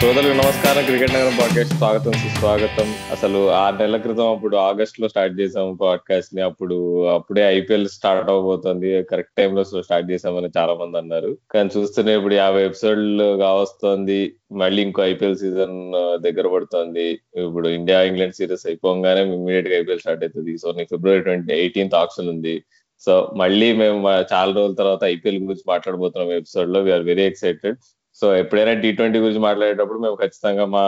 [0.00, 0.84] శ్రోతలకు నమస్కారం.
[0.84, 2.94] Cricket Nagaram podcast స్వాగతం సుస్వాగతం.
[3.10, 6.42] అసలు ఆరు నెలల క్రితం అప్పుడు ఆగస్ట్లో స్టార్ట్ చేసాము పాడ్కాస్ట్ని.
[6.42, 9.02] అప్పుడు అప్పుడే ఐపీఎల్ స్టార్ట్ అవబోతుంది.
[9.02, 11.38] కరెక్ట్ టైం లో స్టార్ట్ చేసామని చాలా మంది అన్నారు.
[11.50, 14.34] కానీ చూస్తూనే ఇప్పుడు యాభై ఎపిసోడ్లు కావస్తుంది.
[14.52, 17.20] మళ్ళీ ఇంకో ఐపీఎల్ సీజన్ దగ్గర పడుతుంది.
[17.36, 22.28] ఇప్పుడు ఇండియా ఇంగ్లాండ్ సిరీస్ అయిపోగానే ఇమీడియట్గా ఐపీఎల్ స్టార్ట్ అవుతుంది సో నీకు ఫిబ్రవరి ట్వంటీ ఎయిటీన్త్ ఆప్షన్
[22.28, 22.62] ఉంది.
[23.00, 26.80] సో మళ్ళీ మేము చాలా రోజుల తర్వాత ఐపీఎల్ గురించి మాట్లాడబోతున్నాం ఎపిసోడ్లో.
[26.80, 27.76] వీఆర్ వెరీ ఎక్సైటెడ్
[28.20, 30.84] సో ఎప్పుడైనా టీ ట్వంటీ గురించి మాట్లాడేటప్పుడు మేము ఖచ్చితంగా మా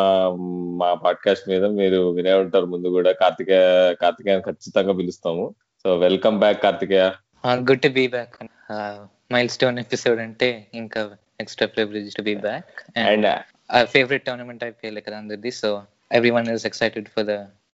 [0.78, 3.12] మా పాడ్కాస్ట్ మీద మీరు వినే ఉంటారు ముందు కూడా.
[3.12, 5.54] కార్తికేయ కార్తికేయ ఖచ్చితంగా పిలుస్తాము.
[5.82, 7.12] So welcome back Karthikeya.
[7.46, 8.44] Good to be back
[9.48, 13.26] milestone episode అంటే ఇంకా extra privilege to be back and
[13.84, 15.82] favourite tournament IPL కదా అందరిది so
[16.30, 17.30] everyone is excited for the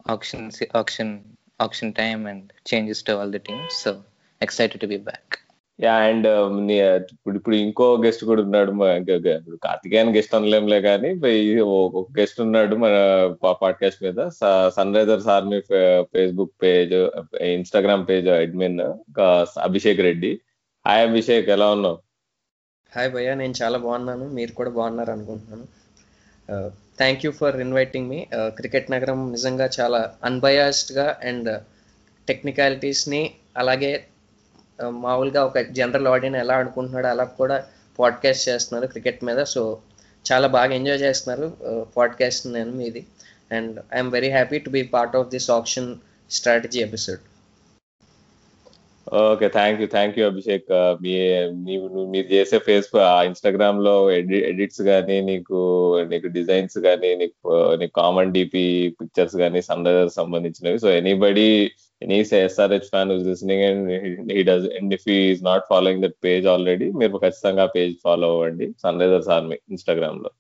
[0.10, 1.20] auction auction
[1.62, 3.94] auction time and changes to all the teams so
[4.42, 5.45] excited to be back
[5.80, 6.54] yeah and um,
[7.14, 8.72] ఇప్పుడు ఇప్పుడు ఇంకో guest కూడా ఉన్నాడు
[9.32, 11.10] ఇప్పుడు Karthikeyan guest అనలేంలే కానీ
[11.96, 12.94] ఒక గెస్ట్ ఉన్నాడు మన
[13.64, 14.28] పాడ్కాస్ట్ మీద
[14.98, 15.60] Sunrisers army
[16.14, 16.96] Facebook page
[17.50, 18.80] Instagram page admin
[19.68, 20.32] Abhishek Reddy.
[20.86, 22.00] Hi Abhishek ఎలా ఉన్నావు?
[22.92, 25.68] హాయ్ భయ్య నేను చాలా బాగున్నాను మీరు కూడా బాగున్నారు అనుకుంటున్నాను.
[27.00, 28.20] థ్యాంక్ యూ ఫర్ ఇన్వైటింగ్ మీ
[28.58, 31.50] క్రికెట్ నగరం నిజంగా చాలా అన్బయాస్డ్గా అండ్
[32.28, 33.24] టెక్నికాలిటీస్ని
[33.58, 33.94] అలాగే
[34.84, 37.64] మామూలుగా ఒక జనరల్ ఆడియన్ ఎలా అనుకుంటున్నాడో అలా కూడా
[38.00, 39.44] పాడ్కాస్ట్ చేస్తున్నారు క్రికెట్ మీద.
[39.44, 39.78] సో
[40.32, 41.54] చాలా బాగా ఎంజాయ్ చేస్తున్నారు
[41.98, 43.06] పాడ్కాస్ట్ నేను మీది.
[43.52, 45.96] And I'm very happy to be part of this auction
[46.32, 47.20] strategy episode
[49.14, 50.66] okay thank you thank you Abhishek
[51.02, 55.60] మీ మీరు చేసే ఫేస్బుక్ ఇన్స్టాగ్రామ్లో ఎడిట్స్ కానీ నీకు
[56.10, 60.80] నీకు డిజైన్స్ కానీ నీకు నీకు కామన్ డిపి పిక్చర్స్ కానీ సన్ రైజర్స్ సంబంధించినవి.
[60.80, 63.92] So anybody any SRH fan listening and
[64.32, 68.68] he does and if is not following that page already మీరు ఖచ్చితంగా పేజ్ ఫాలో అవ్వండి
[68.84, 70.32] సన్ రైజర్స్ ఆర్మీ ఇన్స్టాగ్రామ్లో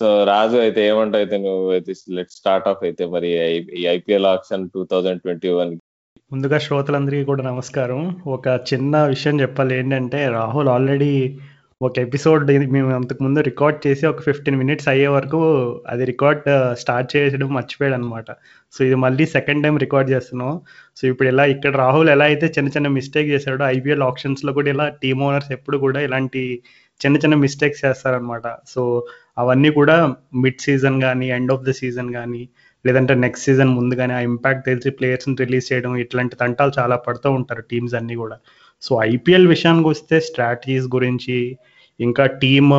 [0.00, 3.30] సో రాజు అయితే ఏమంటావు అయితే నువ్వు అయితే లెట్ స్టార్ట్ ఆఫ్ అయితే మరి
[3.78, 5.72] ఈ IPL auction two thousand twenty one
[6.32, 8.00] ముందుగా శ్రోతలందరికీ కూడా నమస్కారం.
[8.26, 11.12] ఒక చిన్న విషయం చెప్పాలి ఏంటంటే రాహుల్ ఆల్రెడీ
[11.80, 12.44] ఒక ఎపిసోడ్
[12.76, 15.40] మేము అంతకుముందు రికార్డ్ చేసి ఒక ఫిఫ్టీన్ మినిట్స్ అయ్యే వరకు
[15.86, 16.40] అది రికార్డ్
[16.80, 18.30] స్టార్ట్ చేయడం మర్చిపోయాడు అనమాట
[18.74, 20.50] సో ఇది మళ్ళీ సెకండ్ టైం రికార్డ్ చేస్తున్నాం.
[20.96, 24.88] సో ఇప్పుడు ఇలా ఇక్కడ రాహుల్ ఎలా అయితే చిన్న చిన్న మిస్టేక్ చేశాడో ఐపీఎల్ ఆప్షన్స్లో కూడా ఇలా
[25.02, 26.42] టీమ్ ఓనర్స్ ఎప్పుడు కూడా ఇలాంటి
[27.00, 28.82] చిన్న చిన్న మిస్టేక్స్ చేస్తారనమాట సో
[29.38, 29.96] అవన్నీ కూడా
[30.34, 32.42] మిడ్ సీజన్ కానీ ఎండ్ ఆఫ్ ద సీజన్ కానీ
[32.84, 37.60] లేదంటే నెక్స్ట్ సీజన్ ముందుగానే ఆ ఇంపాక్ట్ తెలిసి ప్లేయర్స్ని రిలీజ్ చేయడం ఇట్లాంటి తంటాలు చాలా పడుతూ ఉంటారు
[37.60, 38.36] టీమ్స్ అన్నీ కూడా.
[38.82, 41.36] సో ఐపీఎల్ విషయానికి వస్తే స్ట్రాటజీస్ గురించి
[42.00, 42.72] ఇంకా టీమ్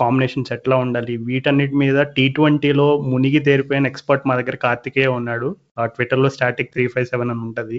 [0.00, 5.48] కాంబినేషన్స్ ఎట్లా ఉండాలి వీటన్నిటి మీద టీ ట్వంటీలో మునిగి తేరిపోయిన ఎక్స్పర్ట్ మా దగ్గర కార్తికేయ ఉన్నాడు.
[5.94, 7.78] ట్విట్టర్లో స్టాటిక్ త్రీ ఫైవ్ సెవెన్ అని ఉంటుంది.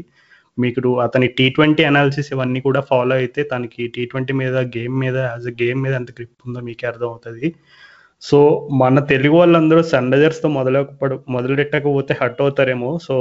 [0.57, 5.17] మీకు అతని టీ ట్వంటీ అనాలిసిస్ ఇవన్నీ కూడా ఫాలో అయితే తనకి టీ ట్వంటీ మీద గేమ్ మీద
[5.31, 7.47] యాజ్ అ గేమ్ మీద ఎంత గ్రిప్ ఉందో మీకే అర్థం అవుతుంది
[8.21, 8.39] సో
[8.81, 10.81] మన తెలుగు వాళ్ళందరూ సన్ రైజర్స్తో మొదలు
[11.35, 12.91] మొదలెట్టకపోతే hot అవుతారేమో.
[13.07, 13.15] So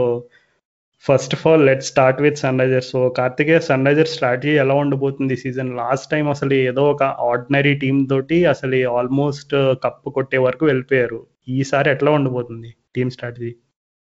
[1.05, 5.71] first of all let start with Sunrisers so Karthikeya Sunrisers strategy ఎలా ఉండబోతుంది ఈ సీజన్
[5.79, 11.21] లాస్ట్ టైం అసలు ఏదో ఒక ఆర్డినరీ టీమ్ తోటి అసలు ఆల్మోస్ట్ కప్పు uh, కొట్టే వరకు వెళ్ళిపోయారు.
[11.57, 13.53] ఈసారి ఎట్లా ఉండబోతుంది team strategy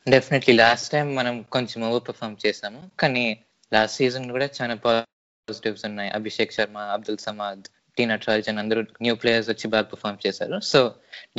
[0.07, 2.81] definitely last time మనం కొంచెం ఓవర్ పర్ఫామ్ చేసాము.
[3.03, 3.27] కానీ
[3.73, 6.11] లాస్ట్ సీజన్ కూడా చాలా పాజిటివ్స్ ఉన్నాయి.
[6.19, 7.65] అభిషేక్ శర్మ అబ్దుల్ సమాద్
[7.97, 10.57] టీ నటరాజన్ అందరూ న్యూ ప్లేయర్స్ వచ్చి బాగా పర్ఫామ్ చేశారు.
[10.73, 10.81] సో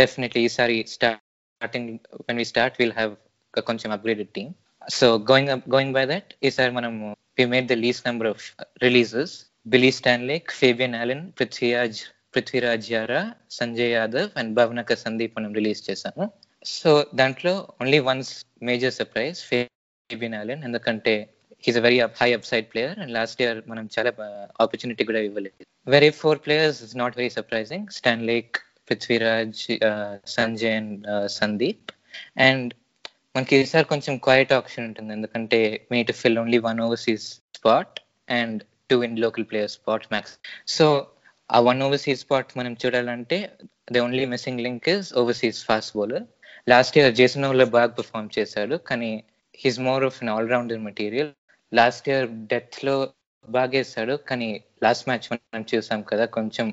[0.02, 1.90] డెఫినెట్లీ ఈసారి starting
[2.28, 3.14] when we start will have
[3.54, 4.54] కొంచెం upgraded team
[4.98, 6.94] so going going by that ఈసారి మనం
[7.40, 8.44] we made the least number of
[8.86, 9.34] releases
[9.74, 12.00] Billy Stanlake Fabian Allen Prithviraj
[12.34, 13.22] Prithviraj Yarra
[13.60, 16.26] Sanjay Yadav and Bavanaka Sandeep మనం release చేశాము.
[16.66, 18.32] So దాంట్లో only once
[18.70, 21.14] major surprise Fabian Allen ఎందుకంటే
[21.64, 24.12] he's a very high upside player and last year మనం చాలా
[24.64, 25.56] opportunity కూడా ఇవ్వలేదు.
[25.88, 27.88] Very four players is not very surprising
[28.32, 28.58] Stanlake
[28.90, 29.62] Prithviraj
[30.38, 31.06] Sanjay and
[31.40, 31.92] Sandeep
[32.48, 32.72] and
[33.36, 35.12] మనకి ఈసారి కొంచెం క్వైట్ ఆప్షన్ ఉంటుంది.
[35.14, 35.60] ఎందుకంటే
[35.92, 37.26] మీ to fill only one overseas
[37.58, 37.98] spot
[38.30, 38.60] and
[38.90, 40.36] two in local player spot max
[40.76, 40.86] so
[41.50, 43.38] ఆ వన్ ఓవర్సీస్ స్పాట్ మనం చూడాలంటే
[43.94, 46.26] the only missing link is overseas fast bowler
[46.68, 49.12] last year Jason ఓవర్లో బాగా పర్ఫామ్ చేశాడు కానీ
[49.60, 51.32] he's more of an allrounder material
[51.72, 52.96] last year డెత్లో
[53.46, 54.50] బాగా వేస్తాడు కానీ
[54.84, 56.68] లాస్ట్ మ్యాచ్ మనం చూసాం కదా కొంచెం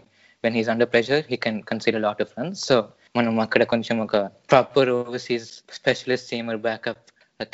[0.45, 2.77] when he's under pressure he can consider lot of runs so
[3.15, 4.17] మనం అక్కడ కొంచెం ఒక
[4.51, 5.49] proper overseas
[5.79, 7.03] specialist seamer backup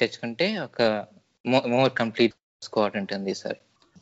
[0.00, 0.82] తెచ్చుకుంటే ఒక
[1.74, 3.58] మోర్ కంప్లీట్ స్క్వాడ్ ఉంటుంది సార్.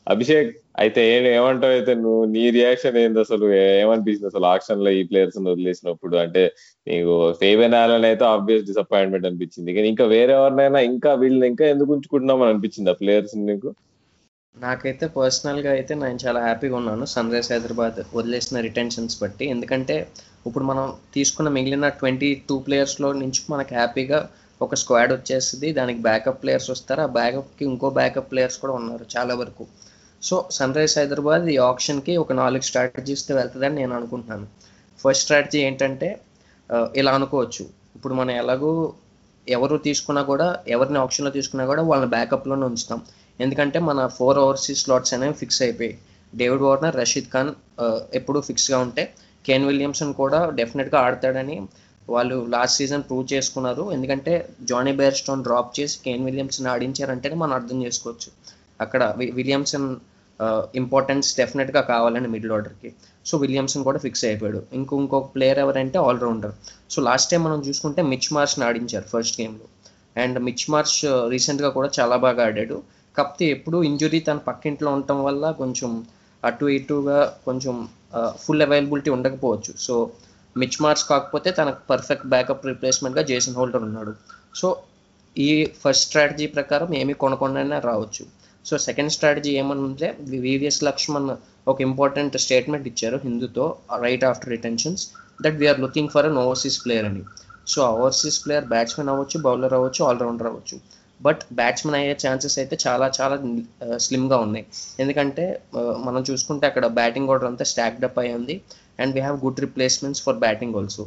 [0.07, 1.01] అభిషేక్ అయితే
[1.31, 2.25] ఏమంటావు అయితే నువ్వు?
[2.35, 3.45] నీ రియాక్షన్ ఏంది అసలు?
[3.79, 6.15] ఏమనిపించింది అసలు ఆక్షన్లో ఈ ప్లేయర్స్ వదిలేసినప్పుడు?
[6.25, 6.43] అంటే
[6.87, 9.75] నీకు ఫేవెన్ ఆలన్ అయితే ఆబ్వియస్ డిసప్పాయింట్మెంట్ అనిపించింది.
[9.77, 13.71] కానీ ఇంకా వేరే ఎవరినైనా ఇంకా వీళ్ళని ఇంకా ఎందుకు ఉంచుకుంటున్నాం అని అనిపించింది ఆ ప్లేయర్స్ నీకు?
[14.57, 17.05] నాకైతే పర్సనల్గా అయితే నేను చాలా హ్యాపీగా ఉన్నాను.
[17.05, 19.45] సన్ రైజ్ హైదరాబాద్ వదిలేసిన రిటెన్షన్స్ బట్టి.
[19.55, 19.95] ఎందుకంటే
[20.49, 24.19] ఇప్పుడు మనం తీసుకున్న మిగిలిన ట్వంటీ టూ ప్లేయర్స్లో నుంచి మనకు హ్యాపీగా
[24.65, 25.67] ఒక స్క్వాడ్ వచ్చేస్తుంది.
[25.77, 27.01] దానికి బ్యాకప్ ప్లేయర్స్ వస్తారు.
[27.01, 29.65] ఆ బ్యాకప్కి ఇంకో బ్యాకప్ ప్లేయర్స్ కూడా ఉన్నారు చాలా వరకు.
[30.27, 34.47] సో సన్ రైజ్ హైదరాబాద్ ఈ ఆప్షన్కి ఒక నాలుగు స్ట్రాటజీస్తో వెళ్తుందని నేను అనుకుంటున్నాను.
[35.01, 36.09] ఫస్ట్ స్ట్రాటజీ ఏంటంటే
[37.01, 37.63] ఇలా అనుకోవచ్చు.
[37.95, 38.71] ఇప్పుడు మనం ఎలాగో
[39.47, 42.99] ఎవరు తీసుకున్నా కూడా ఎవరిని ఆప్షన్లో తీసుకున్నా కూడా వాళ్ళని బ్యాకప్లోనే ఉంచుతాం.
[43.43, 45.97] ఎందుకంటే మన ఫోర్ ఓవర్సీస్ స్లాట్స్ అనేవి ఫిక్స్ అయిపోయాయి.
[46.35, 47.51] డేవిడ్ వార్నర్ రషీద్ ఖాన్
[48.19, 49.03] ఎప్పుడూ ఫిక్స్గా ఉంటే
[49.47, 51.67] కేన్ విలియమ్సన్ కూడా డెఫినెట్గా ఆడతాడని
[52.09, 53.91] వాళ్ళు లాస్ట్ సీజన్ ప్రూవ్ చేసుకున్నారు.
[53.91, 58.31] ఎందుకంటే జానీ బేర్ స్టోన్ డ్రాప్ చేసి కేన్ విలియమ్సన్ ఆడించారంటేనే మనం అర్థం చేసుకోవచ్చు.
[58.81, 59.95] అక్కడ వి- విలియమ్సన్
[60.75, 62.93] ఇంపార్టెన్స్ డెఫినెట్గా కావాలని మిడిల్ ఆర్డర్కి
[63.25, 64.63] సో విలియమ్సన్ కూడా ఫిక్స్ అయిపోయాడు.
[64.73, 66.51] ఇంకో ఇంకొక ప్లేయర్ ఎవరంటే ఆల్రౌండర్
[66.89, 69.65] సో లాస్ట్ టైం మనం చూసుకుంటే మిచ్ మార్ష్ని ఆడించారు ఫస్ట్ గేమ్లో
[70.23, 72.83] అండ్ మిచ్ మార్ష్ రీసెంట్గా కూడా చాలా బాగా ఆడాడు.
[73.17, 76.05] కాకపోతే ఎప్పుడు ఇంజురీ తన పక్కింట్లో ఉండటం వల్ల కొంచెం
[76.45, 77.87] అటు ఇటుగా కొంచెం
[78.43, 79.71] ఫుల్ అవైలబిలిటీ ఉండకపోవచ్చు.
[79.85, 79.95] సో
[80.61, 84.13] మిచ్ మార్చ్ కాకపోతే తనకు పర్ఫెక్ట్ బ్యాకప్ రిప్లేస్మెంట్గా జేసన్ హోల్డర్ ఉన్నాడు.
[84.59, 84.67] సో
[85.35, 85.49] ఈ
[85.81, 88.23] ఫస్ట్ స్ట్రాటజీ ప్రకారం ఏమి కొనకుండానే రావచ్చు.
[88.65, 90.07] సో సెకండ్ స్ట్రాటజీ ఏమనుంటే
[90.45, 91.29] వివిఎస్ లక్ష్మణ్
[91.71, 93.65] ఒక ఇంపార్టెంట్ స్టేట్మెంట్ ఇచ్చారు హిందూతో
[94.05, 95.03] right after retentions
[95.43, 97.23] that we're looking for an overseas player అని.
[97.73, 100.77] సో ఓవర్సీస్ ప్లేయర్ బ్యాట్స్మెన్ అవ్వచ్చు బౌలర్ అవ్వచ్చు ఆల్రౌండర్ అవ్వచ్చు.
[101.25, 103.35] బట్ బ్యాట్స్మెన్ అయ్యే ఛాన్సెస్ అయితే చాలా చాలా
[104.05, 104.65] స్లిమ్గా ఉన్నాయి.
[105.03, 105.45] ఎందుకంటే
[106.07, 108.55] మనం చూసుకుంటే అక్కడ బ్యాటింగ్ ఆర్డర్ అంతా స్టాక్డ్ అప్ అయి ఉంది.
[109.01, 111.05] And we have good replacements for batting also.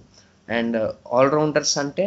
[0.58, 0.76] And
[1.20, 2.06] allrounders అంటే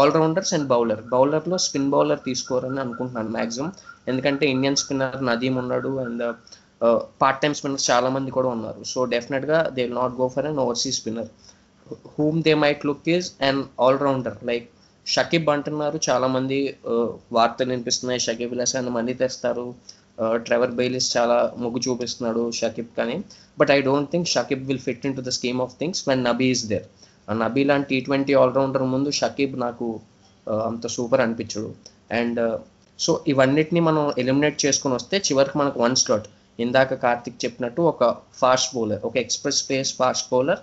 [0.00, 1.02] ఆల్రౌండర్స్ అండ్ బౌలర్.
[1.14, 3.70] బౌలర్లో స్పిన్ బౌలర్ తీసుకోరని అనుకుంటున్నాను మ్యాక్సిమం
[4.10, 6.24] ఎందుకంటే ఇండియన్ స్పిన్నర్ నదీమ్ ఉన్నాడు అండ్
[7.22, 8.80] పార్ట్ టైం స్పిన్నర్స్ చాలా మంది కూడా ఉన్నారు.
[8.92, 11.30] సో డెఫినెట్గా they will not go for an oversea spinner.
[12.14, 14.38] Whom they might look is and allrounder.
[14.50, 14.66] Like
[15.06, 15.96] Shakib అంటున్నారు.
[16.08, 16.58] చాలా మంది
[17.36, 18.20] వార్తలు వినిపిస్తున్నాయి.
[18.26, 19.66] షకీబ్ అల్ హసన్ మనీ తెస్తారు
[20.46, 23.16] ట్రెవర్ బెయిలిస్ చాలా మొగ్గు చూపిస్తున్నాడు షకీబ్ కానీ.
[23.60, 26.48] But I don't think Shakib will fit in to the scheme of things when Nabi
[26.54, 26.86] is there.
[27.44, 29.86] Nabi లాంటి టీ ట్వంటీ ఆల్రౌండర్ ముందు షకీబ్ నాకు
[30.70, 31.70] అంత సూపర్ అనిపించడు.
[32.20, 32.40] అండ్
[32.98, 36.26] సో ఇవన్నిటిని మనం ఎలిమినేట్ చేసుకుని వస్తే చివరికి మనకు వన్ స్లాట్.
[36.64, 38.04] ఇందాక కార్తిక్ చెప్పినట్టు ఒక
[38.40, 40.60] ఫాస్ట్ బౌలర్ ఒక express pace fast bowler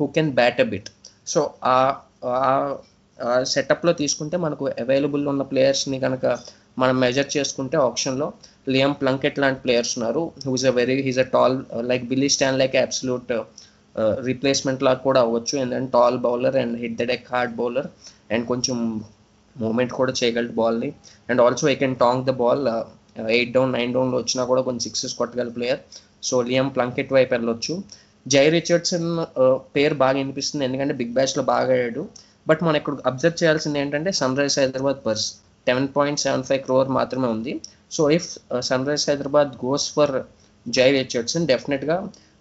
[0.00, 0.90] who can bat a bit.
[1.32, 1.40] So
[1.72, 1.76] ఆ
[3.52, 6.26] సెటప్లో తీసుకుంటే మనకు అవైలబుల్ ఉన్న ప్లేయర్స్ని కనుక
[6.80, 8.26] మనం మెజర్ చేసుకుంటే ఆప్షన్లో
[8.74, 10.22] లియం ప్లంకెట్ లాంటి ప్లేయర్స్ ఉన్నారు.
[10.48, 11.56] Who's a very he's a tall
[11.90, 13.32] like Billy Stan like absolute
[14.28, 15.54] replacement లాగా కూడా అవ్వచ్చు.
[15.62, 17.88] And tall bowler and hit the deck hard bowler
[18.34, 18.76] and కొంచెం
[19.56, 20.90] మూమెంట్ కూడా చేయగలడు బాల్ని
[21.30, 22.62] and also I can tonk the ball
[23.36, 25.80] eight down nine డౌన్లో వచ్చినా కూడా కొంచెం సిక్సెస్ కొట్టగల ప్లేయర్
[26.28, 27.74] సో లియం ప్లంకెట్ వైపు వెళ్ళొచ్చు.
[28.26, 29.08] జై రిచర్డ్సన్
[29.76, 30.64] పేరు బాగా వినిపిస్తుంది.
[30.68, 32.02] ఎందుకంటే బిగ్ బ్యాష్లో బాగా ఆడాడు.
[32.48, 34.10] బట్ మనం ఇక్కడ అబ్జర్వ్ చేయాల్సింది ఏంటంటే
[34.40, 35.26] Sunrise Hyderabad purse
[35.68, 37.52] seven point seven five crore మాత్రమే ఉంది.
[37.96, 38.28] So if
[38.88, 40.14] Sunrise Hyderabad goes for
[40.66, 41.96] Jhye Richardson డెఫినెట్గా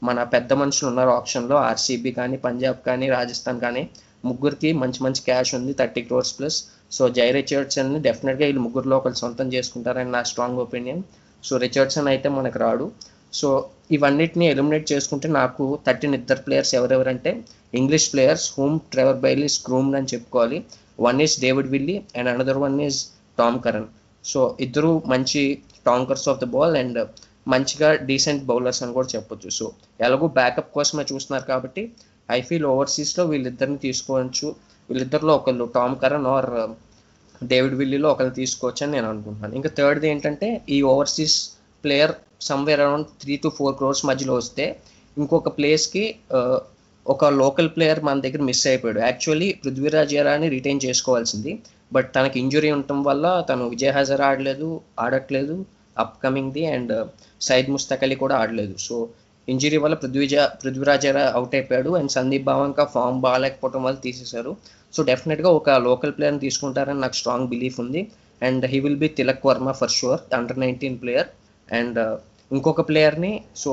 [0.07, 1.55] మన పెద్ద మనుషులు ఉన్నారు ఆప్షన్లో.
[1.69, 3.83] ఆర్సీబీ కానీ పంజాబ్ కానీ రాజస్థాన్ కానీ.
[4.29, 6.57] ముగ్గురికి మంచి మంచి క్యాష్ ఉంది thirty crores plus.
[6.95, 11.01] So Jhye Richardson డెఫినెట్గా వీళ్ళు ముగ్గురులో ఒకరు సొంతం చేసుకుంటారని నా స్ట్రాంగ్ ఒపీనియన్.
[11.47, 12.85] సో రిచర్డ్సన్ అయితే మనకు రాడు.
[13.33, 13.49] సో
[13.95, 17.31] ఇవన్నిటిని ఎలిమినేట్ చేసుకుంటే నాకు థర్టీన్ ఇద్దరు players ఎవరెవరంటే
[17.79, 20.57] English players whom Trevor Bailey స్క్రూమ్డ్ అని చెప్పుకోవాలి.
[21.07, 22.99] One is David Willey and another one is
[23.39, 23.89] Tom Curran
[24.25, 25.42] so ఇద్దరు మంచి
[25.87, 26.99] tonkers of the ball and
[27.54, 29.49] మంచిగా డీసెంట్ బౌలర్స్ అని కూడా చెప్పొచ్చు.
[29.59, 29.65] సో
[30.06, 31.83] ఎలాగో బ్యాకప్ కోసమే చూస్తున్నారు కాబట్టి
[32.37, 34.47] ఐ ఫీల్ ఓవర్సీస్లో వీళ్ళిద్దరిని తీసుకోవచ్చు.
[34.89, 36.49] వీళ్ళిద్దరిలో ఒకళ్ళు టామ్ కరణ్ ఆర్
[37.51, 39.54] డేవిడ్ విల్లీలో ఒకరిని తీసుకోవచ్చు అని నేను అనుకుంటున్నాను.
[39.59, 41.37] ఇంకా థర్డ్ది ఏంటంటే ఈ overseas
[41.83, 42.14] player
[42.50, 44.66] somewhere around three to four crores మధ్యలో వస్తే
[45.18, 46.04] ఇంకొక ప్లేస్కి
[47.06, 49.00] ఒక లోకల్ ప్లేయర్ మన దగ్గర మిస్ అయిపోయాడు.
[49.07, 51.52] యాక్చువల్లీ పృథ్వీరాజ్ ఎరాని రిటైన్ చేసుకోవాల్సింది.
[51.95, 54.68] బట్ తనకి ఇంజురీ ఉండటం వల్ల తను విజయ్ హజార్ ఆడలేదు
[55.04, 55.56] ఆడట్లేదు
[56.04, 56.94] అప్కమింగ్ది అండ్
[57.48, 58.76] సైద్ ముస్తక్ అలీ కూడా ఆడలేదు.
[58.88, 58.95] సో
[59.48, 64.52] ఇంజురీ వల్ల పృథ్వీజ పృథ్వీరాజరా అవుట్ అయిపోయాడు అండ్ సందీప్ భావంక ఫామ్ బాగాలేకపోవడం వల్ల తీసేశారు.
[64.95, 68.02] సో డెఫినెట్గా ఒక లోకల్ ప్లేయర్ని తీసుకుంటారని నాకు స్ట్రాంగ్ బిలీఫ్ ఉంది.
[68.48, 71.30] And he will be Tilak Varma for sure under nineteen player
[71.78, 72.16] and uh,
[72.52, 73.33] ఇంకొక ప్లేయర్ని
[73.64, 73.71] సో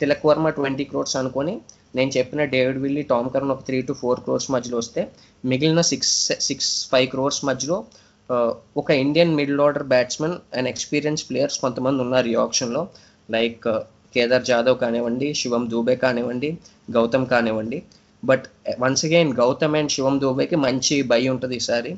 [0.00, 1.54] తిలక్ వర్మ ట్వంటీ క్రోర్స్ అనుకొని
[1.94, 5.02] నేను చెప్పిన డేవిడ్ విల్లీ టామ్ కర్న్ ఒక త్రీ టు ఫోర్ క్రోర్స్ మధ్యలో వస్తే
[5.44, 6.14] మిగిలిన సిక్స్
[6.48, 7.78] సిక్స్ ఫైవ్ క్రోర్స్ మధ్యలో
[8.30, 8.50] uh,
[8.82, 12.82] ఒక Indian middle order batsmen and experience players కొంతమంది ఉన్నారు ఈ ఆప్షన్లో
[13.28, 13.80] లైక్ uh,
[14.14, 16.50] కేదార్ జాదవ్ కానివ్వండి శివం దూబే కానివ్వండి
[16.96, 17.78] గౌతమ్ కానివ్వండి.
[18.22, 18.46] But
[18.82, 21.90] once again Gautam and Shivam దూబేకి మంచి భయం ఉంటుంది ఈసారి.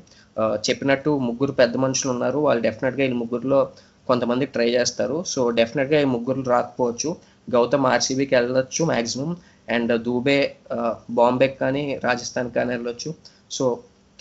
[0.66, 2.38] చెప్పినట్టు ముగ్గురు పెద్ద మనుషులు ఉన్నారు.
[2.46, 3.60] వాళ్ళు డెఫినెట్గా ఈ ముగ్గురులో
[4.10, 5.16] కొంతమంది ట్రై చేస్తారు.
[5.32, 7.10] సో డెఫినెట్గా ఈ ముగ్గురు రాకపోవచ్చు.
[7.54, 9.30] గౌతమ్ ఆర్సీబీకి వెళ్ళొచ్చు మ్యాక్సిమం
[9.74, 10.38] అండ్ దూబే
[10.70, 13.10] బాంబే బాంబేకి కానీ రాజస్థాన్ కానీ వెళ్ళొచ్చు.
[13.56, 13.64] సో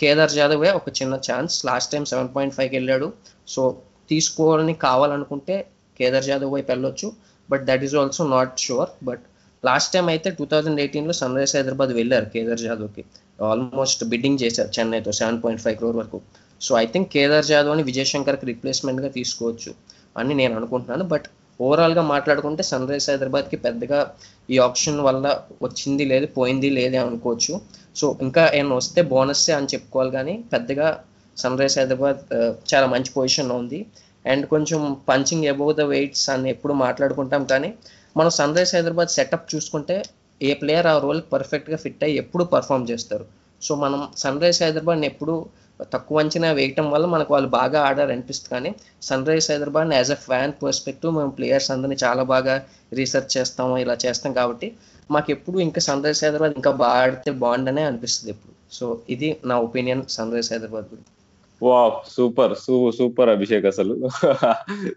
[0.00, 3.08] కేదార్ జాదవే ఒక చిన్న chance last time seven point ఫైవ్కి వెళ్ళాడు.
[3.54, 3.62] సో
[4.10, 5.56] తీసుకోవాలని కావాలనుకుంటే
[5.98, 7.08] కేదార్ జాదవ్ వైపు వెళ్ళొచ్చు.
[7.48, 9.24] But that is also not sure but
[9.68, 13.02] last time అయితే టూ థౌజండ్ ఎయిటీన్లో సన్ రైజ్ హైదరాబాద్ వెళ్ళారు కేదార్ జాదవ్కి
[13.48, 16.18] ఆల్మోస్ట్ బిడ్డింగ్ చేశారు చెన్నైతో సెవెన్ పాయింట్ ఫైవ్ క్రోర్ వరకు.
[16.66, 19.70] సో ఐ థింక్ కేదార్ జాదవ్ని విజయ్ శంకర్కి రిప్లేస్మెంట్గా తీసుకోవచ్చు
[20.20, 21.04] అని నేను అనుకుంటున్నాను.
[21.12, 21.26] బట్
[21.60, 23.98] ఓవరాల్గా మాట్లాడుకుంటే సన్ రైజ్ హైదరాబాద్కి పెద్దగా
[24.54, 25.26] ఈ ఆప్షన్ వల్ల
[25.66, 27.54] వచ్చింది లేదు పోయింది లేదే అనుకోవచ్చు.
[27.98, 30.86] సో ఇంకా ఏమైనా వస్తే బోనస్సే అని చెప్పుకోవాలి కానీ పెద్దగా
[31.36, 32.20] సన్ రైజ్ హైదరాబాద్
[32.70, 33.80] చాలా మంచి పొజిషన్లో ఉంది.
[34.30, 37.70] అండ్ కొంచెం పంచింగ్ అబౌవ్ ద వెయిట్స్ అని ఎప్పుడు మాట్లాడుకుంటాం కానీ
[38.18, 39.96] మనం సన్ రైజ్ హైదరాబాద్ సెటప్ చూసుకుంటే
[40.40, 43.24] ఏ ప్లేయర్ ఆ రోల్ పర్ఫెక్ట్గా ఫిట్ అయ్యి ఎప్పుడు పర్ఫామ్ చేస్తారు.
[43.62, 45.34] సో మనం సన్ రైజ్ హైదరాబాద్ని ఎప్పుడు
[45.94, 48.50] తక్కువ అంచనా వేయటం వల్ల మనకు వాళ్ళు బాగా ఆడారు అనిపిస్తుంది.
[48.54, 48.70] కానీ
[49.30, 52.56] Sunrise Hyderabad as a fan perspective మేము ప్లేయర్స్ అందరినీ చాలా బాగా
[53.00, 54.68] రీసెర్చ్ చేస్తాము ఇలా చేస్తాం కాబట్టి
[55.10, 58.54] మాకు ఎప్పుడు ఇంకా సన్ రైజ్ హైదరాబాద్ ఇంకా బాగా ఆడితే బాగుండనే అనిపిస్తుంది ఎప్పుడు.
[58.78, 58.84] సో
[59.14, 61.12] ఇది నా ఒపీనియన్ సన్ రైజ్ హైదరాబాద్ గురించి.
[61.62, 62.54] వా సూపర్
[62.98, 63.94] సూపర్ అభిషేక్ అసలు.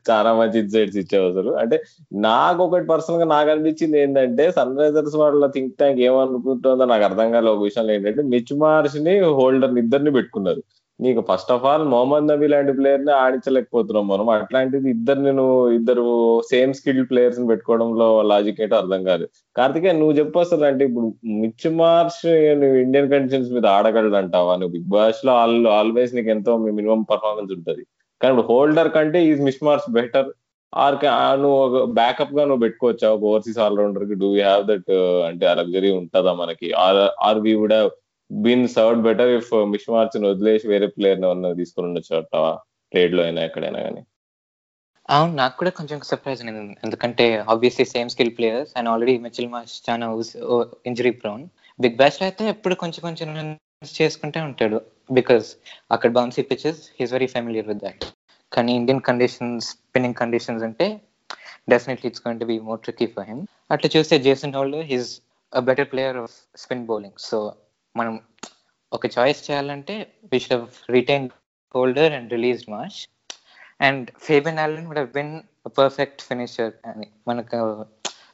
[0.09, 1.51] చాలా మంచి ఇన్సైట్స్ ఇచ్చావు అసలు.
[1.53, 1.77] అంటే
[2.19, 7.49] నాకు ఒకటి పర్సనల్గా నాకు అనిపించింది ఏంటంటే సన్ రైజర్స్ వాళ్ళ థింక్ ట్యాంక్ ఏమనుకుంటుందో నాకు అర్థం కాలే
[7.49, 10.63] ఒక విషయం ఏంటంటే మిచ్ మార్చ్ని హోల్డర్ ఇద్దరిని పెట్టుకున్నారు.
[11.03, 14.27] నీకు first of all Mohammad Nabi లాంటి ప్లేయర్ని ఆడించలేకపోతున్నాం మనం.
[14.35, 15.45] అట్లాంటిది ఇద్దరు నేను
[15.77, 16.05] ఇద్దరు
[16.51, 19.25] సేమ్ స్కిల్ ప్లేయర్స్ని పెట్టుకోవడంలో లాజిక్ ఏంటో అర్థం కాదు.
[19.57, 21.07] కార్తికేయ నువ్వు చెప్పు అసలు అంటే ఇప్పుడు
[21.43, 22.21] మిచ్ మార్చ్
[22.61, 27.53] నువ్వు ఇండియన్ కండిషన్స్ మీద ఆడగలడు అంటావా నువ్వు బిగ్ బాస్లో ఆల్ ఆల్వేస్ నీకు ఎంతో మినిమం పర్ఫార్మెన్స్
[27.57, 27.83] ఉంటది.
[28.21, 30.29] కానీ ఇప్పుడు హోల్డర్ కంటే is Mitch Marsh better
[30.73, 30.97] or
[31.41, 33.07] నువ్వు ఒక బ్యాకప్గా నువ్వు పెట్టుకోవచ్చా.
[33.15, 34.91] ఒక ఓవర్సీస్ ఆల్రౌండర్కి డూ యూ హ్యావ్ దట్
[35.29, 36.69] అంటే ఆ లగ్జరీ ఉంటుందా మనకి?
[36.85, 37.91] Or are we would have
[38.31, 41.21] been served better if Mitch Marsh వదిలేసి వేరే ప్లేయర్
[41.57, 42.41] తీసుకుని ఉండొచ్చు
[42.91, 44.01] ట్రేడ్లో అయినా ఎక్కడైనా కానీ
[45.09, 49.73] అవును నాకు కూడా కొంచెం సర్ప్రైజ్ అయింది ఎందుకంటే obviously same skill players and already Mitchell Marsh
[49.87, 50.05] చాలా
[50.85, 51.43] ఇంజరీ ప్రోన్
[51.79, 54.77] బిగ్ బ్యాష్లో అయితే ఎప్పుడు కొంచెం కొంచెం runs చేసుకుంటే ఉంటాడు.
[55.11, 55.47] బికాస్
[55.91, 58.03] అక్కడ bouncy pitches he's very familiar with that
[58.51, 60.87] కానీ ఇండియన్ కండిషన్స్ స్పిన్నింగ్ కండిషన్స్ అంటే
[61.69, 65.11] definitely it's going to be more tricky for him అట్లా చూస్తే Jason Holder he's
[65.53, 67.39] a better player of spin bowling so
[67.95, 68.13] మనం
[68.91, 69.95] ఒక choice చేయాలంటే
[70.31, 71.27] we should retain
[71.75, 72.99] Holder and release Marsh
[73.79, 75.33] and Fabian Allen would been
[75.79, 77.59] perfect finisher అని మనకు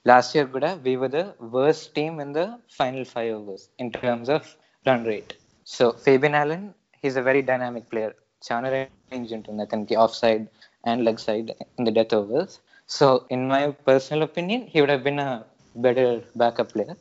[0.06, 1.22] last year కూడా we were the
[1.56, 2.44] worst team in the
[2.80, 4.48] final five overs in terms of
[4.86, 5.34] run rate
[5.68, 6.66] so Fabian Allen
[7.04, 10.46] he's a very dynamic player చాలా range ఉంటుంది అతనికి off side
[10.84, 12.56] and leg side in the death overs
[12.90, 15.30] so in my personal opinion he would been a
[15.76, 17.00] better backup player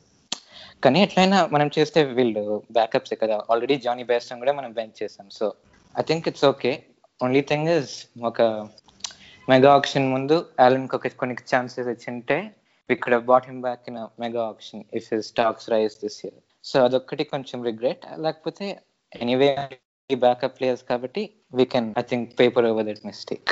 [0.83, 2.43] కానీ ఎట్లయినా మనం చేస్తే వీళ్ళు
[2.77, 3.37] backups కదా.
[3.51, 5.25] Already Johnny బేస్టన్ కూడా మనం బెంచ్ చేసాం.
[5.37, 5.45] So
[5.95, 6.71] I think it's okay
[7.19, 7.93] only thing is
[8.29, 8.41] ఒక
[9.47, 12.37] మెగా ఆప్షన్ ముందు ఆలన్కి ఒక కొన్ని ఛాన్సెస్ వచ్చింటే
[12.89, 17.59] ఇక్కడ bought him back in mega auction if his stocks rise this year so అదొక్కటి కొంచెం
[17.69, 18.65] రిగ్రెట్ లేకపోతే
[19.11, 19.49] ఎనీవే
[20.09, 21.23] బ్యాకప్ ప్లేయర్స్ కాబట్టి
[21.59, 23.51] we can I think paper over that mistake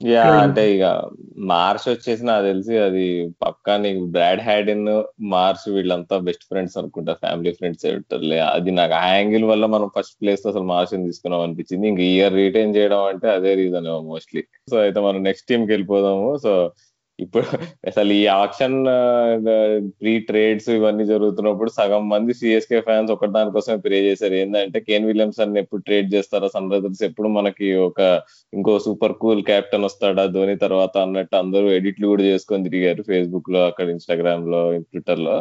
[0.00, 0.84] yeah అంటే ఇక
[1.50, 3.04] మార్చ్ వచ్చేసి నాకు తెలిసి అది
[3.44, 4.88] పక్కా నీకు బ్రాడ్ హ్యాడిన్
[5.34, 10.16] మార్చ్ వీళ్ళంతా బెస్ట్ ఫ్రెండ్స్ అనుకుంటా ఫ్యామిలీ ఫ్రెండ్స్ ఉంటారులే అది నాకు ఆ యాంగిల్ వల్ల మనం ఫస్ట్
[10.22, 11.86] ప్లేస్ అసలు మార్చ్ తీసుకున్నాం అనిపించింది.
[11.92, 16.28] ఇంక ఇయర్ రిటైన్ చేయడం అంటే అదే రీజన్ మోస్ట్లీ సో అయితే మనం నెక్స్ట్ టీమ్కి వెళ్ళిపోదాము.
[16.44, 16.52] సో
[17.18, 17.46] ఇప్పుడు
[17.90, 18.76] అసలు ఈ ఆప్షన్
[20.00, 24.34] ప్రీ ట్రేడ్స్ ఇవన్నీ జరుగుతున్నప్పుడు సగం మంది సిఎస్కే ఫ్యాన్స్ ఒకటి దానికోసమే ప్రే చేశారు.
[24.42, 26.48] ఏంటంటే కేన్ విలియమ్సన్ ఎప్పుడు ట్రేడ్ చేస్తారా?
[26.54, 28.00] సన్ రైజర్స్ ఎప్పుడు మనకి ఒక
[28.52, 30.24] ఇంకో సూపర్ కూల్ కెప్టెన్ వస్తాడా?
[30.36, 35.36] ధోని తర్వాత అన్నట్టు అందరూ ఎడిట్లు కూడా చేసుకొని తిరిగారు ఫేస్బుక్లో అక్కడ ఇన్స్టాగ్రామ్లో ట్విట్టర్లో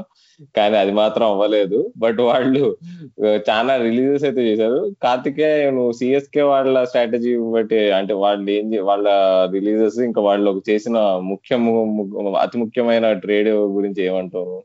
[0.58, 1.80] కానీ అది మాత్రం అవ్వలేదు.
[2.04, 2.64] బట్ వాళ్ళు
[3.50, 4.80] చాలా రిలీజెస్ అయితే చేశారు.
[5.06, 9.08] కార్తికే నువ్వు సిఎస్కే వాళ్ళ స్ట్రాటజీ బట్టి అంటే వాళ్ళు ఏం వాళ్ళ
[9.58, 10.98] రిలీజెస్ ఇంకా వాళ్ళు చేసిన
[11.34, 11.62] ముఖ్యం
[12.42, 14.64] అతి ముఖ్యమైన ట్రేడ్ గురించి ఏమంటావు?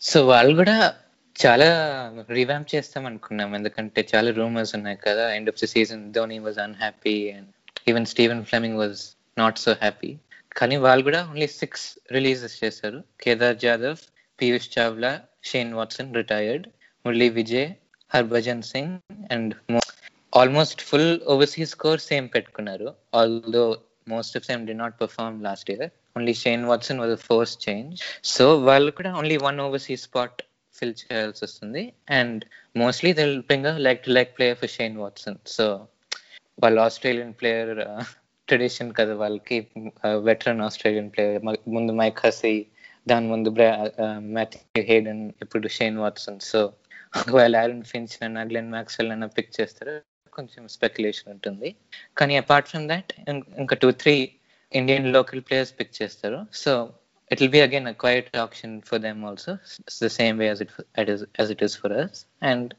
[0.00, 0.94] సో వాళ్ళు కూడా
[1.46, 1.68] చాలా
[2.30, 3.54] రివాంప్ చేస్తాం అనుకున్నాం.
[3.54, 5.34] ఎందుకంటే చాలా రూమర్స్ ఉన్నాయి కదా.
[5.34, 7.48] End of the season Dhoni was unhappy and
[7.88, 10.16] even Stephen Fleming was not so happy
[10.56, 13.04] కానీ వాళ్ళు కూడా ఓన్లీ సిక్స్ రిలీజెస్ చేశారు.
[13.20, 13.96] Kedar Jadhav
[14.40, 16.66] Piyush Chawla Shane Watson retired
[17.06, 17.68] Murali Vijay
[18.14, 18.98] Harbhajan Singh
[19.32, 19.54] and
[20.36, 22.94] almost full overseas score same పెట్టుకున్నారు.
[23.14, 23.82] Although
[24.12, 25.86] most of them did not perform last year
[26.18, 27.94] only Shane Watson was first change
[28.34, 30.38] so వాళ్ళు కూడా only one oversea spot
[30.74, 31.82] fill చేయాల్సి వస్తుంది.
[32.18, 32.42] And
[32.82, 35.66] mostly they'll bring like to like player for Shane Watson so
[36.62, 37.74] వాళ్ళు Australian player
[38.48, 39.56] tradition కదా వాళ్ళకి
[40.28, 41.44] veteran Australian player
[41.76, 42.54] ముందు Mike Hussey
[43.06, 43.50] దాని ముందు
[44.36, 46.60] మాథ్యూ హేడన్ ఇప్పుడు షేన్ వాట్సన్ సో
[47.20, 49.94] ఒకవేళ ఆరన్ ఫిన్స్ అన్న గ్లెన్ మ్యాక్స్వెల్ అన్న పిక్ చేస్తారు?
[50.38, 51.68] కొంచెం స్పెక్యులేషన్ ఉంటుంది.
[52.18, 53.12] కానీ అపార్ట్ ఫ్రమ్ దాట్
[53.62, 54.16] ఇంకా two three
[54.72, 56.40] Indian local players pick చేస్తారు.
[56.62, 56.72] So
[57.30, 59.52] it will be again a quite option for them also
[60.02, 60.74] the same way it
[61.40, 62.72] as it is for us and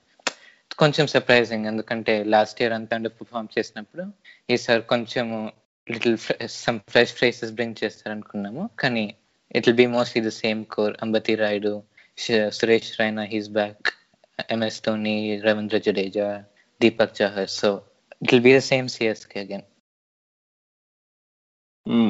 [0.81, 4.03] కొంచెం surprising ఎందుకంటే last year అంతా perform చేసినప్పుడు
[4.55, 5.27] ఈసారి కొంచెం
[5.87, 6.17] little
[6.63, 9.05] some fresh faces bring చేస్తారు అనుకున్నాము కానీ
[9.51, 11.73] it will be mostly the same core Ambati Rayudu
[12.57, 13.89] Suresh Raina he's back
[14.53, 16.27] MS Dhoni Ravindra Jadeja
[16.81, 17.69] Deepak Chahar so
[18.21, 19.65] it will be the same CSK again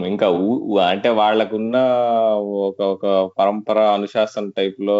[0.09, 0.27] ఇంకా
[0.91, 1.75] అంటే వాళ్ళకున్న
[2.67, 3.05] ఒక ఒక
[3.39, 4.95] పరంపర అనుశాసన టైప్లో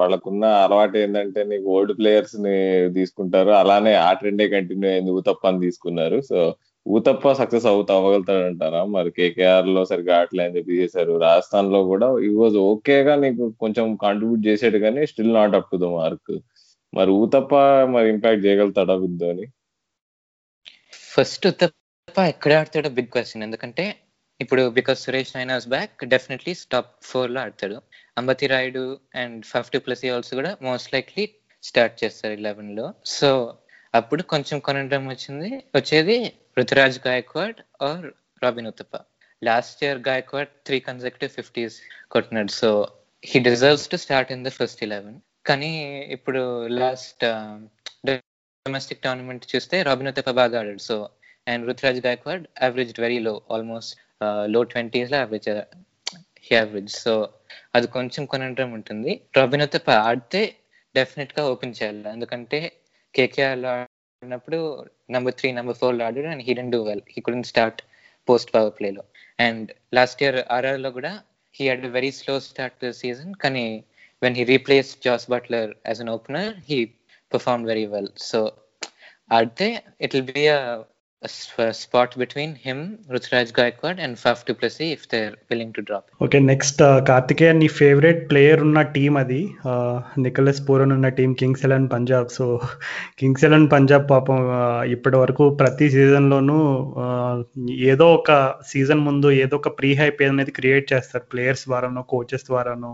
[0.00, 2.56] వాళ్ళకున్న అలవాటు ఏంటంటే నీకు ఓల్డ్ ప్లేయర్స్ని
[2.98, 3.52] తీసుకుంటారు.
[3.60, 6.18] అలానే ఆ ట్రెండే కంటిన్యూ అయింది ఊతప్పని తీసుకున్నారు.
[6.30, 6.38] సో
[6.86, 11.12] ఊతప్ప సక్సెస్ అవుతా అవ్వగలుగుతాడు అంటారా మరి కేకేఆర్లో సరిగా ఆటలే అని చెప్పి చేశారు.
[11.26, 15.88] రాజస్థాన్లో కూడా ఈ వాజ్ ఓకేగా నీకు కొంచెం కాంట్రిబ్యూట్ చేసాడు కానీ still not up to the
[15.98, 16.32] mark
[16.94, 17.54] మరి ఊతప్ప
[17.94, 19.46] మరి ఇంపాక్ట్ చేయగలుగుతాడా విత్ అని
[21.14, 23.84] ఫస్ట్ ఉత్తప్ప ఎక్కడ ఆడతాడో బిగ్ క్వశ్చన్ ఎందుకంటే
[24.40, 27.76] ఇప్పుడు because Suresh Raina back definitely top ఫోర్లో ఆడతాడు.
[28.18, 31.24] Ambati Rayudu and fifty plus also కూడా మోస్ట్ లైక్లీ
[31.62, 32.94] స్టార్ట్ చేస్తారు ఇలెవెన్లో.
[33.04, 33.58] సో
[33.94, 35.50] అప్పుడు కొంచెం కొనడం వచ్చింది.
[35.74, 36.16] వచ్చేది
[36.58, 38.06] Ruturaj Gaikwad or
[38.42, 38.96] Robin Uthappa
[39.42, 41.76] last year Gaikwad three consecutive fifties
[42.10, 42.50] కొట్టినాడు.
[42.50, 42.88] So
[43.24, 45.18] he deserves to start in the first eleven
[45.48, 45.70] కానీ
[46.16, 46.42] ఇప్పుడు
[46.80, 47.24] లాస్ట్
[48.08, 50.82] డొమెస్టిక్ టోర్నమెంట్ చూస్తే రాబిన్ ఉత్తప్ప బాగా ఆడాడు.
[50.88, 50.96] So
[51.50, 55.48] and Ruturaj Gaikwad average very low ఆల్మోస్ట్లో ట్వంటీస్లో average
[56.52, 57.14] average so
[57.76, 59.12] అది కొంచెం కొనడం ఉంటుంది.
[59.38, 60.42] రాబిన్ ఉత్తప్ప ఆడితే
[60.94, 62.08] డెఫినెట్గా ఓపెన్ చేయాలి.
[62.16, 62.58] ఎందుకంటే
[63.14, 64.58] కేకేఆర్లో ఆడినప్పుడు
[65.14, 67.80] నెంబర్ త్రీ నెంబర్ ఫోర్లో ఆడాడు and he didn't do well he couldn't start
[68.28, 69.04] post power play లో.
[69.46, 69.68] అండ్
[69.98, 71.12] లాస్ట్ ఇయర్ ఆర్ఆర్లో కూడా
[71.54, 73.66] he had very slow start the season కానీ
[74.22, 76.80] when he replace Jos Buttler as an opener he
[77.32, 78.10] performed very well.
[78.30, 78.40] So
[79.30, 79.66] ఆడితే
[80.04, 80.42] it will be
[81.80, 82.80] spot between him
[83.14, 87.68] Ruturaj Gaikwad and Faf du Plessis if they willing to drop okay next Karthikeya నీ
[87.78, 89.40] favourite player ఉన్న team అది.
[89.70, 92.46] Uh, Nicholls Pooran ఉన్న team Kings Eleven Punjab so
[93.20, 96.58] Kings Eleven Punjab పాపం uh, ఇప్పటి వరకు ప్రతి సీజన్లోనూ
[97.04, 97.34] uh,
[97.92, 98.30] ఏదో ఒక
[98.72, 101.26] సీజన్ ముందు ఏదో ఒక ప్రీ హైప్ అనేది క్రియేట్ చేస్తారు.
[101.34, 102.92] ప్లేయర్స్ ద్వారానో కోచెస్ ద్వారానో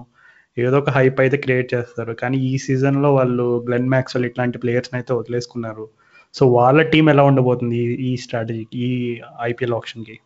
[0.61, 2.13] ఏదో ఒక హైప్ అయితే క్రియేట్ చేస్తారు.
[2.13, 5.91] కానీ ఈ సీజన్లో వాళ్ళు గ్లెన్ మ్యాక్స్వెల్ ఇట్లాంటి ప్లేయర్స్ని అయితే వదిలేసుకున్నారు.
[6.35, 10.19] సో వాళ్ళ టీం ఎలా ఉండబోతుంది ఈ- ఈ స్ట్రాటజీకి ఈ ఐపీఎల్ ఆప్షన్కి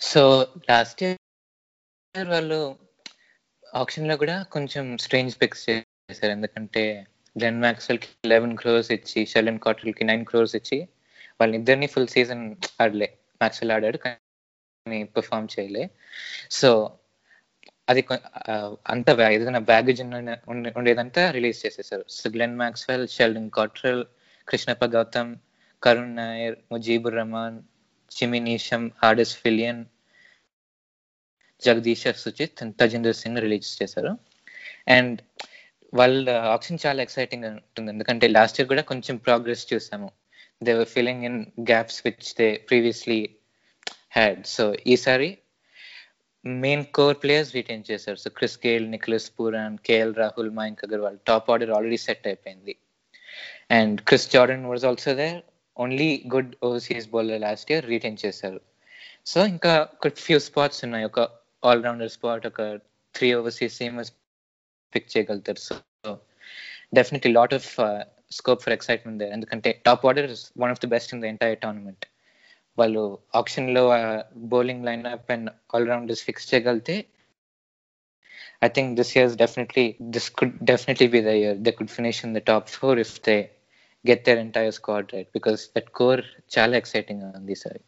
[0.00, 2.76] సో లాస్ట్ ఇయర్ వాళ్ళు
[3.74, 6.32] ఆప్షన్లో కూడా కొంచెం స్ట్రేంజ్ పిక్స్ చేశారు.
[6.32, 7.06] ఎందుకంటే
[7.38, 10.88] గ్లెన్ మ్యాక్స్వెల్కి లెవెన్ క్రోర్స్ ఇచ్చి షెలన్ కాటల్కి నైన్ క్రోర్స్ ఇచ్చి
[11.40, 13.18] వాళ్ళిద్దరిని ఫుల్ సీజన్ ఆడలే.
[13.30, 15.90] మ్యాక్స్వెల్ ఆడాడు కానీ పర్ఫామ్ చేయలే.
[16.50, 16.92] సో
[17.88, 18.04] అది
[18.86, 20.02] అంత ఏదైనా బ్యాగేజ్
[20.80, 22.04] ఉండేదంతా రిలీజ్ చేసేసారు.
[22.08, 24.04] So Glenn Maxwell Sheldon Cottrell
[24.48, 25.36] Krishnappa Gowtham
[25.82, 27.62] Karun Nair Mujeebur Rahman
[28.12, 29.84] Jimmy Neesham Hardus ఫిలియన్
[31.64, 34.18] Jagadeesha Suchith Tajinder Singh release చేశారు.
[34.88, 35.22] అండ్
[35.94, 37.92] వాళ్ళ ఆప్షన్ చాలా ఎక్సైటింగ్ ఉంటుంది.
[37.92, 40.12] ఎందుకంటే లాస్ట్ ఇయర్ కూడా కొంచెం ప్రోగ్రెస్ చూసాము.
[40.62, 43.36] They were filling in gaps which they previously
[44.16, 45.38] had so ఈసారి
[46.44, 48.16] main core players retain చేశారు.
[48.16, 52.74] So Chris Gayle Nicholas Pooran KL Rahul Mayank Agarwal top order already set అయిపోయింది.
[53.70, 55.38] And Chris Jordan was also there
[55.76, 58.60] only good overseas bowler last year retain చేశారు.
[59.26, 61.04] So ఇంకా ఒక few spots ఉన్నాయి.
[61.10, 61.20] ఒక
[61.70, 62.62] allrounder spot ఒక
[63.14, 64.12] three overseas సేమస్
[64.94, 65.60] pick చేయగలుగుతారు.
[65.68, 65.74] So
[66.94, 67.70] definitely lot of
[68.38, 72.04] scope for excitement ఎందుకంటే top order is one of the best in the entire tournament
[72.77, 73.01] వాళ్ళు
[73.39, 73.83] auction లో
[74.53, 76.97] bowling line up and allrounders fix చేయగలిగితే
[78.65, 79.83] I think this year is definitely
[80.13, 83.39] this could definitely be the year they could finish in the top four if they
[84.05, 86.23] get their entire squad right because that core
[86.55, 87.79] చాలా exciting ఉంది sir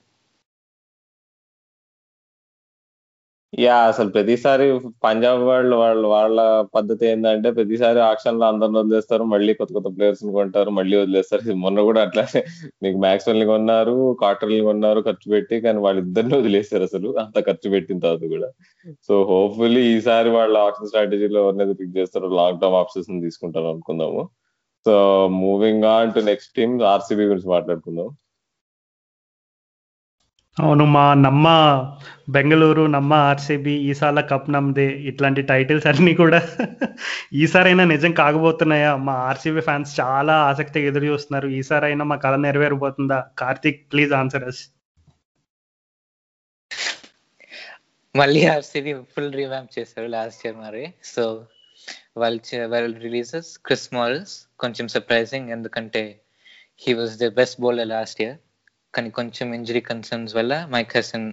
[3.58, 9.72] Yeah అసలు ప్రతిసారి పంజాబ్ వాళ్ళు వాళ్ళు వాళ్ళ పద్ధతి ఏంటంటే ప్రతిసారి ఆక్షన్లో అందరిని వదిలేస్తారు మళ్ళీ కొత్త
[9.72, 11.54] కొత్త ప్లేయర్స్ని కొంటారు మళ్ళీ వదిలేస్తారు.
[11.54, 12.44] మొన్న కూడా అట్లానే.
[12.82, 17.18] నీకు మ్యాక్స్వెల్ని కొన్నారు కాటర్ని కొన్నారు ఖర్చు పెట్టి కానీ వాళ్ళిద్దరిని వదిలేస్తారు అసలు.
[17.18, 18.48] అంత ఖర్చు పెట్టిన తర్వాత కూడా.
[19.08, 24.28] సో హోప్ఫుల్లీ ఈసారి వాళ్ళ ఆప్షన్ స్ట్రాటజీలో ఎవరినైతే పిక్ చేస్తారో లాంగ్ టర్మ్ ఆప్షన్స్ని తీసుకుంటారు అనుకుందాము.
[24.86, 28.08] So moving on to next team RCB గురించి మాట్లాడుకుందాం.
[30.56, 31.46] అవును మా నమ్మ
[32.34, 36.40] బెంగళూరు నమ్మ ఆర్సీబీ ఈసార్ల కప్ నమ్మదే ఇట్లాంటి టైటిల్స్ అన్నీ కూడా
[37.42, 38.92] ఈసారైనా నిజం కాకపోతున్నాయా?
[39.06, 41.48] మా ఆర్సీబీ ఫ్యాన్స్ చాలా ఆసక్తిగా ఎదురు చూస్తున్నారు.
[41.58, 43.18] ఈసారైనా మా కళ నెరవేరబోతుందా?
[43.42, 44.62] కార్తిక్ ప్లీజ్ ఆన్సర్ అస్
[48.14, 50.84] మళ్ళీ ఆర్సీబీ ఫుల్ రివాంప్ చేశారు లాస్ట్ ఇయర్ మరి.
[51.14, 51.24] సో
[52.22, 52.40] వాళ్ళు
[52.74, 56.02] వాళ్ళ రిలీజెస్ క్రిస్ మారల్స్ కొంచెం సర్ప్రైజింగ్ ఎందుకంటే
[56.82, 58.38] he was the best bowler last year
[58.96, 61.28] కానీ కొంచెం ఇంజరీ కన్సర్న్స్ వల్ల మైక్ హసన్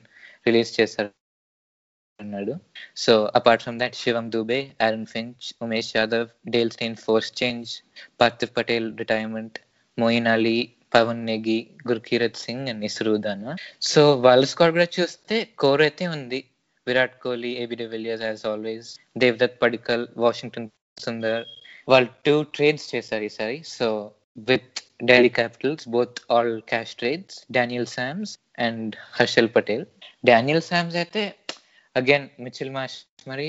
[0.48, 1.12] రిలీజ్ చేశారు
[2.20, 2.54] అన్నాడు.
[3.04, 7.72] So apart from that Shivam Dube Aaron Finch Umesh Yadav Dale Steyn force change
[8.22, 9.58] Parthiv Patel retirement
[9.98, 10.58] Moeen Ali
[10.96, 13.52] Pawan Negi Gurkeerat Singh and Isuru Udana
[13.92, 16.40] so వాళ్ళ squad కూడా చూస్తే core అయితే ఉంది.
[16.88, 18.90] Virat Kohli AB de Villiers as always
[19.24, 21.44] Devdutt Padikkal Washington Sundar
[21.92, 23.58] వాళ్ళు two trades చేశారు ఈసారి.
[23.78, 23.88] So
[24.38, 28.34] with Delhi Capitals both all cash trades Daniel Sams
[28.66, 29.86] and Harshal Patel
[30.24, 31.24] Daniel Sams అయితే
[31.96, 33.48] again Mitchell Marsh మరి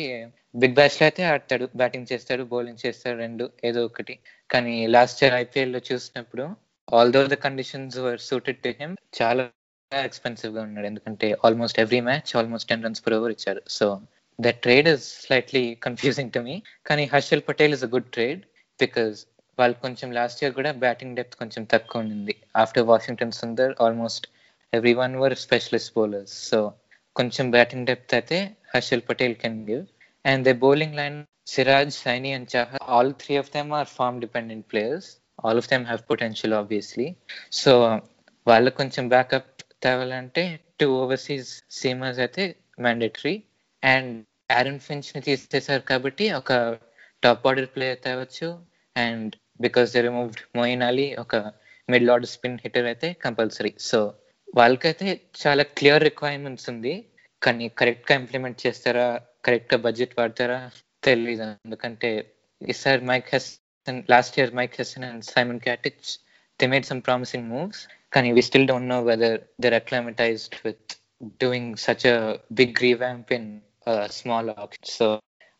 [0.54, 4.14] big బ్యాష్లో అయితే ఆడతాడు batting చేస్తాడు bowling చేస్తాడు రెండు ఏదో ఒకటి.
[4.50, 6.44] కానీ లాస్ట్ ఇయర్ ఐపీఎల్లో చూసినప్పుడు
[6.88, 9.44] although the conditions were suited to him చాలా
[9.92, 10.86] ఎక్స్పెన్సివ్గా ఉన్నాడు.
[10.90, 13.86] ఎందుకంటే almost every match almost ten runs per over ఇచ్చారు so
[14.38, 16.56] that trade is slightly confusing to me
[16.90, 18.42] కానీ Harshal Patel is a good trade
[18.80, 19.18] because
[19.58, 22.34] వాళ్ళు కొంచెం లాస్ట్ ఇయర్ కూడా batting depth కొంచెం తక్కువ ఉండింది.
[22.62, 24.26] After Washington Sundar almost
[24.72, 26.58] every one were specialist bowlers so
[27.16, 28.38] కొంచెం batting depth అయితే
[28.74, 29.84] Harshal Patel can give
[30.24, 31.18] and the bowling line
[31.54, 35.08] Siraj Saini and Chahal all three of them are form dependent players
[35.44, 37.08] all of them have potential obviously
[37.60, 37.72] so
[38.46, 39.50] వాళ్ళు కొంచెం backup
[39.84, 40.44] తేవాలంటే
[40.80, 42.44] two overseas seamers అయితే
[42.84, 43.36] mandatory
[43.82, 44.12] and
[44.52, 46.52] Aaron ఫించ్ని తీసేశారు కాబట్టి ఒక
[47.22, 48.48] top order player తేవచ్చు.
[48.96, 51.36] And because they removed Moeen Ali ఒక
[51.88, 53.98] మిడిల్ ఆర్డర్ స్పిన్ హిటర్ అయితే కంపల్సరీ సో
[54.54, 55.06] వాళ్ళకైతే
[55.42, 56.94] చాలా క్లియర్ రిక్వైర్మెంట్స్ ఉంది.
[57.42, 59.06] కానీ కరెక్ట్గా ఇంప్లిమెంట్ చేస్తారా?
[59.46, 60.58] కరెక్ట్గా బడ్జెట్ వాడతారా?
[61.02, 62.10] తెలియదు ఎందుకంటే
[62.60, 66.10] ఈసారి Mike Hesson last year Mike Hesson and Simon Katich
[66.60, 67.80] they made some promising moves
[68.12, 70.92] కానీ we still don't know whether they're acclimatised with
[71.42, 72.16] doing such a
[72.52, 73.48] big revamp in
[74.18, 75.08] small option so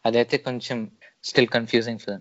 [0.05, 0.79] అదైతే కొంచెం
[1.25, 2.21] still confusing for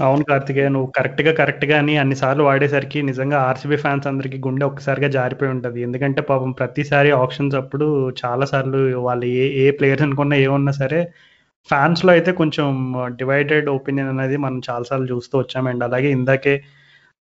[0.00, 4.64] అవును కార్తికేయ నువ్వు కరెక్ట్గా కరెక్ట్గా అని అన్ని అని అన్నిసార్లు వాడేసరికి నిజంగా ఆర్సీబీ ఫ్యాన్స్ అందరికి గుండె
[4.68, 5.78] ఒక్కసారిగా జారిపోయి ఉంటది.
[5.86, 7.86] ఎందుకంటే పాపం ప్రతిసారి ఆప్షన్స్ అప్పుడు
[8.22, 11.00] చాలా సార్లు వాళ్ళు ఏ ఏ ప్లేయర్స్ అనుకున్నా ఏమున్నా సరే
[11.68, 12.66] ఫ్యాన్స్లో అయితే కొంచెం
[13.20, 16.54] డివైడెడ్ ఒపీనియన్ అనేది మనం చాలాసార్లు చూస్తూ వచ్చాం అండ్ అలాగే ఇందాకే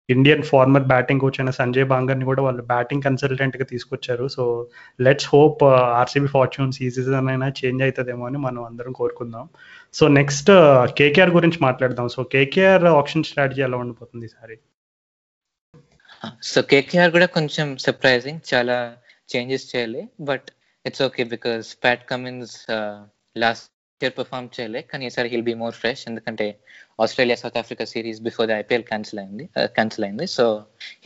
[0.09, 4.25] ఇండియన్ ఫార్మర్ బ్యాటింగ్ కోచ్ అయిన సంజయ్ బాంగర్ని కూడా వాళ్ళు బ్యాటింగ్ కన్సల్టెంట్‌గా తీసుకొచ్చారు.
[4.37, 4.45] So
[4.99, 5.63] let's hope
[6.01, 9.47] RCB fortunes ఈ సీజన్ అయినా చేంజ్ అవుతుందేమో అని మనం అందరం కోరుకుందాం.
[9.99, 10.51] సో నెక్స్ట్
[10.99, 12.07] కేకేఆర్ గురించి మాట్లాడదాం.
[12.15, 14.57] సో కేకేఆర్ ఆప్షన్ స్ట్రాటజీ ఎలా ఉండిపోతుంది ఈసారి
[16.53, 18.77] సో కేకేఆర్ కూడా కొంచెం సర్ప్రైజింగ్ చాలా
[19.33, 20.03] చేంజెస్ చేయాలి.
[20.31, 20.49] But
[20.85, 22.57] it's okay because Pat Cummins
[23.43, 23.69] last
[24.01, 24.81] year perform చేయలే.
[24.91, 26.47] కానీ ఈసారి హిల్ బి మోర్ ఫ్రెష్ ఎందుకంటే
[27.05, 29.45] Australia South Africa series before the IPL cancel అయింది
[29.79, 30.27] క్యాన్సిల్ అయింది.
[30.37, 30.45] So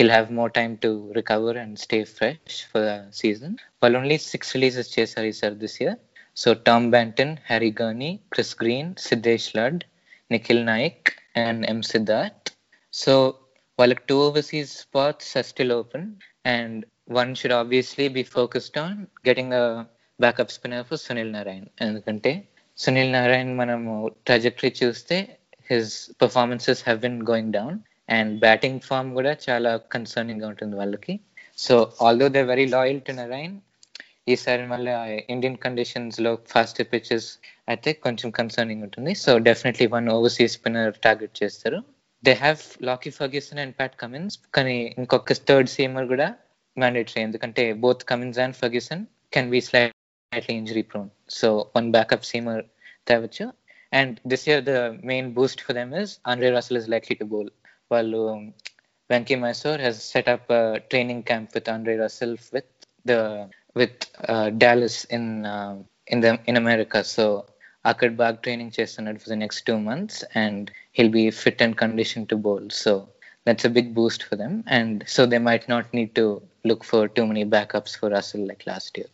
[0.01, 4.53] he'll have more time to recover and stay fresh for the season వాళ్ళు only six
[4.57, 5.99] releases చేశారు ఈసారి this year
[6.37, 9.81] so Tom Banton Harry Gurney Chris Green Siddhesh Lad
[10.31, 12.49] Nikhil Naik and M Siddharth
[12.93, 13.15] so
[13.79, 16.07] వాళ్ళకి two overseas spots are still open
[16.47, 16.79] and
[17.11, 19.65] one should obviously be focused on getting a
[20.21, 22.33] backup spinner for Sunil Narine ఎందుకంటే
[22.79, 23.93] సునీల్ నారాయణ్ మనము
[24.27, 25.17] trajectory చూస్తే
[25.71, 31.15] his performances have been going down and batting form కూడా చాలా కన్సర్నింగ్గా ఉంటుంది వాళ్ళకి.
[31.59, 33.57] So although they very loyal to Narine
[34.33, 34.93] ఈసారి మళ్ళీ
[35.33, 37.29] ఇండియన్ కండిషన్స్లో ఫాస్ట్ పిచెస్
[37.73, 39.13] అయితే కొంచెం కన్సర్నింగ్ ఉంటుంది.
[39.25, 41.79] So definitely one overseas spinner target చేస్తారు.
[42.25, 46.29] They have Lockie Ferguson and Pat Cummins కానీ ఇంకొక థర్డ్ సీమర్ కూడా
[46.77, 52.65] మ్యాండేటరీ ఎందుకంటే both Cummins and Ferguson can be slightly injury prone so one backup seamer
[53.11, 53.47] తేవచ్చు.
[53.93, 54.75] And this year the
[55.11, 57.51] main boost for them is Andre Russell is likely to bowl
[57.91, 58.21] వాళ్ళు
[59.11, 60.49] Venky Mysore he's set up
[60.91, 62.73] training camp with Andre Russell with
[63.07, 63.15] the
[63.77, 64.05] with
[64.65, 65.29] Dallas in
[66.15, 67.27] in the in America so
[67.85, 70.67] అక్కడ బాగా training చేస్తున్నాడు for the next two months and
[70.99, 72.95] he'll be fit and condition to bowl so
[73.47, 76.27] that's a big boost for them and so they might not need to
[76.71, 79.13] look for too many backups for Russell like last year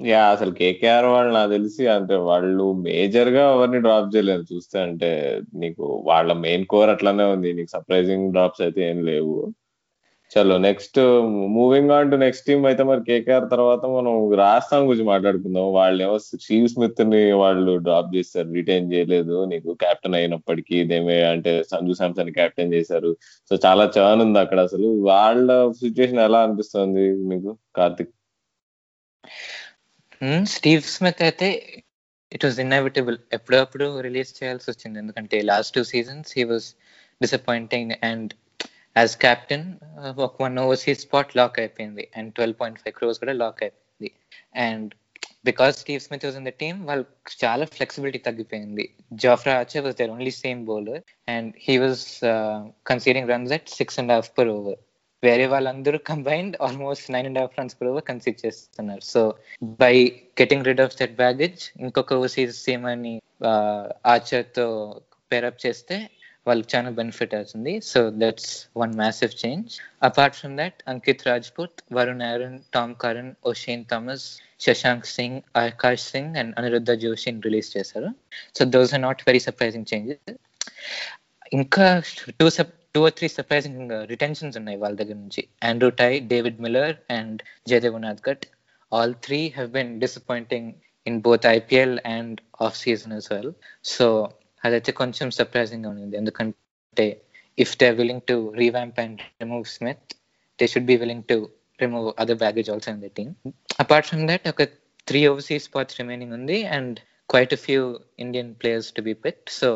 [0.00, 5.10] yeah అసలు KKR వాళ్ళు నాకు తెలిసి అంటే వాళ్ళు మేజర్గా ఎవరిని drop చేయలేదు చూస్తే అంటే
[5.62, 7.50] నీకు వాళ్ళ మెయిన్ కోర్ అట్లానే ఉంది.
[7.58, 9.36] నీకు సర్ప్రైజింగ్ డ్రాప్స్ అయితే ఏం లేవు.
[10.32, 10.98] చలో next
[11.56, 15.66] moving on to next team అయితే మరి కేకేఆర్ తర్వాత మనం రాజస్థాన్ గురించి మాట్లాడుకుందాం.
[15.78, 19.44] వాళ్ళు ఏమో స్టీవ్ స్మిత్ని వాళ్ళు డ్రాప్ చేస్తారు రిటైన్ చేయలేదు.
[19.44, 23.16] నీకు కెప్టెన్ అయినప్పటికీ ఇదేమే అంటే సంజు శాంసన్ కెప్టెన్ చేశారు.
[23.50, 24.88] సో చాలా చర్న్ ఉంది అక్కడ అసలు.
[25.10, 28.12] వాళ్ళ సిచ్యువేషన్ ఎలా అనిపిస్తుంది మీకు కార్తిక్?
[30.44, 31.48] స్టీవ్ స్మిత్ అయితే
[32.32, 34.98] ఇట్ వాజ్ ఇన్ఎవిటబుల్ ఎప్పుడప్పుడు రిలీజ్ చేయాల్సి వచ్చింది.
[34.98, 36.68] ఎందుకంటే last two seasons he was
[37.20, 38.32] disappointing and
[38.96, 39.66] as captain
[40.26, 42.04] ఒక వన్ ఓవర్సీస్ స్పాట్ లాక్ అయిపోయింది.
[42.16, 44.10] And twelve point five crores కూడా లాక్ అయిపోయింది.
[44.66, 44.90] And
[45.48, 47.04] because Steve Smith was in the team వాళ్ళు
[47.42, 48.84] చాలా ఫ్లెక్సిబిలిటీ తగ్గిపోయింది.
[49.24, 52.04] Jofra ఆచే was there only seam bowler and he was
[52.90, 54.80] conceding runs at six and half per over
[55.22, 59.02] వేరే వాళ్ళందరూ combined almost nine and half runs per over concede చేస్తున్నారు.
[59.14, 59.20] So
[59.82, 59.94] by
[60.40, 63.14] getting rid of that baggage ఇంకొక overseas seam అని
[64.14, 64.46] Archer
[65.32, 65.96] pair up చేస్తే
[66.46, 67.72] వాళ్ళకి చాలా benefit అవుతుంది.
[67.90, 68.52] So that's
[68.82, 69.74] one massive change
[70.08, 74.26] apart from that Ankit Rajpoot Varun Aaron Tom Curran Oshane Thomas
[74.66, 78.10] Shashank Singh Akash Singh and Aniruddha Joshini release చేశారు.
[78.58, 80.38] So those are not very surprising changes
[81.58, 81.86] ఇంకా
[82.40, 85.42] two సప్ two or three surprising retentions ఉన్నాయి వాళ్ళ దగ్గర నుంచి.
[85.70, 88.44] Andrew Tye David Miller and Jaydev Unadkat
[88.92, 90.70] all three have been disappointing
[91.06, 93.52] in both IPL and off season as well
[93.94, 94.06] so
[94.63, 97.07] అదైతే కొంచెం surprising గా ఉంది ఎందుకంటే
[97.57, 100.07] if they willing to revamp and remove Smith
[100.59, 101.37] they should be willing to
[101.79, 103.33] remove other baggage also in the team
[103.85, 104.63] apart from that ఒక
[105.07, 106.97] three overseas spots remaining ఉంది and
[107.29, 107.83] quite a few
[108.25, 109.69] Indian players to be picked so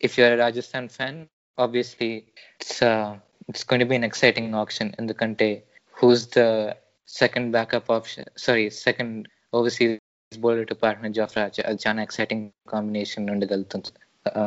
[0.00, 1.14] if you're a Rajasthan fan,
[1.58, 2.26] obviously
[2.60, 3.16] it's uh,
[3.48, 5.52] it's going to be an exciting auction in the country.
[5.96, 6.76] Who's the
[7.08, 8.24] second backup option?
[8.36, 9.98] Sorry, second overseas
[10.32, 11.56] bowler to partner Jafraj.
[11.68, 13.90] అది చాలా exciting combination ఉండగలుగుతుంది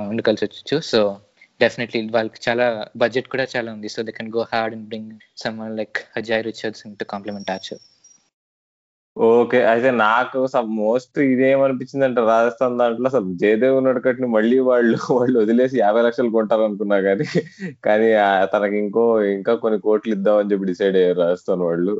[0.08, 1.20] ఉండగలిసి వచ్చు so
[1.60, 3.88] definitely వాళ్ళకి చాలా budget కూడా చాలా ఉంది.
[3.88, 7.80] So they can go hard and bring some like Jhye Richards to complement Archer
[9.16, 9.58] okay.
[9.70, 10.38] అయితే నాకు
[10.78, 16.64] మోస్ట్ ఇదేమనిపించింది అంటే రాజస్థాన్ దాంట్లో అసలు జయదేవ్ నడకట్ని మళ్ళీ వాళ్ళు వాళ్ళు వదిలేసి యాభై లక్షలు కొంటారు
[16.68, 17.26] అనుకున్నా కానీ
[17.86, 18.08] కానీ
[18.54, 21.94] తనకి ఇంకో ఇంకా కొన్ని కోట్లు ఇద్దామని చెప్పి డిసైడ్ అయ్యారు రాజస్థాన్ వాళ్ళు.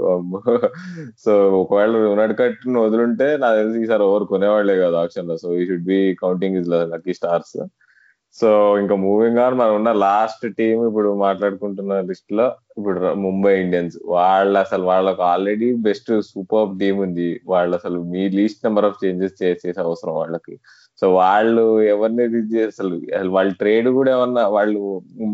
[1.24, 6.00] సో ఒకవేళ నడకట్ని వదులుంటే నాకు తెలిసి ఈసారి ఓవర్ కొనేవాళ్ళే కాదు ఆప్షన్లో so he should be
[6.24, 7.54] counting his lucky stars
[8.40, 8.48] so
[8.80, 12.46] ఇంకా మూవింగ్ ఆన్ మనం ఉన్న లాస్ట్ టీం ఇప్పుడు మాట్లాడుకుంటున్న లిస్ట్లో
[12.78, 13.96] ఇప్పుడు ముంబై ఇండియన్స్.
[14.14, 17.28] వాళ్ళ అసలు వాళ్ళకు ఆల్రెడీ బెస్ట్ సూపర్ టీం ఉంది.
[17.52, 20.54] వాళ్ళు అసలు మీ లీస్ట్ నెంబర్ ఆఫ్ చేంజెస్ చేసేసి అవసరం వాళ్ళకి.
[21.00, 21.64] సో వాళ్ళు
[21.94, 22.24] ఎవరిని
[22.70, 24.80] అసలు అసలు వాళ్ళ ట్రేడ్ కూడా ఏమన్నా వాళ్ళు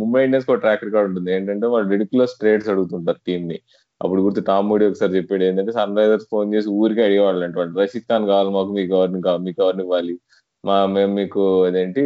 [0.00, 1.30] ముంబై ఇండియన్స్ కూడా ట్రాక్ రికార్డ్ ఉంటుంది.
[1.36, 3.58] ఏంటంటే వాళ్ళు రెడిక్యులస్ ట్రేడ్స్ అడుగుతుంటారు టీం ని.
[4.00, 7.74] అప్పుడు గుర్తు టామ్ మోడీ ఒకసారి చెప్పాడు ఏంటంటే సన్ రైజర్స్ ఫోన్ చేసి ఊరికి అడిగేవాళ్ళు అంటే వాళ్ళు.
[7.82, 10.16] రషీద్ ఖాన్ కావాలి మాకు మీకు ఎవరిని మీకు ఎవరిని ఇవ్వాలి?
[10.64, 12.02] మా మేము మీకు అదేంటి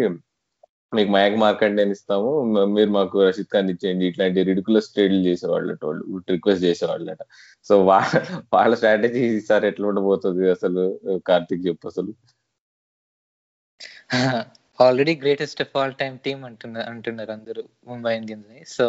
[0.93, 2.31] మీకు మయక్ మార్కండేని ఇస్తాము?
[2.77, 4.05] మీరు మాకు రషీద్ ఖాన్ ఇచ్చేయండి.
[4.11, 7.23] ఇట్లాంటి రిడికులస్ ట్రేడ్లు చేసేవాళ్ళట వాళ్ళు రిక్వెస్ట్ చేసేవాళ్ళట.
[7.67, 8.13] సో వాళ్ళ
[8.55, 10.85] వాళ్ళ స్ట్రాటజీ ఈసారి ఎట్లా ఉండబోతుంది అసలు?
[11.29, 12.13] కార్తిక్ చెప్పు అసలు.
[14.79, 18.87] Already greatest of all time team అంటున్నారు అంటున్నారు అందరూ ముంబై ఇండియన్స్ని సో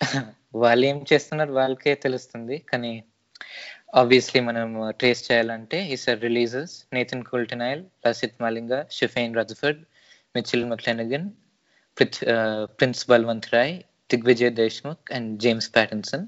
[0.62, 1.52] వాళ్ళు ఏం చేస్తున్నారు?
[1.52, 2.56] వాళ్ళకే తెలుస్తుంది.
[2.70, 2.92] కానీ
[4.00, 4.68] ఆబ్వియస్లీ మనం
[5.00, 9.80] ట్రేస్ చేయాలంటే ఈసారి releases Nathan Coulter Nile Lasith Malinga Sherfane Rutherford
[10.36, 11.26] Mitchell McClenaghan
[12.78, 13.74] Prince Balwant Rai
[14.12, 16.24] Digvijay Deshmukh and James Pattinson.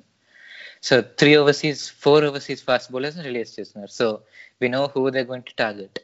[0.89, 3.93] So three overseas four overseas fast bowlers release చేస్తున్నారు.
[4.01, 4.07] So
[4.63, 5.99] we know who they going to target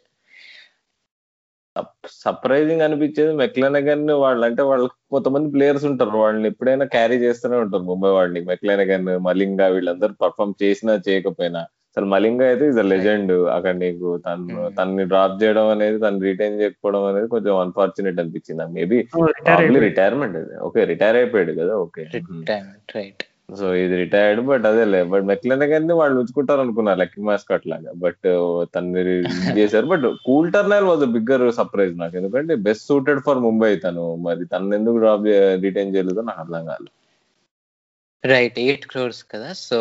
[2.25, 6.19] surprising అనిపించేది McClenaghan వాళ్ళు అంటే వాళ్ళకి కొంతమంది players ఉంటారు.
[6.25, 8.41] వాళ్ళని ఎప్పుడైనా carry చేస్తూనే ఉంటారు ముంబై వాళ్ళని.
[8.51, 11.63] మెక్లెనగన్ మలింగా వీళ్ళందరూ పర్ఫామ్ చేసినా చేయకపోయినా.
[11.97, 14.47] అసలు మలింగా అయితే ఇస్ అ లెజెండ్ అక్కడ నీకు తను
[14.79, 18.67] తనని డ్రాప్ చేయడం అనేది తను రిటైన్ చేయకపోవడం అనేది కొంచెం అన్ఫార్చునేట్ అనిపించింది.
[18.79, 18.99] మేబీ
[19.87, 22.05] రిటైర్మెంట్ ఓకే రిటైర్ అయిపోయాడు కదా ఓకే
[22.97, 23.23] రైట్
[23.59, 27.91] సో ఇది రిటైర్డ్ బట్ అదేలే బట్ మెక్లెన్ కానీ వాళ్ళు ఉంచుకుంటారు అనుకున్నారు లక్కీ మాస్కట్ లాగా.
[28.05, 28.27] బట్
[28.75, 29.03] తను
[29.59, 29.87] చేశారు.
[29.93, 32.15] But Coulter Nile was bigger surprise నాకు.
[32.21, 34.07] ఎందుకంటే బెస్ట్ సూటెడ్ ఫర్ ముంబై తను.
[34.27, 35.27] మరి తను ఎందుకు డ్రాప్
[35.67, 36.94] రిటైన్ చేయలేదో నాకు అర్థం కాలేదు.
[38.27, 39.79] రైట్ ఎయిట్ క్రోర్స్ కదా so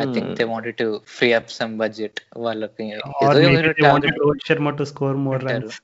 [0.00, 2.86] I think they wanted to free up some budget వాళ్ళకి.
[4.18, 5.78] Rohit Sharma to score more runs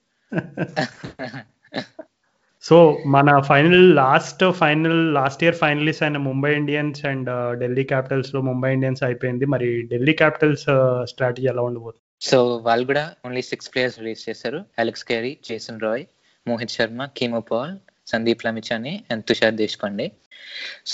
[2.62, 2.76] so
[3.07, 9.02] మన final last final last year finalist అయిన ముంబై ఇండియన్స్ అండ్ ఢిల్లీ క్యాపిటల్స్లో ముంబై ఇండియన్స్
[9.02, 9.44] అయిపోయింది.
[9.44, 10.66] మరి ఢిల్లీ క్యాపిటల్స్
[11.11, 12.00] స్ట్రాటజీ ఎలా ఉండబోతుంది?
[12.20, 14.64] సో వాళ్ళు కూడా ఓన్లీ సిక్స్ ప్లేయర్స్ రిలీజ్ చేశారు.
[14.78, 16.04] Alex Carey Jason Roy
[16.48, 17.76] Mohit Sharma Keemo Paul
[18.12, 20.07] Sandeep Lamichhane and Tushar Deshpande.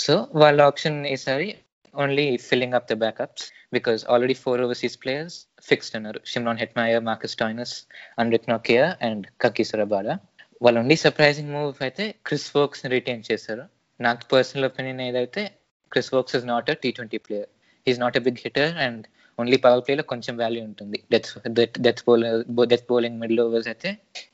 [0.03, 1.49] So వాళ్ళ ఆప్షన్ ఈసారి
[1.93, 3.45] only filling up the backups
[3.75, 5.37] because already four overseas players
[5.69, 7.73] fixed అన్నారు Shimron Hetmyer Marcus Stoinis
[8.21, 10.13] Anrich Nokia and Kagiso Rabada
[10.65, 13.63] వాళ్ళు only surprising move అయితే Chris Woakes retain చేశారు.
[13.99, 15.41] నాకు personal opinion ఏదైతే
[15.91, 17.49] Chris Woakes is not a T twenty player
[17.87, 19.03] he's not a big hitter and
[19.39, 20.97] only power ప్లేలో కొంచెం value ఉంటుంది.
[21.13, 22.41] Death death death bowler
[22.73, 23.89] death bowling middle overs అయితే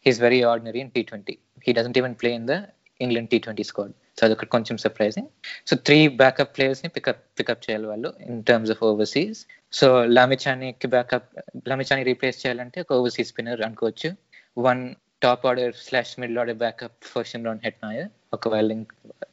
[0.06, 2.56] he's very ordinary in T twenty he doesn't even play in the
[3.00, 5.28] England T twenty squad so అదొకటి కొంచెం surprising
[5.70, 9.41] so three backup ప్లేయర్స్ని pick up pick up చేయాలి వాళ్ళు in terms of overseas
[9.74, 11.28] so లామిచానికి backup
[11.70, 14.10] Lamichhane replace చేయాలంటే ఒక overseas spinner అనుకోవచ్చు.
[14.58, 14.82] One
[15.22, 18.72] top order slash middle order backup for Shimron Hetmyer ఒకవేళ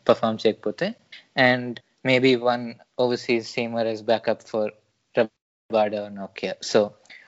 [0.09, 0.87] perform చేయకపోతే.
[1.49, 1.77] And
[2.11, 2.67] maybe one
[3.05, 4.71] overseas seamer as backup for
[5.15, 6.81] Rabada Nokia so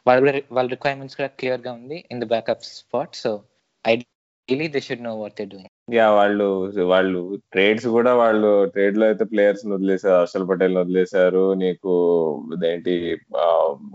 [0.08, 0.18] వాళ్ళ
[0.56, 3.32] వాళ్ళ requirements కూడా క్లియర్గా ఉంది in the backup spot so
[4.48, 6.44] ideally they should know what they doing yeah వాళ్ళు
[6.92, 7.20] వాళ్ళు
[7.54, 11.42] trades కూడా వాళ్ళు ట్రేడ్లో అయితే ప్లేయర్స్ వదిలేసారు హర్షల్ పటేల్ వదిలేశారు.
[11.62, 11.92] నీకు
[12.54, 12.94] ఇదేంటి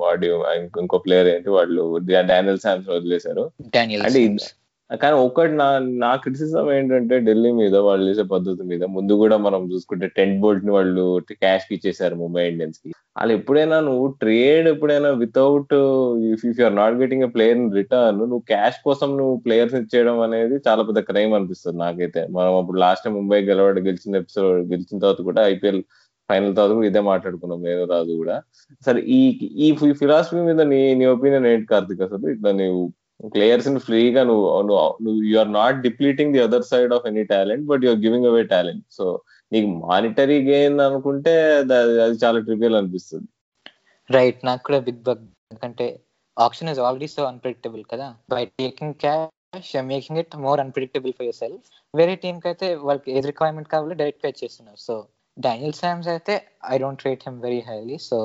[0.04, 0.28] వాడి
[0.82, 1.84] ఇంకో ప్లేయర్ ఏంటి వాళ్ళు
[2.32, 3.46] డానియల్ శామ్స్ వదిలేశారు.
[4.06, 4.22] అంటే
[4.92, 9.62] కానీ ఒకటి నా నా క్రిటిసిజం ఏంటంటే ఢిల్లీ మీద వాళ్ళు చేసే పద్ధతి మీద ముందు కూడా మనం
[9.72, 11.04] చూసుకుంటే టెంట్ బోల్ట్ని వాళ్ళు
[11.42, 12.90] క్యాష్కి ఇచ్చేసారు ముంబై ఇండియన్స్కి.
[13.18, 15.74] వాళ్ళు ఎప్పుడైనా నువ్వు ట్రేడ్ ఎప్పుడైనా without
[16.34, 20.58] if if you're not getting a player return నువ్వు క్యాష్ కోసం నువ్వు ప్లేయర్స్ ఇచ్చేయడం అనేది
[20.68, 22.28] చాలా పెద్ద క్రైమ్ అనిపిస్తుంది నాకైతే.
[22.38, 25.82] మనం అప్పుడు లాస్ట్ టైం ముంబై గెలవడం గెలిచిన ఎపిసోడ్ గెలిచిన తర్వాత కూడా ఐపీఎల్
[26.30, 28.36] ఫైనల్ తర్వాత కూడా ఇదే మాట్లాడుకున్నాం నేను రాజు కూడా.
[28.86, 29.22] సరే ఈ
[29.66, 29.70] ఈ
[30.02, 32.02] ఫిలాసఫీ మీద నీ నీ ఒపీనియన్ ఏంటి కార్తిక్?
[32.02, 32.84] అసలు ఇట్లా నువ్వు
[33.36, 34.46] ప్లేయర్స్ని ఫ్రీగా నువ్వు
[35.06, 38.44] నువ్వు you are not depleting the other side of any talent but you're giving away
[38.54, 39.06] talent so
[39.52, 43.28] నీకు మానిటరీ గెయిన్ అనుకుంటే అది చాలా ట్రివియల్ అనిపిస్తుంది.
[44.10, 45.88] రైట్ నాకు కూడా బిగ్ బగ్ ఎందుకంటే
[46.38, 48.08] auction is already so unpredictable కదా.
[48.34, 53.70] By taking cash making it more unpredictable for yourself వేరే టీమ్కి అయితే వాళ్ళకి ఏది రిక్వైర్మెంట్
[53.74, 54.80] కావాలో డైరెక్ట్ పే చేస్తున్నారు.
[54.88, 54.96] సో
[55.38, 56.34] డానియల్ శామ్స్ అయితే
[56.74, 58.18] I don't rate him very highly so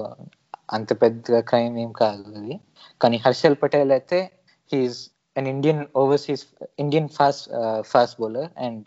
[0.76, 2.56] అంత పెద్ద క్రైమ్ ఏం కాదు అది.
[3.02, 4.18] కానీ హర్షల్ పటేల్ అయితే
[4.70, 4.96] he's
[5.36, 5.80] an Indian Indian
[6.14, 6.38] Indian
[6.78, 7.46] Indian fast
[7.92, 8.84] fast bowler and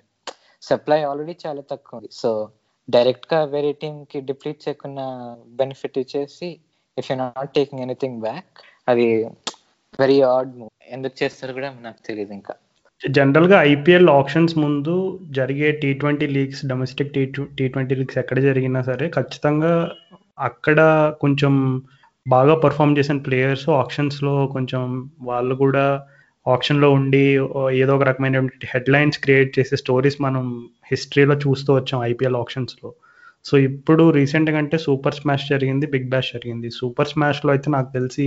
[0.61, 2.09] supply already చాలా తక్కువ ఉంది.
[2.11, 2.29] సో
[2.89, 5.05] డైరెక్ట్గా వేరే టీమ్కి డిప్లీట్ చేయకుండా
[5.59, 6.49] బెనిఫిట్ ఇచ్చేసి
[6.97, 8.49] if you not taking anything back
[8.87, 9.07] అది
[9.99, 12.53] వెరీ ఆడ్ మూవ్ ఎందుకు చేస్తారు కూడా నాకు తెలియదు ఇంకా.
[13.01, 14.95] జనరల్గా ఐపీఎల్ ఆప్షన్స్ ముందు
[15.37, 17.25] జరిగే T twenty leagues domestic T
[17.57, 19.73] T twenty leagues ఎక్కడ జరిగినా సరే ఖచ్చితంగా
[20.49, 20.79] అక్కడ
[21.21, 21.53] కొంచెం
[22.29, 24.81] బాగా పర్ఫామ్ చేసిన ప్లేయర్స్ ఆప్షన్స్లో కొంచెం
[25.21, 25.85] వాళ్ళు కూడా
[26.45, 27.23] ఆప్షన్లో ఉండి
[27.81, 28.37] ఏదో ఒక రకమైన
[28.73, 30.45] హెడ్లైన్స్ క్రియేట్ చేసే స్టోరీస్ మనం
[30.91, 32.89] హిస్టరీలో చూస్తూ వచ్చాం ఐపీఎల్ ఆప్షన్స్లో
[33.45, 36.67] సో ఇప్పుడు రీసెంట్గా అంటే సూపర్ స్మాష్ జరిగింది బిగ్ బ్యాష్ జరిగింది.
[36.79, 38.25] సూపర్ స్మాష్లో అయితే నాకు తెలిసి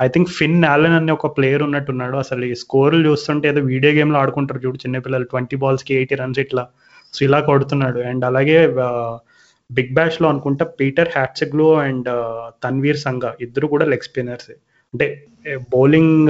[0.00, 2.16] ఐ థింక్ ఫిన్ నాలెన్ అనే ఒక ప్లేయర్ ఉన్నట్టున్నాడు.
[2.24, 6.64] అసలు ఈ స్కోర్లు చూస్తుంటే ఏదో వీడియో గేమ్లో ఆడుకుంటారు చూడు చిన్నపిల్లలు ట్వంటీ బాల్స్కి ఎయిటీ రన్స్ ఇట్లా.
[7.14, 8.00] సో ఇలా కొడుతున్నాడు.
[8.10, 8.58] అండ్ అలాగే
[9.72, 12.08] బిగ్ బ్యాష్లో అనుకుంటా Peter Hatzoglou and
[12.64, 14.50] Tanveer Sangha ఇద్దరు కూడా లెగ్ స్పిన్నర్స్.
[14.92, 16.28] అంటే బౌలింగ్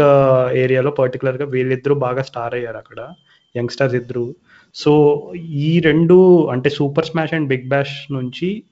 [0.52, 3.09] ఏరియాలో పర్టికులర్గా వీళ్ళిద్దరూ బాగా స్టార్ అయ్యారు అక్కడ.
[3.57, 4.35] యంగ్స్టర్స్ ఇద్దరు.
[4.74, 4.92] సో
[5.37, 8.62] ఈ రెండు అంటే Super Smash and Big Bash నుంచి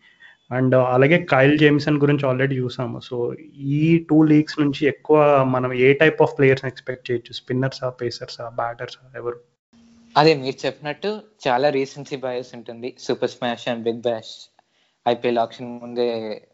[0.52, 3.00] అండ్ అలాగే కైల్ జేమ్సన్ గురించి ఆల్రెడీ చూసాము.
[3.00, 7.32] సో ఈ టూ లీగ్స్ నుంచి ఎక్కువ మనం ఏ టైప్ ఆఫ్ ప్లేయర్స్ ఎక్స్పెక్ట్ చేయొచ్చు?
[7.32, 9.40] స్పిన్నర్సా పేసర్సా బ్యాటర్సా ఎవరు?
[10.16, 12.94] అదే మీరు చెప్పినట్టు చాలా రీసెన్సీ బయస్ ఉంటుంది.
[12.98, 14.50] Super smash and big bash
[15.06, 16.06] IPL auction ముందే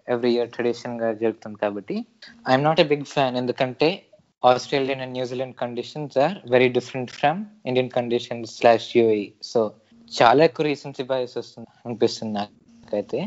[0.08, 1.96] ఎవ్రీ ఇయర్ ట్రెడిషన్గా జరుగుతుంది కాబట్టి
[2.48, 3.88] I'm not a big fan ఎందుకంటే
[4.42, 9.60] Australian and New Zealand conditions are very different from Indian conditions slash U A so
[10.12, 13.20] చాలా ఎక్కువ recency bias వస్తుంది అనిపిస్తుంది నాకైతే.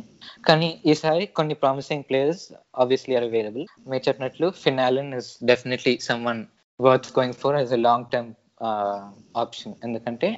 [0.45, 5.93] కానీ ఈసారి కొన్ని promising players obviously are available మీరు చెప్పినట్లు Finn Allen is definitely
[6.25, 6.41] someone
[6.79, 8.31] worth going for as a long term
[9.35, 10.29] option ఎందుకంటే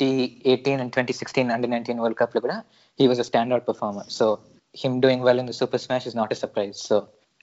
[0.00, 0.12] twenty
[0.50, 2.56] eighteen and twenty sixteen under nineteen world కప్లో కూడా
[2.98, 4.26] he was a standard performer so
[4.74, 6.96] him doing well in the super smash is not a surprise so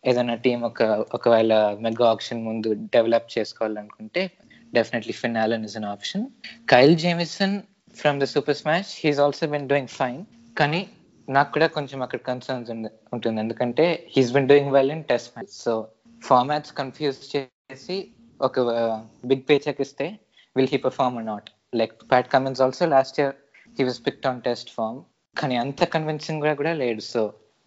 [0.04, 0.82] ఏదైనా team ఒక
[1.14, 4.24] ఒకవేళ mega option ముందు develop చేసుకోవాలనుకుంటే
[4.74, 6.24] definitely Finn Allen is an option
[6.70, 7.56] Kyle Jamieson
[7.96, 10.22] from the super smash he's also been doing fine
[10.58, 10.82] కానీ
[11.28, 12.70] నాకు కూడా కొంచెం అక్కడ కన్సర్న్స్
[13.14, 13.40] ఉంటుంది.
[13.42, 15.74] ఎందుకంటే he's been doing well in test match so
[16.22, 17.98] formats confuse చేసి
[18.40, 18.60] ఒక
[19.26, 20.08] బిగ్ పే చెక్ ఇస్తే
[20.56, 23.36] will he perform not like Pat Cummins also last year
[23.78, 25.00] he was picked on test form
[25.36, 27.02] కానీ అంత కన్విన్సింగ్గా కూడా లేడు.
[27.14, 27.22] So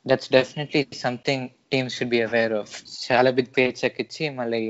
[0.07, 2.73] that's definitely something team should be aware of
[3.05, 4.63] చాలా big pay check ఇచ్చి మళ్ళీ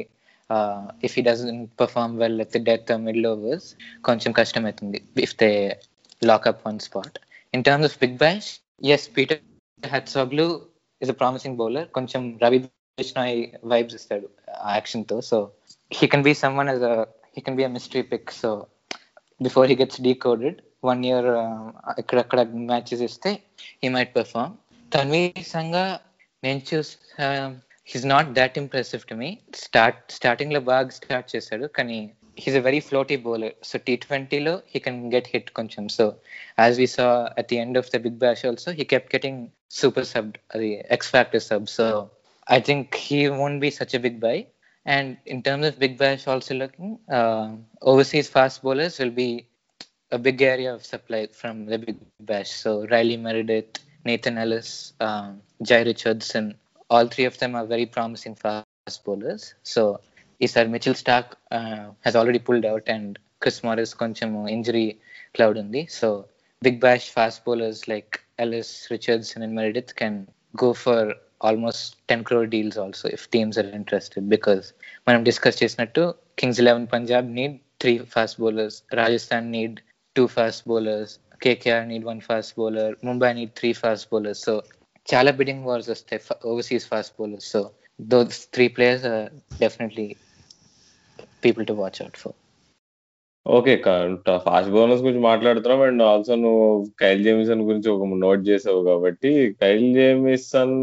[1.05, 3.69] if he doesn't perform well at death middle overs
[4.03, 5.51] కొంచెం కష్టం అవుతుంది if they
[6.23, 7.19] lock up one spot
[7.55, 8.51] in terms of big bash
[8.91, 9.41] as Peter
[9.83, 10.49] Hatzoglou
[11.01, 12.59] is a promising bowler కొంచెం Ravi
[12.99, 14.29] Bishnoi vibes ఇస్తాడు
[14.71, 15.37] యాక్షన్తో so
[15.91, 16.83] he can be someone as
[17.37, 18.51] he can be a mystery pick so
[19.41, 20.57] before he gets decoded
[20.91, 21.23] one year
[22.01, 23.31] ఎక్కడెక్కడ matches ఇస్తే
[23.83, 24.53] he might perform
[24.93, 25.85] Tanveer Sangha
[26.43, 26.91] నేను చూస్
[27.89, 29.31] he's not that impressive to me
[29.65, 31.99] start స్టార్టింగ్లో బాగా start చేశాడు కానీ
[32.43, 35.85] he's a very floaty bowler so T ట్వంటీలో he can get hit కొంచెం.
[35.97, 36.05] So
[36.63, 37.07] as we saw
[37.41, 39.41] at the end of the big bash also he kept getting
[39.81, 41.87] super sub అది X factor sub so
[42.47, 44.37] I think he won't be such a big buy
[44.85, 47.53] And in terms of Big Bash, also looking uh,
[47.83, 49.47] overseas fast bowlers will be
[50.11, 52.51] a big area of supply from the Big Bash.
[52.51, 56.55] So Riley Meredith, Nathan Ellis, um, Jai Richardson,
[56.89, 59.55] all three of them are very promising fast bowlers.
[59.63, 60.01] So
[60.41, 64.99] Isar Mitchell Stark uh, has already pulled out, and Chris Morris koncham injury
[65.35, 65.87] cloud undi.
[65.87, 66.27] So
[66.63, 70.27] Big Bash fast bowlers like Ellis, Richardson, and Meredith can
[70.57, 74.67] go for almost ten crore deals also if teams are interested because
[75.07, 76.03] మనం discuss చేసినట్టు
[76.37, 79.77] Kings Eleven Punjab need three fast bowlers Rajasthan need
[80.17, 84.55] two fast bowlers KKR need one fast bowler Mumbai need three fast bowlers so
[85.09, 87.63] చాలా bidding wars వస్తాయి overseas fast bowlers so
[88.09, 89.07] those three players
[89.61, 90.07] definitely
[91.43, 92.37] people to watch out for
[93.57, 93.73] okay
[94.47, 96.65] fast bowlers గురించి మాట్లాడుతున్నాం and also నువ్వు
[97.01, 99.31] Kyle Jamieson గురించి ఒక note చేసావు కాబట్టి
[99.63, 100.77] Kyle Jamieson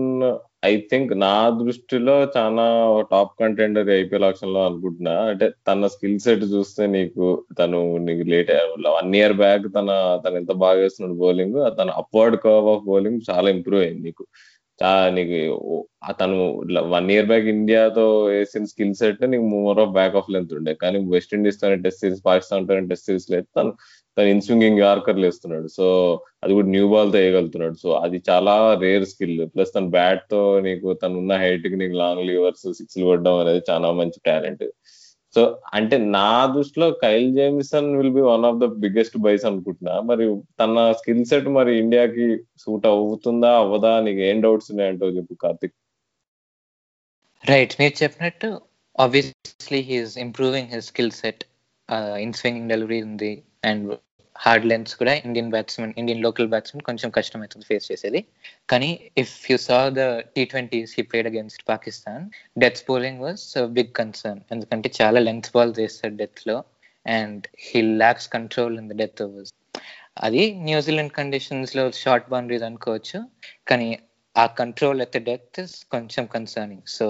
[0.66, 2.66] I think నా దృష్టిలో చాలా
[3.12, 5.16] టాప్ కంటెండర్ ఐపీఎల్ ఆప్షన్లో అనుకుంటున్నా.
[5.32, 7.26] అంటే తన స్కిల్ సెట్ చూస్తే నీకు
[7.60, 8.52] తను నీకు లేట్
[8.98, 9.90] వన్ ఇయర్ బ్యాక్ తన
[10.26, 14.26] తను ఎంత బాగా వేస్తున్నాడు బౌలింగ్ తన అప్వర్డ్ కర్వ్ ఆఫ్ బౌలింగ్ చాలా ఇంప్రూవ్ అయింది నీకు.
[15.18, 15.38] నీకు
[16.10, 16.36] అతను
[16.96, 20.74] వన్ ఇయర్ బ్యాక్ ఇండియాతో వేసిన స్కిల్ సెట్ నీకు more of back of length ఉండే.
[20.84, 23.72] కానీ వెస్ట్ ఇండీస్ తోనే టెస్ట్ సిరీస్ పాకిస్తాన్ తోనే టెస్ట్ సిరీస్ లేదు తను
[24.18, 25.68] తను ఇన్స్వింగింగ్ యార్కర్లు వేస్తున్నాడు.
[25.78, 25.86] సో
[26.44, 27.78] అది కూడా న్యూ బాల్తో వేయగలుగుతున్నాడు.
[27.84, 32.66] సో అది చాలా రేర్ స్కిల్ ప్లస్ తన బ్యాట్తో నీకు తను ఉన్న హైట్కి నీకు లాంగ్ లీవర్స్
[32.80, 34.66] సిక్స్ కొట్టడం అనేది చాలా మంచి టాలెంట్
[35.36, 35.42] సో
[35.74, 39.96] అంటే నా దృష్టిలో Kyle Jamieson will be one of the biggest buys అనుకుంటున్నా.
[40.02, 40.26] మరి
[40.60, 42.28] తన స్కిల్ సెట్ మరి ఇండియాకి
[42.60, 44.00] సూట్ అవుతుందా అవ్వదా?
[44.00, 45.76] నీకు ఏం డౌట్స్ ఉన్నాయంటో చెప్పు కార్తిక్.
[47.50, 48.62] రైట్ మీరు చెప్పినట్టు
[49.00, 51.44] obviously he's improving his skill set
[52.20, 53.44] in swinging delivery ఉంది.
[53.66, 53.92] అండ్
[54.38, 58.20] హార్డ్ లెన్స్ కూడా Indian batsmen Indian local batsmen కొంచెం కష్టమవుతుంది ఫేస్ చేసేది.
[58.70, 60.04] కానీ if you saw the
[60.36, 62.26] T twenties he played against Pakistan
[62.58, 63.46] death bowling was
[63.78, 66.58] big concern ఎందుకంటే చాలా length ball చేస్తారు డెత్లో
[67.06, 69.54] and he lacks control in the death overs
[70.18, 73.20] అది New Zealand కండిషన్స్లో short boundaries అనుకోవచ్చు
[73.68, 73.90] కానీ
[74.36, 75.60] ఆ కంట్రోల్ ఎట్ డెత్
[75.92, 77.08] కొంచెం concerning so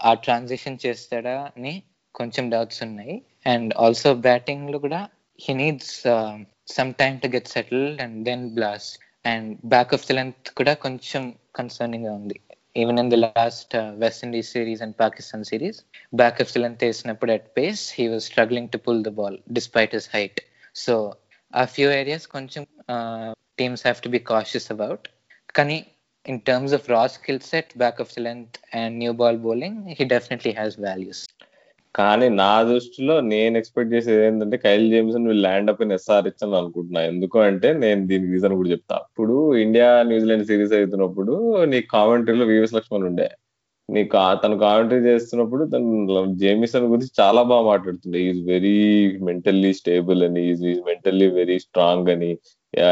[0.00, 1.74] ఆ ట్రాన్సిషన్ చేస్తాడా అని
[2.14, 3.14] కొంచెం డౌట్స్ ఉన్నాయి.
[3.46, 5.00] అండ్ ఆల్సో బ్యాటింగ్లో కూడా
[5.40, 5.94] he needs
[6.68, 8.94] some time to get settled and then blast
[9.24, 11.22] and back of the length కూడా కొంచెం
[11.58, 12.38] కన్సర్నింగ్గా ఉంది
[12.82, 15.78] even in the last West Indies series and Pakistan series
[16.14, 19.94] back of the length వేసినప్పుడు at pace he was struggling to pull the ball despite
[19.94, 20.40] his height
[20.74, 20.96] so
[21.52, 22.64] a few areas కొంచెం
[23.58, 25.06] teams have to be cautious about
[25.54, 25.86] కానీ
[26.26, 30.04] in terms of raw skill set, back of the length, and new ball bowling, he
[30.04, 31.25] definitely has values.
[31.96, 36.56] కానీ నా దృష్టిలో నేను expect చేసేది ఏంటంటే Kyle Jameson will land up in SRH అని
[36.56, 37.02] అనుకుంటున్నా.
[37.12, 38.94] ఎందుకు అంటే నేను దీనికి రీజన్ కూడా చెప్తా.
[38.96, 41.34] అప్పుడు ఇండియా న్యూజిలాండ్ సిరీస్ అవుతున్నప్పుడు
[41.72, 43.28] నీ కామెంటరీలో వివిఎస్ లక్ష్మణ్ ఉండే.
[43.88, 48.20] నీకు తను కామెంటరీ చేస్తున్నప్పుడు తను జేమిసన్ గురించి చాలా బాగా మాట్లాడుతుండే.
[48.30, 48.76] ఈజ్ వెరీ
[49.28, 52.30] మెంటల్లీ స్టేబుల్ అని ఈజ్ మెంటల్లీ వెరీ స్ట్రాంగ్ అని.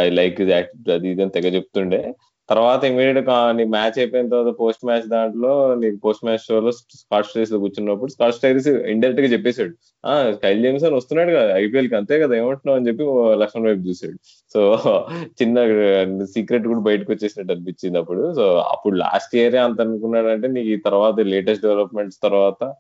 [0.02, 0.40] ఐ లైక్
[0.96, 2.02] అది ఇది అని తెగ చెప్తుండే.
[2.48, 7.58] తర్వాత ఇమీడియట్ నీ మ్యాచ్ అయిపోయిన తర్వాత పోస్ట్ మ్యాచ్ దాంట్లో నీకు పోస్ట్ మ్యాచ్ షోలో స్కాట్ స్టైరీస్లో
[7.58, 9.74] కూర్చున్నప్పుడు స్కాట్ స్టైరీస్ ఇండైరెక్ట్గా చెప్పేశాడు.
[10.06, 12.78] ఆ కైల్ జేమ్సన్ వస్తున్నాడు కదా ఐపీఎల్కి అంతే కదా ఏమంటున్నావు?
[12.78, 13.04] అని చెప్పి
[13.40, 14.18] లక్ష్మణ్ వైపు చూసాడు
[14.54, 14.60] సో
[15.42, 15.58] చిన్న
[16.24, 18.34] సీక్రెట్ కూడా బయటకు వచ్చేసినట్టు అనిపించింది అప్పుడు.
[18.34, 22.74] సో అప్పుడు లాస్ట్ ఇయరే అంత అనుకున్నాడంటే నీకు ఈ తర్వాత లేటెస్ట్ డెవలప్మెంట్స్ తర్వాత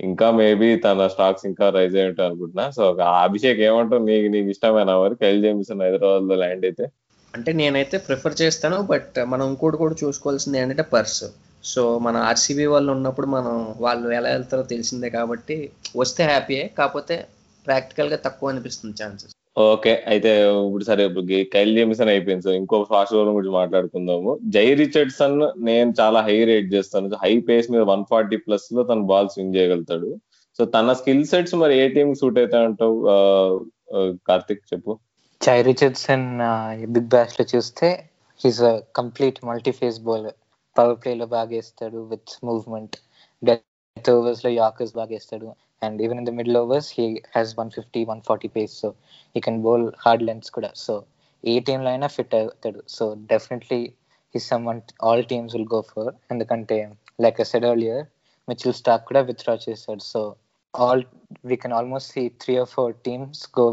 [0.00, 2.70] ఇంకా మేబీ తన స్టాక్స్ ఇంకా రైజ్ అయ్యి ఉంటాయి అనుకుంటున్నా.
[2.70, 2.82] సో
[3.24, 4.02] అభిషేక్ ఏమంటావు?
[4.04, 6.86] నీకు నీకు ఇష్టమైన మరి కైల్ జేమ్సన్ హైదరాబాద్లో ల్యాండ్ అయితే.
[7.34, 11.24] అంటే నేనైతే ప్రిఫర్ చేస్తాను బట్ మనం ఇంకోటి కూడా చూసుకోవాల్సింది ఏంటంటే పర్స్
[11.64, 15.56] సో మన ఆర్సీబీ వాళ్ళు ఉన్నప్పుడు మనం వాళ్ళు ఎలా వెళ్తారో తెలిసిందే కాబట్టి
[15.96, 17.16] వస్తే హ్యాపీయే కాకపోతే
[17.66, 20.30] ప్రాక్టికల్గా తక్కువ అనిపిస్తుంది ఛాన్సెస్ ఓకే అయితే
[20.66, 21.24] ఇప్పుడు సరే ఇప్పుడు
[21.54, 24.30] కైల్ జేమిసన్ అయిపోయింది సో ఇంకో ఫాస్ట్ బౌలర్ గురించి మాట్లాడుకుందాము.
[24.54, 25.36] జై రిచర్డ్సన్
[25.68, 30.10] నేను చాలా హై రేట్ చేస్తాను హై పేస్ మీద వన్ ఫార్టీ ప్లస్లో తన బాల్ స్వింగ్ చేయగలుగుతాడు.
[30.58, 32.96] సో తన స్కిల్ సెట్స్ మరి ఏ టీమ్ సూట్ అవుతాయి అంటావు
[34.28, 34.92] కార్తిక్ చెప్పు.
[35.40, 36.24] చై రిచర్డ్సన్
[36.94, 37.88] బిగ్ బ్యాష్లో చూస్తే
[38.40, 38.58] he's
[38.98, 40.36] complete multi phase bowler
[40.76, 42.96] power play లో బాగా వేస్తాడు విత్ మూవ్మెంట్
[43.42, 45.48] డెత్ ఓవర్స్లో యాకర్స్ బాగా వేస్తాడు
[45.82, 48.90] and even in the middle overs he has one fifty one forty pace so
[49.36, 50.70] he can bowl hard lengths కూడా.
[50.84, 50.94] So
[51.44, 52.80] ఏ టీంలో అయినా ఫిట్ అవుతాడు.
[52.96, 53.80] So definitely
[54.34, 56.78] he someone all teams will go for ఎందుకంటే
[57.26, 58.02] like I said earlier
[58.48, 60.02] Mitchell Starc కూడా withdraw చేశాడు.
[60.12, 60.20] So
[60.74, 61.04] all
[61.50, 63.66] we can almost see three or four teams go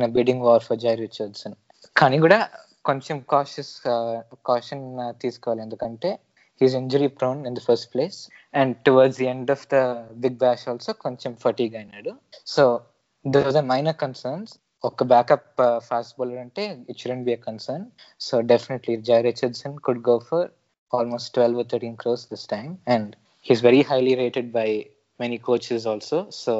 [0.00, 1.56] in bidding war for Jhye Richardson
[1.96, 2.38] కానీ కూడా
[2.88, 3.72] కొంచెం cautious
[4.48, 4.84] caution
[5.22, 5.60] తీసుకోవాలి.
[5.66, 6.10] ఎందుకంటే
[6.60, 8.18] he's injury prone in the first place
[8.54, 9.78] and towards the end of the
[10.24, 12.12] big bash also కొంచెం fatigue అయినాడు.
[12.54, 12.64] So
[13.24, 14.52] those are minor concerns
[14.84, 15.48] ఒక backup
[15.88, 17.84] fast bowler అంటే it shouldn't be a concern
[18.20, 20.46] so definitely Jhye Richardson could go for
[20.92, 23.10] almost twelve thirteen crores this time and
[23.46, 24.68] he's very highly rated by
[25.20, 26.54] many coaches also so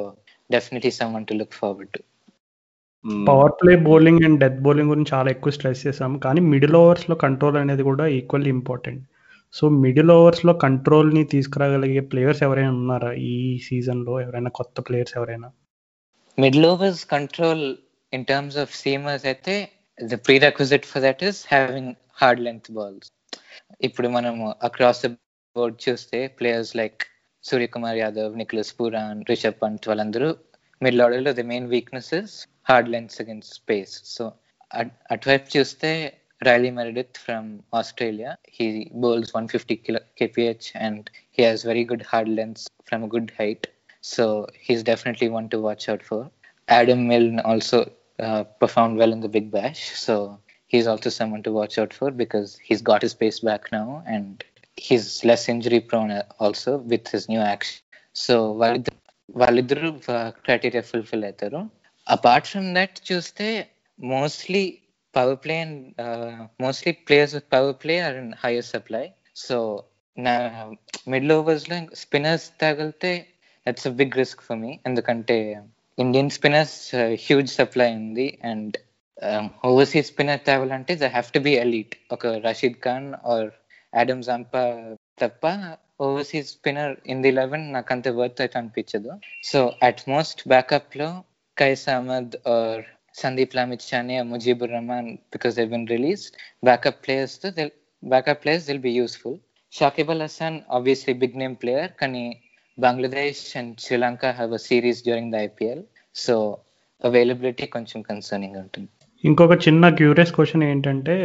[0.49, 2.01] definitely someone to look forward to
[3.25, 7.57] power play bowling and death bowling గురించి చాలా ఎక్కువ stress చేసాం కానీ middle ఓవర్స్లో control
[7.61, 9.01] అనేది కూడా equally important
[9.53, 13.33] so middle ఓవర్స్లో కంట్రోల్ని తీసుకురాగలిగే ప్లేయర్స్ ఎవరైనా ఉన్నారా ఈ
[13.65, 14.13] సీజన్లో?
[14.25, 15.47] ఎవరైనా కొత్త ప్లేయర్స్ ఎవరైనా?
[16.37, 17.65] Middle overs control
[18.13, 19.55] in terms of seamers అయితే
[19.99, 21.91] the prerequisite for that is having
[22.21, 23.09] hard length balls
[23.87, 25.09] ఇప్పుడు మనము అక్రాస్ ద
[25.55, 27.01] బోర్డ్ చూస్తే players like
[27.43, 30.29] Suryakumar Yadav Nicholas Pooran Rishabh Pant వాళ్ళందరూ
[30.81, 32.33] మిడిల్ ఆర్డర్లో the main weaknesses
[32.63, 34.01] hard lens against space.
[34.03, 34.33] So
[34.71, 39.77] at, at Web Tuesday, Riley Meredith from Australia, he bowls 150
[40.19, 43.67] kph and he has very good hard lens from a good height.
[44.01, 46.31] So he's definitely one to watch out for.
[46.67, 49.91] Adam Milne also uh, performed well in the Big Bash.
[49.91, 54.03] So he's also someone to watch out for because he's got his pace back now
[54.07, 54.43] and
[54.75, 57.81] he's less injury prone uh, also with his new action.
[58.13, 58.55] So,
[59.33, 61.23] Validru uh, criteria fulfill
[62.15, 63.47] apart from that చూస్తే
[63.99, 64.63] mostly
[65.13, 65.79] power play and
[66.63, 69.05] mostly players with power play are in higher supply
[69.45, 69.57] so
[70.17, 70.33] నా
[71.13, 73.11] middle ఓవర్స్లో spinners తగిలితే
[73.65, 75.37] that's a big risk for me ఎందుకంటే
[75.97, 76.77] Indian spinners
[77.25, 78.27] huge supply ఉంది.
[78.51, 78.75] And
[79.69, 83.49] overseas spinner తేవాలంటే they have to be elite ఒక Rashid Khan or
[83.93, 84.63] Adam Zampa
[85.21, 85.43] తప్ప
[86.05, 89.11] overseas spinner in the eleven నాకు అంత worth అయితే అనిపించదు.
[89.51, 91.09] So at most బ్యాకప్లో
[91.61, 92.81] Kais Ahmad or
[93.15, 93.55] Sandeep
[93.93, 96.25] Lamichhane Mujeebur Rahman because they been release
[96.65, 97.37] backup players
[98.03, 99.33] backup players ప్లేయర్స్ be useful.
[99.33, 99.37] Useful
[99.73, 102.23] Shakib Hassan, obviously big big name player కానీ
[102.77, 105.79] Bangladesh and Sri Lanka have a series during the IPL.
[106.15, 106.35] So
[107.01, 108.89] availability కొంచెం concerning ఉంటుంది
[109.23, 111.15] ఇంకొక చిన్న curious question ఏంటంటే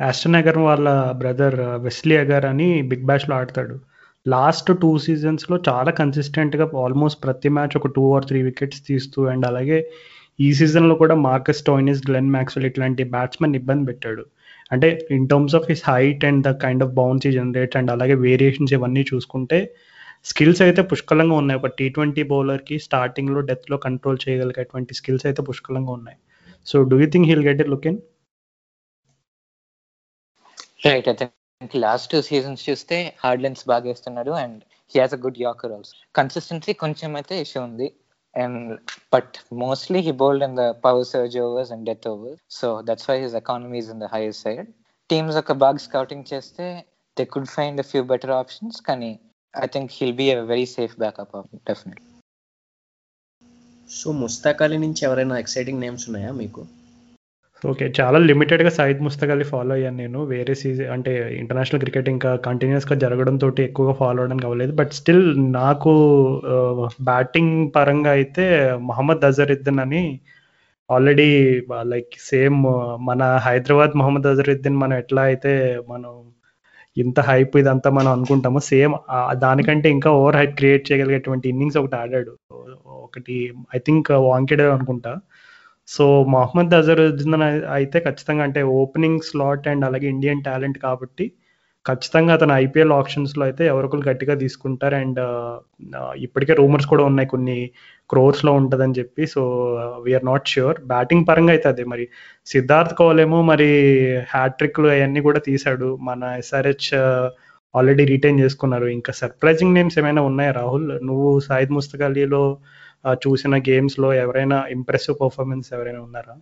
[0.00, 3.76] Ashton Agar వాళ్ళ brother Wesley Agar అని big బ్యాష్లో ఆడతాడు
[4.26, 9.44] లాస్ట్ టూ సీజన్స్లో చాలా కన్సిస్టెంట్గా ఆల్మోస్ట్ ప్రతి మ్యాచ్ ఒక టూ ఆర్ త్రీ వికెట్స్ తీస్తూ అండ్
[9.50, 9.78] అలాగే
[10.46, 14.24] ఈ సీజన్లో కూడా మార్కస్ టోయినిస్ గ్లెన్ మ్యాక్స్వెల్ ఇట్లాంటి బ్యాట్స్మెన్ ఇబ్బంది పెట్టాడు.
[14.74, 18.74] అంటే in terms of his height and the kind of bouncy generates and అలాగే వేరియేషన్స్
[18.78, 19.58] ఇవన్నీ చూసుకుంటే
[20.30, 21.58] స్కిల్స్ అయితే పుష్కలంగా ఉన్నాయి.
[21.60, 26.18] ఒక టీ ట్వంటీ బౌలర్కి స్టార్టింగ్లో డెత్లో కంట్రోల్ చేయగలిగేటువంటి స్కిల్స్ అయితే పుష్కలంగా ఉన్నాయి.
[26.66, 27.98] So do you think he'll get it look in
[30.86, 31.26] right అయితే
[31.78, 34.58] లాస్ట్ టూ సీజన్స్ చూస్తే హార్డ్ లెన్స్ బాగా వేస్తున్నాడు and
[34.92, 37.88] he has a good yorker also consistency కొంచెం అయితే ఇష్యూ ఉంది.
[38.34, 38.60] And
[39.12, 39.32] but
[39.62, 43.34] mostly he bowled in the power surge overs and death overs so that's why his
[43.34, 44.68] economies in the higher side
[45.10, 46.66] teams ఒక బాగా scouting చేస్తే
[47.16, 49.10] they could find few better options కానీ
[49.54, 51.36] I think he'll be very safe backup
[51.66, 52.06] definitely
[53.90, 56.62] so Mushtaq Ali నుంచి ఎవరైనా exciting names ఉన్నాయా మీకు?
[57.62, 60.18] Okay చాలా లిమిటెడ్గా సైద్ ముస్తక్ అలీ ఫాలో అయ్యాను నేను.
[60.32, 64.72] వేరే సీజన్ అంటే ఇంటర్నేషనల్ క్రికెట్ ఇంకా కంటిన్యూస్గా జరగడంతో ఎక్కువగా ఫాలో అవడానికి అవ్వలేదు.
[64.80, 65.24] బట్ స్టిల్
[65.58, 65.92] నాకు
[67.10, 68.44] బ్యాటింగ్ పరంగా అయితే
[68.90, 70.02] మహమ్మద్ అజరుద్దీన్ అని
[70.88, 71.28] ఆల్రెడీ
[71.92, 72.60] లైక్ సేమ్
[73.08, 75.52] మన హైదరాబాద్ మహమ్మద్ అజరుద్దీన్ మనం ఎట్లా అయితే
[75.92, 76.12] మనం
[76.96, 78.94] ఇంత హైప్ ఇదంతా మనం అనుకుంటాము సేమ్
[79.44, 82.32] దానికంటే ఇంకా ఓవర్ హైప్ క్రియేట్ చేయగలిగేటువంటి ఇన్నింగ్స్ ఒకటి ఆడాడు.
[83.06, 83.34] ఒకటి
[83.76, 85.12] ఐ థింక్ వాంకెడ్ అనుకుంటా.
[85.94, 87.36] సో మహమ్మద్ అజరుద్దీన్
[87.78, 91.26] అయితే ఖచ్చితంగా అంటే ఓపెనింగ్ స్లాట్ అండ్ అలాగే ఇండియన్ టాలెంట్ కాబట్టి
[91.86, 95.20] ఖచ్చితంగా అతను ఐపీఎల్ ఆప్షన్స్లో అయితే ఎవరికొలు గట్టిగా తీసుకుంటారు అండ్
[96.24, 97.56] ఇప్పటికే రూమర్స్ కూడా ఉన్నాయి కొన్ని
[98.10, 99.22] క్రోర్స్లో ఉంటుందని చెప్పి.
[99.26, 99.42] So
[100.06, 102.04] we are not sure batting పరంగా అయితే అదే మరి.
[102.46, 103.68] సిద్ధార్థ్ కౌలేమో మరి
[104.34, 105.88] హ్యాట్రిక్లు అవన్నీ కూడా తీశాడు.
[106.08, 106.90] మన ఎస్ఆర్హెచ్
[107.74, 108.86] ఆల్రెడీ రిటైన్ చేసుకున్నారు.
[108.98, 110.88] ఇంకా సర్ప్రైజింగ్ నేమ్స్ ఏమైనా ఉన్నాయా రాహుల్?
[111.08, 112.44] నువ్వు సాయిద్ ముస్తకలీలో
[113.04, 116.36] చూసిన గేమ్స్లో ఎవరైనా ఇంప్రెసివ్ పర్ఫార్మెన్స్ ఎవరైనా ఉన్నారా?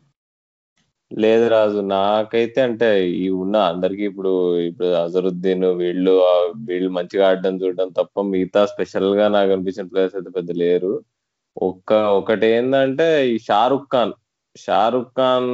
[1.10, 6.14] లేదు రాజు నాకైతే అంటే ఈ ఉన్న అందరికి ఇప్పుడు ఇప్పుడు అజరుద్దీన్ వీళ్ళు
[6.68, 10.92] వీళ్ళు మంచిగా ఆడడం చూడడం తప్ప మిగతా స్పెషల్గా నాకు అనిపించిన ప్లేయర్స్ అయితే పెద్ద లేరు.
[11.56, 14.14] ఒక్క ఒకటి ఏంటంటే ఈ షారుఖ్ ఖాన్.
[14.64, 15.48] షారుఖ్ ఖాన్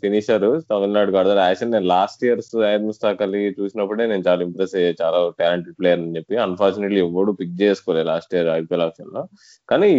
[0.00, 4.90] ఫినిషర్ తమిళనాడు ఆడతారు యాక్చువల్ నేను లాస్ట్ ఇయర్స్ సయ్యద్ ముస్తాక్ అలీ చూసినప్పుడే నేను చాలా ఇంప్రెస్ అయ్యే
[5.02, 6.36] చాలా టాలెంటెడ్ ప్లేయర్ అని చెప్పి.
[6.46, 9.22] అన్ఫార్చునేట్లీ ఎవడు పిక్ చేసుకోలేదు లాస్ట్ ఇయర్ ఐపీఎల్ ఆప్షన్లో
[9.68, 9.90] కానీ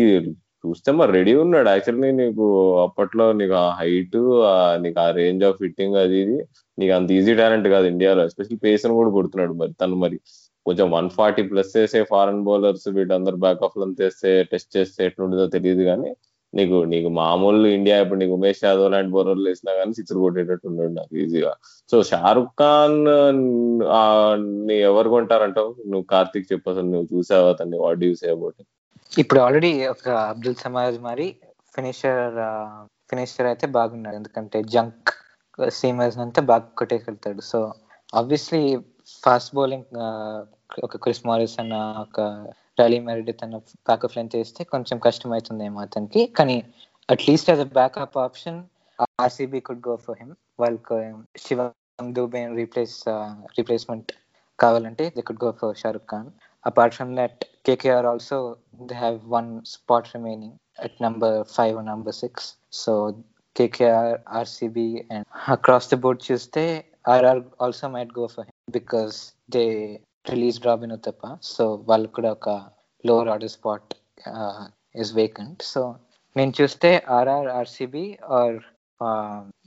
[0.63, 1.69] చూస్తే మరి రెడీ ఉన్నాడు.
[1.75, 2.45] యాక్చువల్లీ నీకు
[2.85, 4.17] అప్పట్లో నీకు ఆ హైట్
[4.83, 6.37] నీకు ఆ రేంజ్ ఆఫ్ ఫిట్టింగ్ అది ఇది
[6.77, 8.23] నీకు అంత ఈజీ టాలెంట్ కాదు ఇండియాలో.
[8.29, 9.73] ఎస్పెషల్ పేసర్ కూడా కొడుతున్నాడు మరి.
[9.81, 10.17] తను మరి
[10.65, 15.83] కొంచెం వన్ ఫార్టీ ప్లస్ చేసే ఫారెన్ బౌలర్స్ వీటందరు బ్యాక్ ఆఫ్లో చేస్తే టెస్ట్ చేస్తే ఎట్లుంటుందో తెలియదు
[15.91, 16.09] కానీ
[16.53, 20.93] నీకు నీకు మామూలు ఇండియా ఇప్పుడు నీకు ఉమేష్ యాదవ్ లాంటి బౌలర్లు వేసినా కానీ సిక్స్ కొట్టేటట్టు ఉండడు
[20.93, 21.51] నాకు ఈజీగా.
[21.91, 22.97] సో షారుఖ్ ఖాన్
[24.67, 25.71] నీ ఎవరు కొంటారంటావు?
[25.91, 27.77] నువ్వు కార్తిక్ చెప్పు అసలు నువ్వు చూసావా అతన్ని?
[27.85, 28.61] వాట్ యూస్ అబౌట్
[29.11, 31.27] ఇప్పుడు ఆల్రెడీ ఒక అబ్దుల్ సమాజ్ మరి
[31.75, 32.35] ఫినిషర్
[33.11, 34.15] ఫినిషర్ అయితే బాగున్నాడు.
[34.15, 35.11] ఎందుకంటే జంక్
[35.79, 37.59] సీమర్స్ అంతా బాగా కొట్టేకెళ్తాడు సో
[38.15, 38.63] ఆబ్వియస్లీ
[39.23, 39.97] ఫాస్ట్ బౌలింగ్
[40.83, 41.75] ఒక క్రిస్ మారిస్ అన్న
[42.05, 42.19] ఒక
[42.81, 43.57] రైలీ మెరిడిత్ అన్న
[43.89, 46.57] బ్యాకప్ లైన్ చేస్తే కొంచెం కష్టం అవుతుందేమో అతనికి కానీ
[47.09, 48.59] at least as a backup option
[49.25, 50.99] RCB could go for him వాళ్ళకి
[51.45, 51.61] శివ
[52.17, 52.97] దూబే రీప్లేస్
[53.57, 54.11] రీప్లేస్మెంట్
[54.59, 56.29] కావాలంటే they could go for Shahrukh Khan
[56.65, 58.37] apart from that kkr also
[58.87, 62.93] they have one spot remaining at number five or number six so
[63.55, 66.69] kkr rcb and across the board tuesday
[67.07, 69.33] rr also might go for him because
[70.25, 70.91] release released robin
[71.41, 72.49] so వాళ్ళకు వాళ్ళు కూడా ఒక
[73.03, 73.93] lower order spot
[74.95, 75.81] is vacant so
[76.35, 78.57] నేను చూస్తే RR RCB or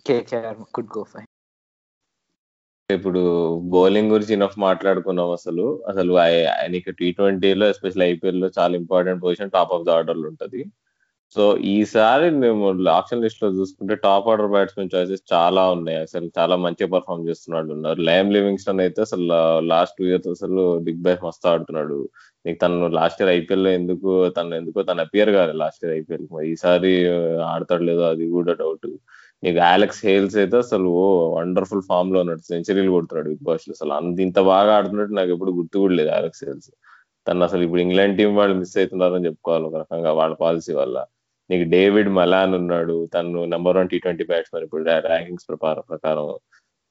[0.07, 1.29] KKR could go fine
[2.91, 3.21] ఇప్పుడు
[3.75, 5.83] bowling గురించి enough మాట్లాడుకున్నాం అసలు.
[5.87, 10.61] అసలు ఆయనకి టీ ట్వంటీలో ఎస్పెషల్ ఐపీఎల్లో చాలా important position top of the ఆర్డర్లో ఉంటది.
[11.35, 11.43] సో
[11.74, 12.64] ఈసారి మేము
[12.95, 15.99] ఆప్షన్ లిస్ట్లో చూసుకుంటే టాప్ ఆర్డర్ బ్యాట్స్మెన్ చాయిసెస్ చాలా ఉన్నాయి.
[16.07, 18.01] అసలు చాలా మంచిగా పర్ఫామ్ చేస్తున్నాడు ఉన్నారు.
[18.09, 19.24] లైమ్ లివింగ్స్టన్ అయితే అసలు
[19.72, 21.97] లాస్ట్ టూ ఇయర్స్ అసలు బిగ్ బ్యాష్ మస్తు ఆడుతున్నాడు
[22.45, 26.26] నీకు తను లాస్ట్ ఇయర్ ఐపీఎల్లో ఎందుకు తను ఎందుకో తను అపియర్ కాదు లాస్ట్ ఇయర్ ఐపీఎల్.
[26.53, 26.93] ఈసారి
[27.53, 28.89] ఆడతాడు లేదో అది కూడా డౌట్
[29.43, 31.07] నీకు ఆలెక్స్ హేల్స్ అయితే అసలు ఓ
[31.39, 32.45] వండర్ఫుల్ ఫామ్లో ఉన్నాడు.
[32.53, 33.72] సెంచరీలు కొడుతున్నాడు బిగ్ బాస్లో.
[33.78, 36.70] అసలు అంత ఇంత బాగా ఆడుతున్నట్టు నాకు ఎప్పుడు గుర్తు కూడా లేదు ఆలెక్స్ హేల్స్
[37.26, 40.97] తను అసలు ఇప్పుడు ఇంగ్లాండ్ టీం వాళ్ళు మిస్ అవుతున్నారని చెప్పుకోవాలి ఒక రకంగా వాళ్ళ పాలసీ వల్ల.
[41.53, 46.29] నీకు డేవిడ్ మలాన్ ఉన్నాడు తను number one T twenty batsmen ఇప్పుడు ర్యాంకింగ్స్ ప్రకారం ప్రకారం.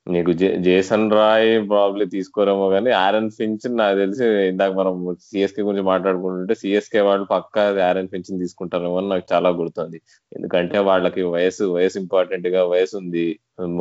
[0.08, 0.32] నీకు
[0.66, 4.94] జేసన్ రాయ్ ప్రాబ్లీ తీసుకోరేమో కానీ ఆరన్ ఫించ్ నాకు తెలిసి ఇందాక మనం
[5.28, 10.00] సిఎస్కే గురించి మాట్లాడుకుంటుంటే సిఎస్కే వాళ్ళు పక్కా ఆరన్ ఫించ్ తీసుకుంటారేమో అని నాకు చాలా గుర్తుంది.
[10.38, 13.26] ఎందుకంటే వాళ్ళకి వయసు వయసు ఇంపార్టెంట్గా వయసు ఉంది.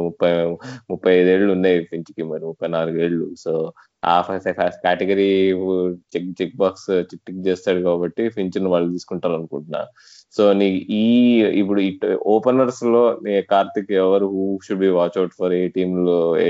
[0.00, 0.30] ముప్పై
[0.90, 3.52] ముప్పై ఐదేళ్ళు ఉన్నాయి ఫించ్కి మరి ముప్పై నాలుగేళ్ళు సో
[4.04, 4.14] ఆ
[4.84, 5.30] category
[6.14, 9.82] check check box tick చేస్తాడు కాబట్టి ఫించ్ వాళ్ళు తీసుకుంటారు అనుకుంటున్నా
[10.34, 10.66] సో నీ
[10.96, 11.04] ఈ
[11.60, 11.80] ఇప్పుడు
[12.34, 13.02] ఓపెనర్స్లో
[13.50, 16.48] కార్తిక్ ఎవరు who should be watch out for ఏ టీమ్లో ఏ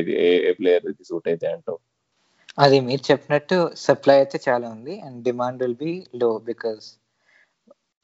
[0.59, 1.79] ప్లేయర్ సూట్ అయితే అంటావు?
[2.59, 6.87] అది మీరు చెప్పినట్టు సప్లై అయితే చాలా ఉంది and demand will be low because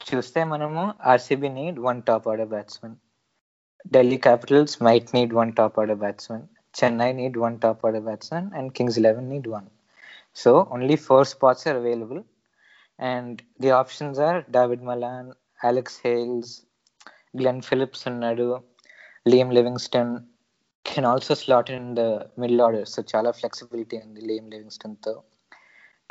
[0.01, 2.95] చూస్తే మనము RCB need one top order batsmen
[3.93, 8.71] Delhi Capitals might need one top order batsmen Chennai need one top order batsmen and
[8.77, 9.67] Kings Eleven need one
[10.37, 12.21] so only four spots are available
[12.99, 16.53] and the options are David Malan Alex Hales
[17.39, 18.47] Glenn Phillips ఉన్నాడు
[19.25, 20.13] Liam Livingstone
[20.85, 22.03] can also slot in the
[22.41, 25.13] middle order so చాలా flexibility ఉంది Liam లివింగ్స్టన్తో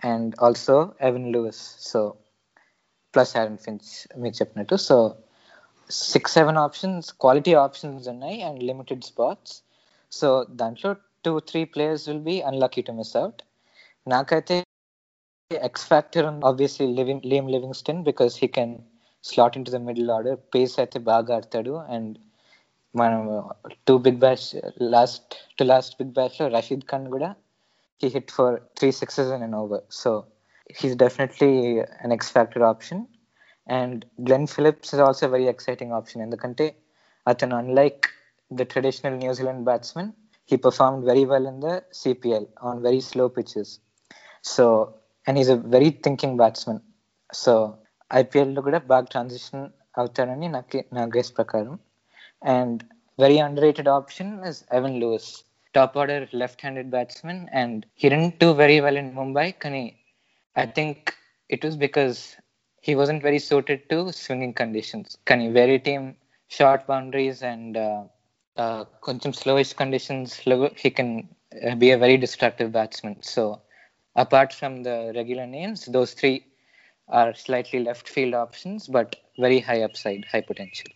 [0.07, 0.77] and also
[1.09, 2.01] Evin Lewis so
[3.15, 4.97] plus Aaron Finch మీకు చెప్పినట్టు so
[6.11, 9.55] six seven options quality options ఉన్నాయి and limited spots
[10.13, 10.29] so
[10.61, 10.91] దాంట్లో
[11.25, 13.41] two three players will be unlucky to miss out
[14.07, 14.57] నాకైతే
[15.51, 18.75] X factor obviously living Liam Livingstone because he can
[19.29, 21.75] slot in to the middle order pace అయితే బాగా ఆడతాడు.
[21.95, 22.13] And
[22.95, 23.23] మనం
[23.89, 24.47] two big bash
[24.95, 27.29] last to last big బ్యాచ్లో రషీద్ ఖాన్ కూడా
[28.01, 30.11] he hit for three sixes and an over so
[30.79, 31.51] he's definitely
[32.05, 33.03] an X factor option
[33.69, 36.67] and Glenn Phillips is also very exciting option ఎందుకంటే
[37.27, 38.07] అతను unlike
[38.51, 40.11] the traditional New Zealand batsmen
[40.51, 41.71] he performed very well in the
[42.01, 43.73] CPL on very slow pitches
[44.53, 44.65] so
[45.27, 46.81] and is a very thinking batsmen
[47.31, 47.55] so
[48.11, 49.65] ఐపీఎల్లో కూడా బాగా transition
[49.99, 51.75] అవుతాడని నాకు నా guess ప్రకారం
[52.57, 52.81] and
[53.19, 55.29] very under rated option is Evin Lewis
[55.75, 59.85] top order left handed batsmen and he didn't do very well in Mumbai కానీ
[60.57, 61.11] I think
[61.51, 62.19] it was because
[62.85, 66.07] he wasn't very suited to swinging conditions కానీ very team
[66.53, 67.79] short boundaries and
[69.03, 71.15] కొంచెం slowish కండిషన్స్లో he can
[71.77, 73.45] be a very destructive batsmen so
[74.17, 76.37] apart from the regular names, those three
[77.09, 80.93] are slightly left field options, but very high upside, high potential.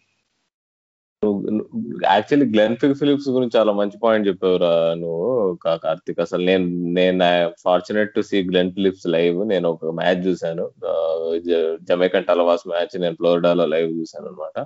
[2.04, 6.20] Actually Glenn Phillips గురించి చాలా మంచి point చెప్పావురా నువ్వు కార్తిక్.
[6.20, 6.64] అసలు నేను
[6.98, 7.26] నేను
[7.64, 10.64] fortunate to see Glenn Phillips live నేను ఒక మ్యాచ్ చూశాను.
[11.90, 14.58] జమైకన్ టలవాస్ మ్యాచ్ నేను ఫ్లోరిడాలో లైవ్ చూశాను అనమాట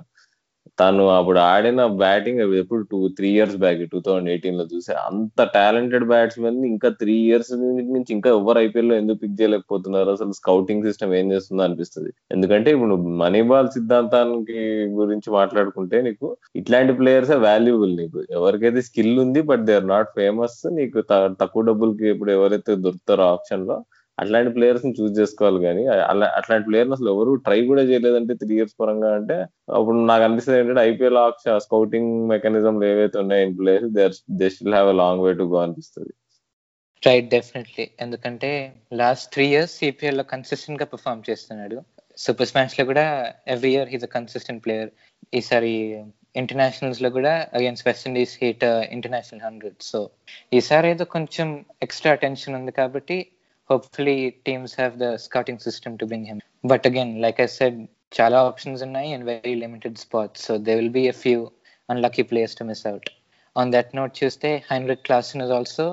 [0.77, 6.05] తను అప్పుడు ఆడిన బ్యాటింగ్ ఎప్పుడు two three years back two thousand ఎయిటీన్లో చూసే అంత టాలెంటెడ్
[6.11, 7.51] బ్యాట్స్మెన్ ఇంకా త్రీ ఇయర్స్
[7.95, 10.09] నుంచి ఇంకా ఎవరు ఐపీఎల్లో ఎందుకు పిక్ చేయలేకపోతున్నారు?
[10.17, 12.11] అసలు స్కౌటింగ్ సిస్టమ్ ఏం చేస్తుందో అనిపిస్తుంది.
[12.35, 14.59] ఎందుకంటే ఇప్పుడు మనీ బాల్ సిద్ధాంతానికి
[14.99, 16.29] గురించి మాట్లాడుకుంటే నీకు
[16.61, 18.19] ఇట్లాంటి ప్లేయర్స్ వాల్యుబుల్ నీకు.
[18.39, 20.99] ఎవరికైతే స్కిల్ ఉంది but they are not famous నీకు
[21.43, 23.77] తక్కువ డబ్బులకి ఇప్పుడు ఎవరైతే దొరుకుతారో ఆప్షన్లో
[24.17, 28.77] అట్లాంటి ప్లేయర్స్ని చూస్ చేసుకోవాలి కానీ అలా అట్లాంటి ప్లేయర్ అసలు ఎవరు ట్రై కూడా చేయలేదంటే త్రీ ఇయర్స్
[28.81, 29.37] పరంగా అంటే
[29.77, 31.19] అప్పుడు నాకు అనిపిస్తుంది ఏంటంటే ఐపీఎల్
[31.65, 34.05] స్కౌటింగ్ మెకానిజం ఏవైతే ఉన్నాయి in players they
[34.41, 36.13] they still have long way to go అనిపిస్తుంది.
[37.03, 38.51] రైట్ డెఫినెట్లీ ఎందుకంటే
[39.01, 41.77] లాస్ట్ త్రీ ఇయర్స్ సిపిఎల్లో కన్సిస్టెంట్గా పర్ఫామ్ చేస్తున్నాడు.
[42.17, 43.05] సూపర్ స్మాష్లో కూడా
[43.53, 44.91] every year he's a consistent player
[45.39, 45.71] ఈసారి
[46.41, 48.63] ఇంటర్నేషనల్స్లో కూడా against West Indies hit
[48.95, 49.99] international hundred so
[50.57, 51.47] ఈసారి ఏదో కొంచెం
[51.85, 53.17] ఎక్స్ట్రా అటెన్షన్ ఉంది కాబట్టి
[53.70, 56.38] hopefully teams have the scouting system to bring him.
[56.64, 57.74] But again, like I said,
[58.16, 60.38] chala options ఉన్నాయి and very limited spots.
[60.46, 61.40] So there will be a few
[61.88, 63.06] unlucky players to miss out.
[63.56, 65.84] On that note, Tuesday, Heinrich Klaassen is also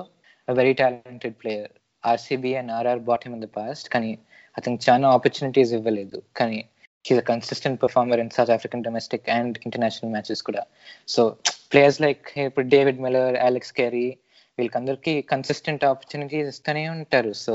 [0.48, 1.68] a very talented player.
[2.04, 3.84] RCB and RR bought him in the past.
[3.94, 4.12] కానీ
[4.56, 6.58] I think చాలా opportunities ఇవ్వలేదు కానీ
[7.04, 10.62] he's a consistent performer in South African domestic and international matches కూడా
[11.14, 11.22] so
[11.72, 14.06] players like ఇప్పుడు David Miller Alex Carey
[14.57, 17.33] వీళ్ళకందరికీ consistent opportunities ఇస్తూనే ఉంటారు.
[17.45, 17.53] So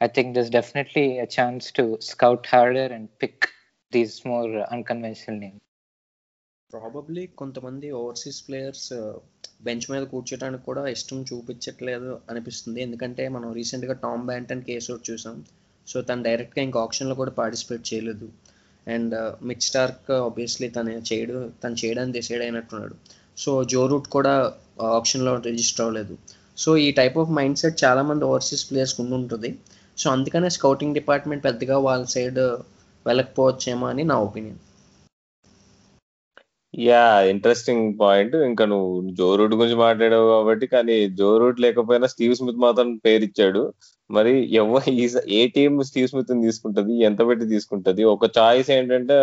[0.00, 3.46] I think this definitely a chance to scout harder and pick
[3.92, 5.58] these more unconventional name
[6.70, 8.88] probably కొంతమంది overseas players
[9.66, 12.78] bench మీద కూర్చోడానికి కూడా ఇష్టం చూపించట్లేదు అనిపిస్తుంది.
[12.86, 15.36] ఎందుకంటే మనం రీసెంట్గా టామ్ బ్యాంటన్ కేసు చూసాం.
[15.86, 18.26] సో తను డైరెక్ట్గా ఇంకా ఆప్షన్లో కూడా పార్టిసిపేట్ చేయలేదు.
[18.86, 19.14] అండ్
[19.48, 22.96] మిక్ స్టార్క్ ఆబ్వియస్లీ తను చేయడు తను చేయడానికి డిసైడ్ అయినట్టున్నాడు.
[23.36, 24.34] సో జో రూట్ కూడా
[24.90, 26.14] ఆప్షన్లో రిజిస్టర్ అవ్వలేదు.
[26.58, 29.50] సో ఈ టైప్ ఆఫ్ మైండ్ సెట్ చాలామంది ఓవర్సీస్ ప్లేయర్స్కి ఉండి ఉంటుంది
[29.98, 32.40] సో అందుకనే స్కౌటింగ్ డిపార్ట్మెంట్ పెద్దగా వాళ్ళ సైడ్
[33.06, 34.62] వెళ్ళకపోవచ్చేమో అని నా ఒపీనియన్
[36.74, 42.34] యా ఇంట్రెస్టింగ్ పాయింట్ ఇంకా నువ్వు జో రూట్ గురించి మాట్లాడావు కాబట్టి కానీ జో రూట్ లేకపోయినా స్టీవ్
[42.38, 43.62] స్మిత్ మాత్రం పేరు ఇచ్చాడు
[44.10, 47.02] మరి ఎవ ఈ- ఏ టీం స్టీవ్ స్మిత్ తీసుకుంటది?
[47.02, 48.04] ఎంత పెట్టి తీసుకుంటది?
[48.04, 49.14] ఒక చాయిస్ ఏంటంటే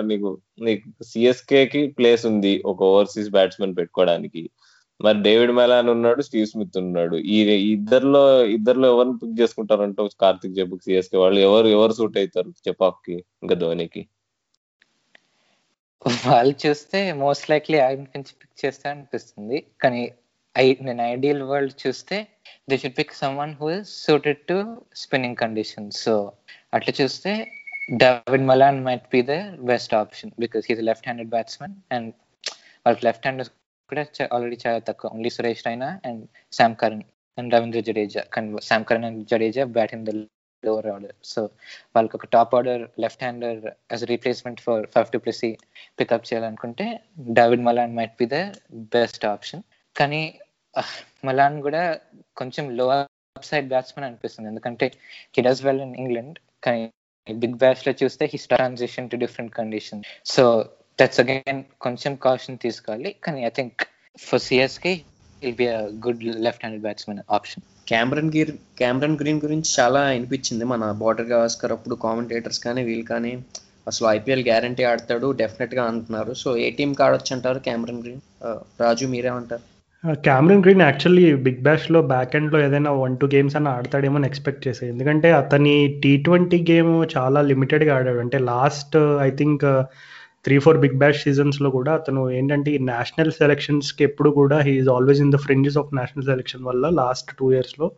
[0.00, 4.50] నీకు నీకు సిఎస్కే కి ప్లేస్ ఉంది ఒక ఓవర్సీస్ బ్యాట్స్మెన్ పెట్టుకోవడానికి
[5.00, 7.16] మరి డేవిడ్ మెలాన్ ఉన్నాడు స్టీవ్ స్మిత్ ఉన్నాడు.
[7.16, 7.40] ఈ
[7.72, 12.50] ఇద్దర్లో ఇద్దర్లో ఎవరిని పిక్ చేసుకుంటారంటే కార్తిక్ చెప్పు సిఎస్కే వాళ్ళు ఎవరు ఎవరు సూట్ అవుతారు?
[12.68, 14.06] చెపాక్కి ఇంకా ధోనికి.
[16.26, 19.64] వాళ్ళు చూస్తే మోస్ట్ లైక్లీ ఆయన నుంచి పిక్ చేస్తా అనిపిస్తుంది.
[19.82, 20.12] కానీ
[20.56, 22.16] ఐ నేను ఐడియల్ వరల్డ్ చూస్తే
[22.68, 24.56] they should pick someone who is suited to
[25.02, 26.14] spinning conditions so
[26.74, 27.32] అట్లా చూస్తే
[28.02, 29.36] David Malan might be the
[29.70, 32.10] best option because he's left handed batsmen and
[32.86, 33.42] వాళ్ళకి లెఫ్ట్ హ్యాండ్
[33.90, 35.08] కూడా ఆల్రెడీ చాలా తక్కువ.
[35.14, 36.22] Only Suresh Raina and
[36.52, 37.04] Sam Curran
[37.38, 40.12] and Ravindra Jadeja కానీ Sam Curran and Jadeja bat in the
[40.62, 41.40] lower order so
[41.94, 43.60] వాళ్ళకి ఒక top order left hander
[43.92, 45.42] as replacement for five to plus
[45.98, 46.86] pickup చేయాలనుకుంటే
[47.38, 48.38] David Malan might be the
[48.96, 49.62] best option
[49.96, 50.22] కానీ
[51.28, 51.82] Malan కూడా
[52.40, 54.48] కొంచెం low up side batsmen అనిపిస్తుంది.
[54.52, 54.86] ఎందుకంటే
[55.34, 56.84] he does well in England కానీ
[57.26, 60.02] big బ్యాష్లో చూస్తే his transition to different condition
[60.34, 60.44] so
[61.00, 63.10] that's again కొంచెం కాషన్ తీసుకోవాలి.
[63.24, 63.82] కానీ I think
[64.26, 64.92] for CSK
[65.42, 70.64] will be a good left hand batsmen option Cameron Green Cameron Green గురించి చాలా అనిపించింది
[70.72, 73.32] మన బార్డర్ గవాస్కర్ అప్పుడు కామెంటేటర్స్ కానీ వీళ్ళు కానీ.
[73.90, 76.32] అసలు ఐపీఎల్ గ్యారంటీ ఆడతాడు డెఫినెట్గా అంటున్నారు.
[76.42, 78.22] సో ఏ టీంకి ఆడొచ్చు అంటారు క్యామరన్ గ్రీన్
[78.82, 79.64] రాజు మీరేమంటారు?
[80.04, 84.62] క్యామరన్ గ్రీన్ యాక్చువల్లీ బిగ్ బ్యాష్లో బ్యాక్ ఎండ్లో ఏదైనా వన్ టూ గేమ్స్ అన్న ఆడతాడేమో అని ఎక్స్పెక్ట్
[84.66, 88.20] చేసే ఎందుకంటే అతని టీ ట్వంటీ గేమ్ చాలా లిమిటెడ్గా ఆడాడు.
[88.24, 88.96] అంటే last
[89.26, 89.64] I think
[90.44, 95.22] three four big bash సీజన్స్లో కూడా అతను ఏంటంటే ఈ నేషనల్ సెలెక్షన్స్కి ఎప్పుడు కూడా he's always
[95.26, 97.88] in the fringes of national selection వల్ల లాస్ట్ టూ ఇయర్స్లో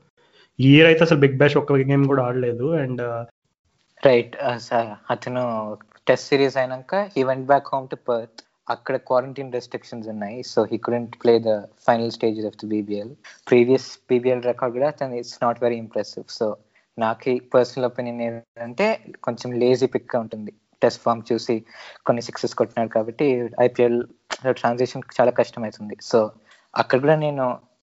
[0.58, 2.66] ఈ ఇయర్ అయితే అసలు బిగ్ బ్యాష్ ఒక్క గేమ్ కూడా ఆడలేదు.
[2.82, 3.02] అండ్
[4.02, 4.34] రైట్
[5.14, 5.44] అతను
[6.06, 8.40] టెస్ట్ సిరీస్ అయినాక ఈ went back home to Perth
[8.74, 10.38] అక్కడ క్వారంటైన్ రెస్ట్రిక్షన్స్ ఉన్నాయి.
[10.52, 11.52] So he couldn't play the
[11.86, 13.12] final stages of the BBL
[13.50, 16.48] previous BBL record కూడా అతను it's not very impressive so
[16.98, 18.86] నాకు పర్సనల్ ఒపీనియన్ ఏంటంటే
[19.26, 20.52] కొంచెం లేజీ పిక్ ఉంటుంది.
[20.82, 21.54] టెస్ట్ ఫామ్ చూసి
[22.06, 23.26] కొన్ని సిక్సెస్ కొట్టినాడు కాబట్టి
[23.66, 23.98] ఐపీఎల్
[24.60, 26.20] ట్రాన్సాక్షన్ చాలా కష్టమవుతుంది సో
[26.74, 27.44] అక్కడ కూడా నేను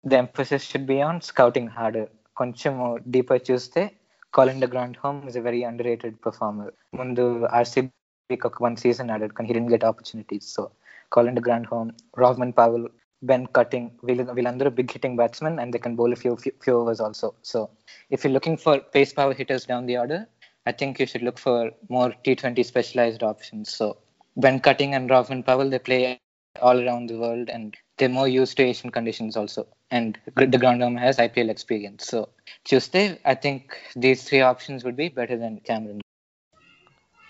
[0.04, 2.08] the emphasis should be on scouting harder
[2.40, 2.74] కొంచెం
[3.14, 3.82] డీపర్ చూస్తే
[4.34, 4.68] Colin de
[5.02, 6.70] Grandhomme is a very underrated performer
[7.00, 7.24] ముందు
[8.28, 10.46] Peacock one season added, and he didn't get opportunities.
[10.46, 10.72] So
[11.10, 12.88] Colin de Grandhomme, Rovman Powell,
[13.22, 17.00] Ben Cutting, Vilandra, big hitting batsmen, and they can bowl a few, few, few overs
[17.00, 17.34] also.
[17.42, 17.70] So
[18.10, 20.26] if you're looking for pace power hitters down the order,
[20.66, 23.72] I think you should look for more T20 specialized options.
[23.72, 23.98] So
[24.36, 26.20] Ben Cutting and Rovman Powell, they play
[26.60, 29.66] all around the world and they're more used to Asian conditions also.
[29.90, 32.06] And the ground has IPL experience.
[32.06, 32.30] So
[32.64, 36.00] Tuesday, I think these three options would be better than Cameron.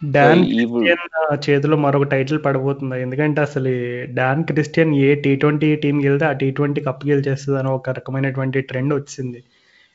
[0.03, 1.05] Don Christian
[1.45, 2.97] చేతిలో మరొక title పడబోతుంది.
[3.03, 3.71] ఎందుకంటే అసలు
[4.15, 8.61] Dan Christian ఏ T twenty టీంకి వెళ్తే ఆ T twenty cup గెలిచేస్తుంది అని ఒక రకమైనటువంటి
[8.61, 9.41] ట్రెండ్ వచ్చింది.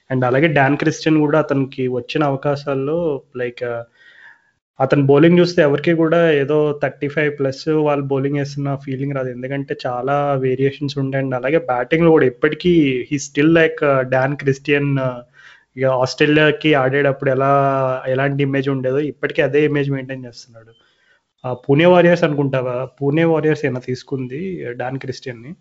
[0.10, 2.98] అండ్ అలాగే డాన్ క్రిస్టియన్ కూడా అతనికి వచ్చిన అవకాశాల్లో
[3.38, 3.64] లైక్
[4.80, 9.30] అతను బౌలింగ్ చూస్తే ఎవరికి కూడా ఏదో థర్టీ ఫైవ్ ప్లస్ వాళ్ళు బౌలింగ్ వేస్తున్న ఫీలింగ్ రాదు.
[9.30, 11.24] ఎందుకంటే చాలా వేరియేషన్స్ ఉంటాయి.
[11.24, 12.72] అండ్ అలాగే బ్యాటింగ్లో కూడా ఇప్పటికీ
[13.12, 14.92] he still like Don Christian
[15.78, 17.52] ఇక ఆస్ట్రేలియాకి ఆడేటప్పుడు ఎలా
[18.08, 20.72] ఎలాంటి ఇమేజ్ ఉండేదో ఇప్పటికీ అదే ఇమేజ్ మెయింటైన్ చేస్తున్నాడు.
[21.44, 22.86] ఆ పూణే వారియర్స్ అనుకుంటావా?
[22.98, 24.42] పూణే వారియర్స్ ఏమైనా తీసుకుంది
[24.82, 25.54] డాన్ క్రిస్టియన్ని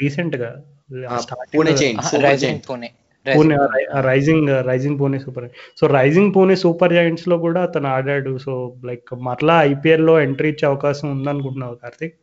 [0.00, 0.50] రీసెంట్గా.
[3.36, 3.56] Pune.
[4.08, 5.46] Rising rising Pune super
[5.80, 8.38] so rising Pune super జాయింట్స్లో కూడా అతను ఆడాడు.
[8.38, 8.52] సో
[8.84, 12.16] లైక్ మరలా ఐపీఎల్లో ఎంట్రీ ఇచ్చే అవకాశం ఉందనుకుంటున్నావు కార్తిక్?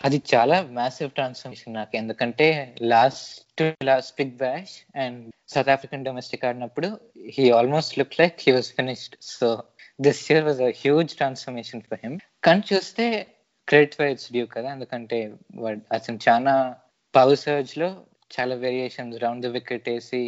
[0.00, 1.92] అది చాలా మ్యాసివ్ ట్రాన్స్ఫర్మేషన్ నాకు.
[2.00, 2.48] ఎందుకంటే
[2.92, 5.20] last last big bash and
[5.52, 6.88] South African domestic ఆడినప్పుడు
[7.36, 9.48] he almost look like he was finished so
[10.06, 12.16] this year was a huge transformation for him
[12.46, 13.04] కానీ చూస్తే
[13.68, 14.68] క్రెడిట్ వైట్స్ డ్యూ కదా.
[14.76, 15.18] ఎందుకంటే
[15.62, 16.54] వాడు అతను చాలా
[17.14, 17.90] పవర్ సర్జ్లో
[18.36, 20.24] చాలా వేరియేషన్స్ రౌండ్ ద వికెట్ వేసి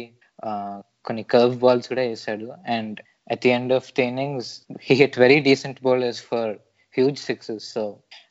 [1.07, 2.47] కొన్ని కర్వ్ బాల్స్ కూడా వేసాడు.
[2.75, 2.97] And
[3.33, 4.49] at the end of the innings
[4.87, 6.53] he hit very decent bowlers for
[6.97, 7.63] huge sixes.
[7.65, 7.83] So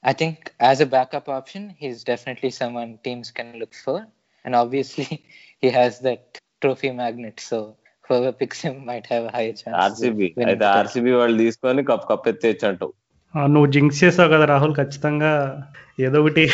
[0.04, 3.98] I think as a backup option, he's definitely someone teams can look for.
[4.44, 5.08] And obviously,
[5.62, 6.22] he has that
[6.62, 7.38] trophy magnet.
[7.40, 7.58] So
[8.04, 9.76] whoever picks him might have a higher chance.
[9.84, 10.78] RCB అయితే the title.
[10.80, 12.94] RCB వాళ్ళు తీసుకొని cup cup ఎత్తేచ్చు అంటావు
[13.34, 15.32] నువ్వు jinx చేసావు కదా రాహుల్ ఖచ్చితంగా
[16.06, 16.44] ఏదో ఒకటి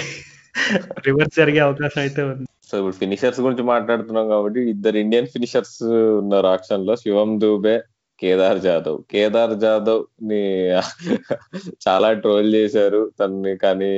[1.07, 5.79] రివర్స్ జరిగే అవకాశం అయితే ఉంది సో ఇప్పుడు ఫినిషర్స్ గురించి మాట్లాడుతున్నాం కాబట్టి ఇద్దరు ఇండియన్ ఫినిషర్స్
[6.23, 7.77] ఉన్నారు ఆక్షన్లో శివం దూబే
[8.23, 8.99] కేదార్ జాదవ్.
[9.13, 10.43] కేదార్ జాదవ్ని
[11.87, 13.01] చాలా ట్రోల్ చేశారు.
[13.21, 13.91] తనని కానీ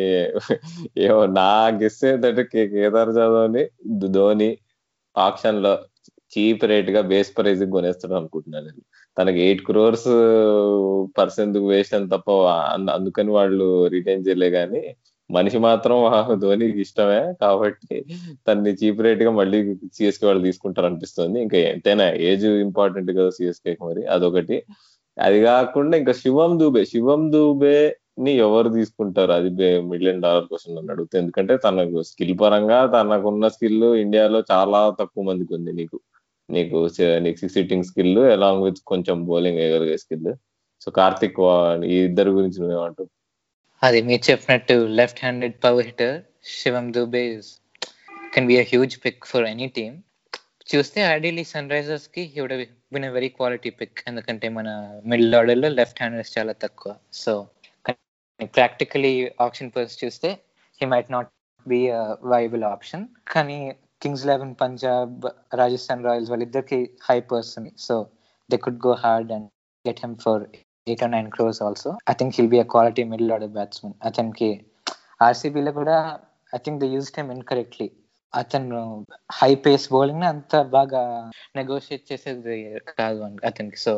[1.07, 1.49] ఏమో నా
[1.83, 2.45] గెస్ ఏంటంటే
[2.75, 3.64] కేదార్ జాదవ్ని
[4.16, 4.51] ధోని
[5.16, 5.75] ఆక్షన్లో
[6.33, 8.83] చీప్ రేట్గా బేస్ ప్రైజ్ కొనేస్తాడు అనుకుంటున్నాను నేను.
[9.18, 10.09] తనకి ఎయిట్ క్రోర్స్
[11.18, 12.31] పర్సెంట్ వేస్ట్ తప్ప
[12.97, 14.83] అందుకని వాళ్ళు రిటైన్ చేయలే కానీ
[15.31, 15.97] మనిషి మాత్రం
[16.41, 17.97] ధోనికి ఇష్టమే కాబట్టి
[18.49, 19.59] తన్ని చీప్ రేట్గా మళ్ళీ
[19.97, 24.03] సిఎస్కే వాళ్ళు తీసుకుంటారు అనిపిస్తుంది ఇంకా ఎంతైనా ఏజ్ ఇంపార్టెంట్ కదా సిఎస్కే మరి.
[24.14, 24.57] అదొకటి.
[25.16, 26.83] అది కాకుండా ఇంకా శివం దూబే.
[26.85, 27.77] శివం దూబే
[28.18, 29.33] ని ఎవరు తీసుకుంటారు?
[29.33, 29.51] అది
[29.93, 35.53] మిలియన్ డాలర్ క్వశ్చన్ అని అడుగుతుంది ఎందుకంటే తనకు స్కిల్ పరంగా తనకున్న స్కిల్ ఇండియాలో చాలా తక్కువ మందికి
[35.59, 35.99] ఉంది నీకు.
[36.49, 36.79] నీకు
[37.25, 40.31] నీకు six sitting skill along with కొంచెం బౌలింగ్ వేయగలిగే స్కిల్.
[40.83, 41.39] సో కార్తిక్
[41.93, 43.09] ఈ ఇద్దరు గురించి నువ్వేమంటావు?
[43.85, 47.22] అది మీరు చెప్పినట్టు left handed power hitter Shivam Dube
[48.35, 49.97] can be a huge pick for any team
[50.74, 52.55] చూస్తే ideally sun రైజర్స్కి he would
[52.93, 54.68] been very quality pick ఎందుకంటే మన
[55.07, 56.95] మిడిల్ ఆర్డర్లో లెఫ్ట్ హ్యాండర్స్ చాలా తక్కువ.
[57.12, 57.47] సో
[58.55, 60.30] ప్రాక్టికలీ ఆప్షన్ పర్స్ చూస్తే
[60.80, 61.30] he might not
[61.68, 61.80] be
[62.24, 63.59] viable option కానీ
[64.03, 68.07] Kings eleven Punjab Rajasthan Royals వాళ్ళిద్దరికి high person so
[68.51, 69.49] they could go hard and
[69.89, 70.45] get him for
[70.87, 74.49] eight or nine crores also I think he'll be a quality middle order batsmen అతనికి
[75.26, 75.97] ఆర్సీబీలో కూడా
[76.53, 77.89] I think they use time incorrectly
[78.32, 78.80] అతను
[79.39, 81.03] high pace bowling అంత బాగా
[81.61, 82.57] negotiate చేసేది
[83.01, 83.95] కాదు అతనికి so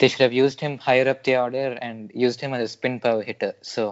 [0.00, 3.26] they should have used him higher up the order and used him as spin power
[3.30, 3.84] hitter so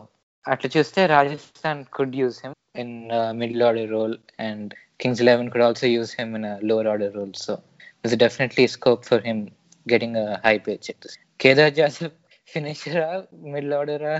[0.45, 2.97] అట్లా చూస్తే Rajasthan could use him in
[3.43, 4.17] middle order role
[4.49, 7.33] and Kings 11 could also use him in a lower order role.
[7.37, 7.53] So
[7.99, 9.39] there's definitely scope for him
[9.87, 10.97] getting a high paycheck.
[11.41, 12.13] Kedar Jadhav
[12.49, 13.09] ఫినిషరా
[13.53, 14.15] middle ఆర్డరా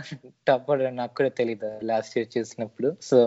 [0.49, 3.19] top order నాకు కూడా తెలీదు last year చూసినప్పుడు so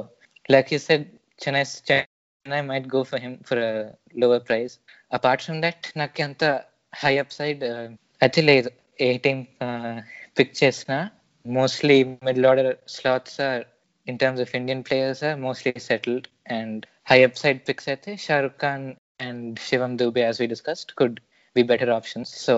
[0.55, 1.05] like you said
[1.43, 3.63] Chennai Chennai might go for him for
[4.23, 4.75] lower price
[5.19, 6.43] apart from that నాకు అంత
[7.03, 7.63] high up side
[8.25, 8.69] అయితే లేదు
[9.07, 9.41] ఏ టీమ్
[10.39, 10.99] పిక్ చేసినా
[11.45, 11.97] mostly
[12.29, 13.65] middle order slots are
[14.07, 18.81] in terms of Indian players are mostly settled and high upside picks అయితే Shahrukh Khan
[19.19, 21.15] and Shivam Dubey as we discussed could
[21.55, 22.29] be better options.
[22.45, 22.53] So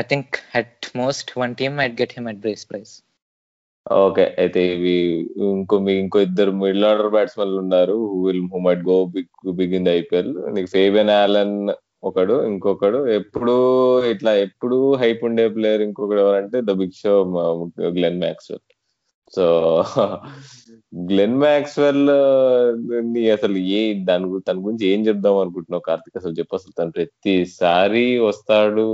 [0.00, 2.94] I think at most one team might get him at base price.
[3.86, 4.94] Okay అయితే ఇవి
[5.50, 7.94] ఇంకో మీ ఇంకో ఇద్దరు middle order batsmen ఉన్నారు.
[8.10, 9.30] Who will who might go big
[9.60, 11.54] big in the IPL నీకు Fabian Alan
[12.08, 12.98] ఒకడు ఇంకొకడు.
[13.18, 13.54] ఎప్పుడు
[14.12, 17.14] ఇట్లా ఎప్పుడు హైప్ ఉండే ప్లేయర్ ఇంకొకడు ఎవరంటే the big show
[17.98, 18.64] Glenn Maxwell
[19.32, 19.46] so
[21.08, 22.04] Glenn Maxwell
[23.38, 23.80] అసలు ఏ
[24.10, 26.18] దాని తన గురించి ఏం చెప్దాం అనుకుంటున్నావు కార్తిక్?
[26.22, 28.86] అసలు చెప్పు అసలు తను ప్రతిసారి వస్తాడు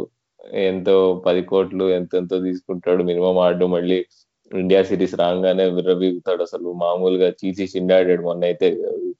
[0.66, 0.94] ఎంతో
[1.26, 3.98] పది కోట్లు ఎంతెంతో తీసుకుంటాడు మినిమం ఆడు మళ్ళీ
[4.50, 6.68] ఇండియా సిరీస్ రాగానే విర్రబీగుతాడు అసలు.
[6.82, 8.66] మామూలుగా చీచి చిండాడాడు మొన్న అయితే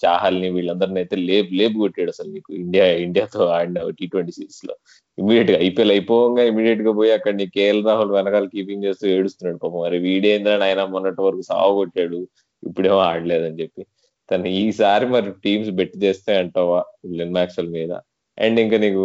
[0.05, 2.51] చాహల్ని వీళ్ళందరిని అయితే లేపు లేపు కొట్టాడు అసలు నీకు.
[2.63, 4.75] ఇండియా ఇండియాతో ఆడిన టీ ట్వంటీ సిరీస్లో
[5.19, 9.81] ఇమీడియట్గా ఐపీఎల్ అయిపోగా ఇమీడియట్గా పోయి అక్కడ నీ కేఎల్ రాహుల్ వెనకాల కీపింగ్ చేస్తూ ఏడుస్తున్నాడు పాపం.
[9.87, 12.21] మరి వీడేంద్రని ఆయన మొన్నటి వరకు సాగు కొట్టాడు.
[12.63, 13.83] ఇప్పుడేమో ఆడలేదని చెప్పి.
[14.29, 16.81] తను ఈసారి మరి టీమ్స్ బెట్ చేస్తే అంటావా
[17.19, 17.93] లెన్ మ్యాక్స్వెల్ మీద.
[18.39, 19.03] అండ్ ఇంకా నీకు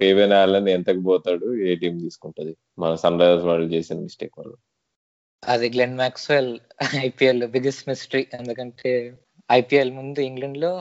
[0.00, 1.46] ఫేవెన్ ఆలన్ ఎంతకు పోతాడు?
[1.68, 2.52] ఏ టీం తీసుకుంటది?
[2.82, 4.52] మన సన్ రైజర్స్ వాళ్ళు చేసిన మిస్టేక్ వల్ల.
[5.42, 6.50] అది Glenn Maxwell
[7.08, 8.22] IPL biggest mystery.
[8.38, 8.92] ఎందుకంటే
[9.50, 10.72] ఐపీఎల్ ముందు ఇంగ్లాండ్లో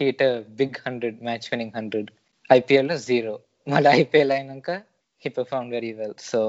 [0.00, 0.24] hit
[0.60, 2.10] big hundred match winning hundred
[2.50, 3.34] ఐపీఎల్లో జీరో
[3.66, 4.70] మళ్ళీ ఐపీఎల్ అయినాక
[5.22, 6.40] he perform very well so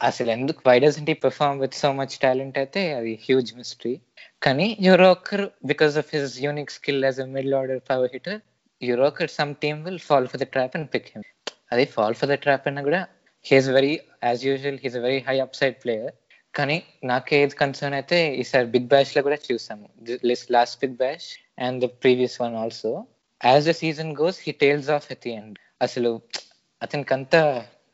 [0.00, 0.60] అసలు ఎందుకు?
[0.68, 3.94] Why doesn't he perform with so much talent అయితే అది హ్యూజ్ మిస్టరీ
[4.46, 8.40] కానీ ఎవరో ఒకరు because of his unique skill as a middle order power hitter
[8.86, 11.24] ఎవరో ఒకరు some team will fall for the trap and pick him
[11.72, 13.00] అది fall for the trap అన్న కూడా
[13.46, 16.12] he's very as usual he's very high up side player
[16.54, 19.86] కానీ నాకు ఏది concern అయితే ఈసారి బిగ్ బ్యాష్లో కూడా చూసాము
[20.54, 21.28] last big bash
[21.58, 22.92] and the previous one also
[23.40, 26.12] as the season goes he tails off at the end అసలు
[26.82, 27.36] అతనికి అంత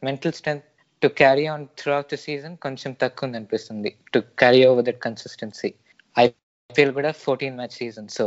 [0.02, 0.66] mental strength
[1.02, 1.64] to carry on
[1.94, 5.70] throughout the season కొంచెం తక్కువ ఉంది అనిపిస్తుంది to carry over that consistency
[6.16, 8.26] IPL కూడా fourteen match season so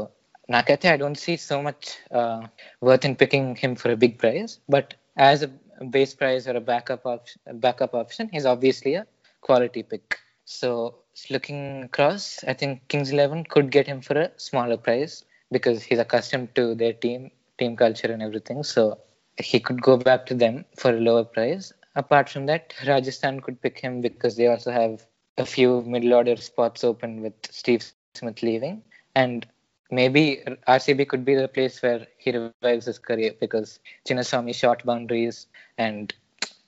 [0.49, 2.47] Nakate, I don't see so much uh,
[2.81, 5.47] worth in picking him for a big price, but as a
[5.89, 9.05] base price or a backup option, backup option, he's obviously a
[9.41, 10.19] quality pick.
[10.45, 10.95] So
[11.29, 15.99] looking across, I think Kings Eleven could get him for a smaller price because he's
[15.99, 18.63] accustomed to their team, team culture, and everything.
[18.63, 18.99] So
[19.37, 21.71] he could go back to them for a lower price.
[21.95, 25.05] Apart from that, Rajasthan could pick him because they also have
[25.37, 28.83] a few middle order spots open with Steve Smith leaving.
[29.15, 29.45] And
[29.91, 35.47] maybe RCB could be the place where he revives his career because Chinnaswamy short boundaries
[35.77, 36.13] and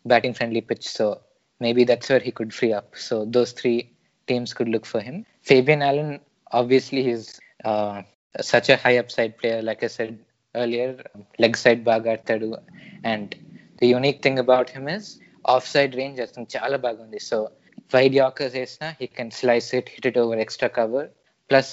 [0.06, 0.88] batting friendly pitch.
[0.88, 1.22] So
[1.60, 2.96] maybe that's where he could free up.
[2.96, 3.92] So those three
[4.28, 5.26] teams could look for him.
[5.42, 6.20] Fabian Allen,
[6.52, 8.04] obviously, he's uh,
[8.42, 9.62] such a high upside player.
[9.62, 10.20] Like I said
[10.56, 11.04] earlier,
[11.40, 12.58] leg side bagar tadu.
[13.04, 13.36] And
[13.80, 16.20] the unique thing about him is offside range.
[16.20, 17.22] I think chala bagundi.
[17.22, 17.52] So
[17.94, 18.54] wide yorkers,
[19.00, 21.10] he can slice it, hit it over extra cover
[21.45, 21.73] Cover plus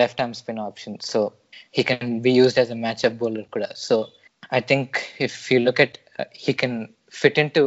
[0.00, 1.20] left arm spin option so
[1.72, 3.76] he can be used as a matchup bowler kuda.
[3.76, 3.94] So
[4.50, 4.88] I think
[5.18, 6.74] if you look at uh, he can
[7.20, 7.62] fit into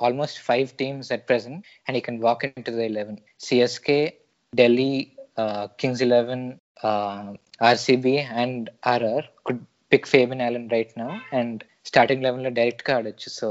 [0.00, 3.18] almost five teams at present and he can walk into the 11.
[3.40, 4.12] CSK,
[4.52, 4.94] Delhi,
[5.36, 7.32] uh, Kings 11, uh,
[7.72, 8.06] RCB
[8.42, 9.60] and RR could
[9.92, 13.48] pick Fabian Allen right now and starting 11 లో direct గా ఆడొచ్చు so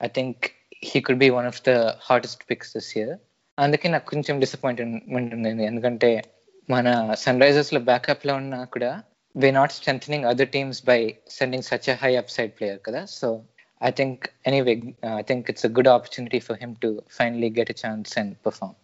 [0.00, 0.44] I think
[0.90, 1.72] he could be one of the
[2.08, 3.14] hottest picks this year
[3.58, 6.10] అందుకే నాకు కొంచెం disappointment ఉంది ఎందుకంటే
[6.69, 6.87] మన
[7.23, 8.91] sun రైజర్స్లో బ్యాకప్లో ఉన్నా కూడా
[9.35, 10.99] we not strength other teams by
[11.37, 13.01] sending such high high upside player కదా?
[13.05, 13.27] So
[13.81, 14.75] I think anyway
[15.19, 18.75] I think it's a good opportunity for him to finally get chance and perform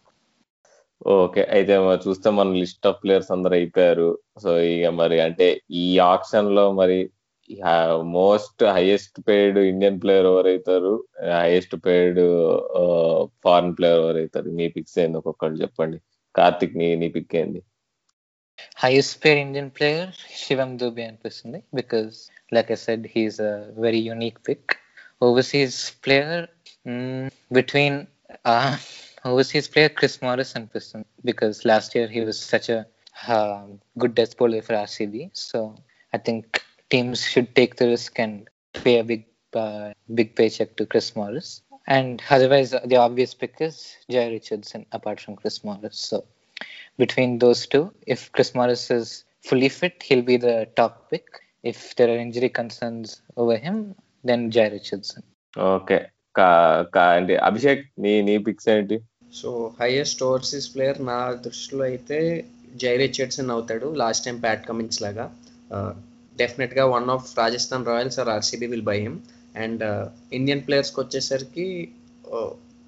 [1.16, 4.10] okay అయితే మరి చూస్తే మన list of players అందరు అయిపోయారు.
[4.44, 5.48] So ఇక మరి అంటే
[5.84, 7.00] ఈ ఆప్షన్లో మరి
[8.18, 10.92] most highest paid Indian player ఎవరైతారు
[11.44, 12.20] highest paid
[13.46, 14.50] foreign player ఎవరైతారు?
[14.60, 15.18] మీ పిక్స్ ఏంది?
[15.22, 15.98] ఒక్కొక్కరు చెప్పండి.
[16.36, 17.62] కార్తిక్ నీ నీ పిక్ ఏంది?
[18.76, 24.44] highest paid Indian player, Shivam Dubey and because, like I said, he's a very unique
[24.44, 24.78] pick.
[25.22, 26.48] Overseas player,
[26.86, 28.08] mm, between
[28.46, 28.78] uh,
[29.26, 32.86] overseas player Chris Morris and Piston, because last year he was such a
[33.28, 33.64] uh,
[33.98, 35.32] good death bowler for RCB.
[35.34, 35.76] So
[36.14, 40.86] I think teams should take the risk and pay a big, uh, big paycheck to
[40.86, 41.62] Chris Morris.
[41.88, 45.98] And otherwise, the obvious pick is Jay Richardson, apart from Chris Morris.
[45.98, 46.26] So
[47.00, 47.84] between those two.
[48.06, 49.08] If Chris Morris is
[49.46, 51.28] fully fit, he'll be the top pick.
[51.64, 53.78] If there are injury concerns over him,
[54.24, 55.24] then Jai Richardson.
[55.72, 55.98] Okay
[57.16, 58.98] అంటే అభిషేక్ నీ నీ picks ఏంటి
[59.40, 62.20] so highest overseas player నా దృష్టిలో అయితే
[62.84, 65.26] Jhye Richardson అవుతాడు last time Pat Cummins లాగా
[66.36, 69.18] డెఫినెట్గా one of Rajasthan Royals or RCB will buy him
[69.64, 69.84] and
[70.40, 71.68] Indian ప్లేయర్స్కి వచ్చేసరికి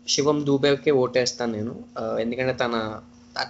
[0.07, 1.73] శివం దూబేకే ఓటేస్తాను నేను
[2.23, 2.75] ఎందుకంటే తన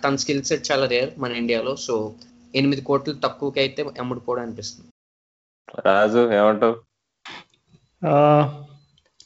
[0.05, 1.75] తన స్కిల్ సెట్ చాలా రేర్ మన ఇండియాలో.
[1.75, 2.13] సో
[2.55, 4.89] ఎనిమిది కోట్లు తక్కువకి అయితే అమ్ముడుపోవడం అనిపిస్తుంది.
[5.86, 6.75] రాజు ఏమంటావు?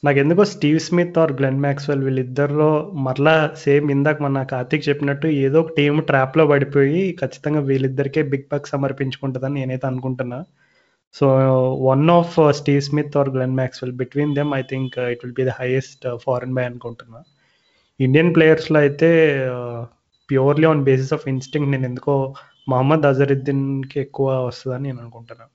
[0.04, 2.68] నాకు ఎందుకో Steve Smith or Glenn Maxwell వీళ్ళిద్దరిలో
[3.06, 8.66] మరలా సేమ్ ఇందాక మన కార్తీక్ చెప్పినట్టు ఏదో ఒక టీం ట్రాప్లో పడిపోయి ఖచ్చితంగా వీళ్ళిద్దరికే బిగ్ బక్
[8.66, 10.44] సమర్పించుకుంటుందని నేనైతే అనుకుంటున్నా.
[11.14, 11.26] So
[11.88, 15.54] one of Steve Smith or Glenn Maxwell between them I think it will be the
[15.60, 17.20] highest foreign buy అనుకుంటున్నా.
[18.00, 19.10] ఇండియన్ ప్లేయర్స్లో అయితే
[20.28, 22.14] purely on basis of instinct నేను ఎందుకో
[22.68, 25.54] మహమ్మద్ అజరుద్దీన్కి ఎక్కువ వస్తుందని నేను అనుకుంటున్నాను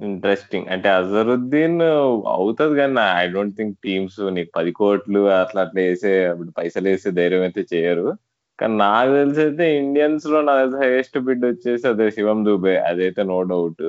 [0.00, 1.80] ఇంట్రెస్టింగ్ అంటే అజరుద్దీన్
[2.34, 6.12] అవుతుంది కానీ ఐ డోంట్ థింక్ టీమ్స్ నీకు పది కోట్లు అట్లా అట్లా వేసే
[6.58, 8.06] పైసలు వేసే ధైర్యం అయితే చేయరు.
[8.58, 12.74] కానీ నాకు తెలిసి అయితే ఇండియన్స్లో నాకు హైయెస్ట్ బిడ్ వచ్చేసి అదే శివం దూబే.
[12.90, 13.84] అదైతే నో డౌట్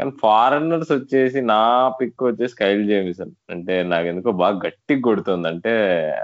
[0.00, 1.62] కానీ ఫారెనర్స్ వచ్చేసి నా
[1.98, 3.32] పిక్ వచ్చేసి కైల్ జేమిసన్.
[3.54, 5.46] అంటే నాకు ఎందుకో బాగా గట్టిగా కొడుతుంది.
[5.52, 5.72] అంటే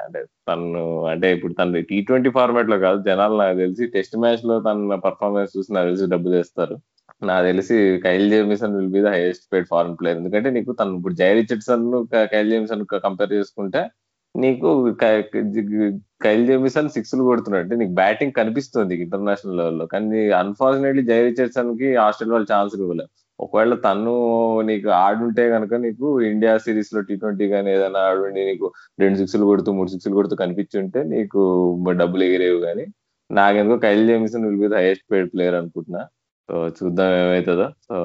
[0.05, 2.99] అంటే తను అంటే ఇప్పుడు తన టీ ట్వంటీ ఫార్మాట్లో కాదు.
[3.09, 6.77] జనాలు నాకు తెలిసి టెస్ట్ మ్యాచ్లో తన పర్ఫార్మెన్స్ చూసి నాకు తెలిసి డబ్బు చేస్తారు
[7.31, 10.19] నాకు తెలిసి Kyle Jamieson will be the highest paid foreign player.
[10.23, 11.87] ఎందుకంటే నీకు తను ఇప్పుడు Jhye Richardson
[12.35, 13.83] Kyle Jamieson compare చేసుకుంటే
[14.35, 14.71] నీకు
[16.25, 17.63] కైల్ జేమిసన్ సిక్స్ కొడుతున్నాడు.
[17.65, 19.87] అంటే నీకు బ్యాటింగ్ కనిపిస్తుంది ఇంటర్నేషనల్ లెవెల్లో.
[19.95, 24.13] కానీ అన్ఫార్చునేట్లీ జై రిచర్డ్సన్కి ఆస్ట్రేలియా వాళ్ళు ఛాన్స్ ఇవ్వలేదు ఒకవేళ తను
[24.69, 28.69] నీకు ఆడుంటే కనుక నీకు ఇండియా సిరీస్లో టీ ట్వంటీ కానీ ఏదైనా ఆడుండి నీకు
[29.01, 31.41] రెండు సిక్స్లు కొడుతూ మూడు సిక్స్లు కొడుతూ కనిపించుంటే నీకు
[32.03, 32.87] డబ్బులు ఎగిరేవు కానీ
[33.31, 36.03] నాకెందుకో Kyle Jamieson will be the highest paid player అనుకుంటున్నా.
[36.49, 37.97] సో చూద్దాం ఏమవుతుందో సో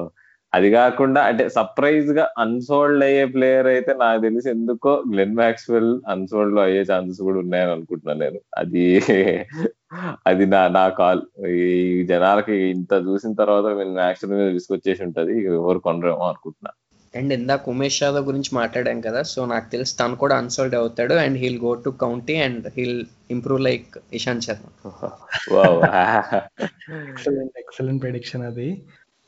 [0.52, 6.82] అది కాకుండా అంటే సర్ప్రైజ్గా అన్సోల్డ్ అయ్యే ప్లేయర్ అయితే నాకు తెలిసి ఎందుకో గ్లెన్ మ్యాక్స్వెల్ అన్సోల్డ్లో అయ్యే
[6.90, 8.40] ఛాన్సెస్ కూడా ఉన్నాయని అనుకుంటున్నాను నేను.
[8.60, 8.84] అది
[10.28, 11.20] అది నా నా కాల్
[11.54, 11.64] ఈ
[12.10, 15.34] జనాలకి ఇంత చూసిన తర్వాత నేను మ్యాక్స్వెల్ మీద విసుకొచ్చేసి ఉంటది.
[15.54, 16.72] ఎవరు కొనరేమో అనుకుంటున్నా.
[17.14, 21.38] అండ్ ఇందాక ఉమేష్ యాదవ్ గురించి మాట్లాడాం కదా సో నాకు తెలిసి తను కూడా అన్సోల్డ్ అవుతాడు and
[21.42, 22.98] he'll go to county and he'll
[23.30, 24.68] improve like Ishant Sharma
[27.10, 28.68] excellent excellent prediction అది.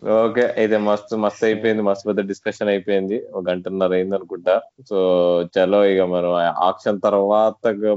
[0.05, 3.17] ఓకే అయితే మస్తు మస్తు అయిపోయింది మస్తు పెద్ద డిస్కషన్ అయిపోయింది.
[3.33, 4.55] ఒక గంటన్నర అయింది అనుకుంటా.
[4.91, 4.97] సో
[5.55, 6.31] చలో ఇక మనం
[6.69, 7.53] ఆప్షన్ తర్వాత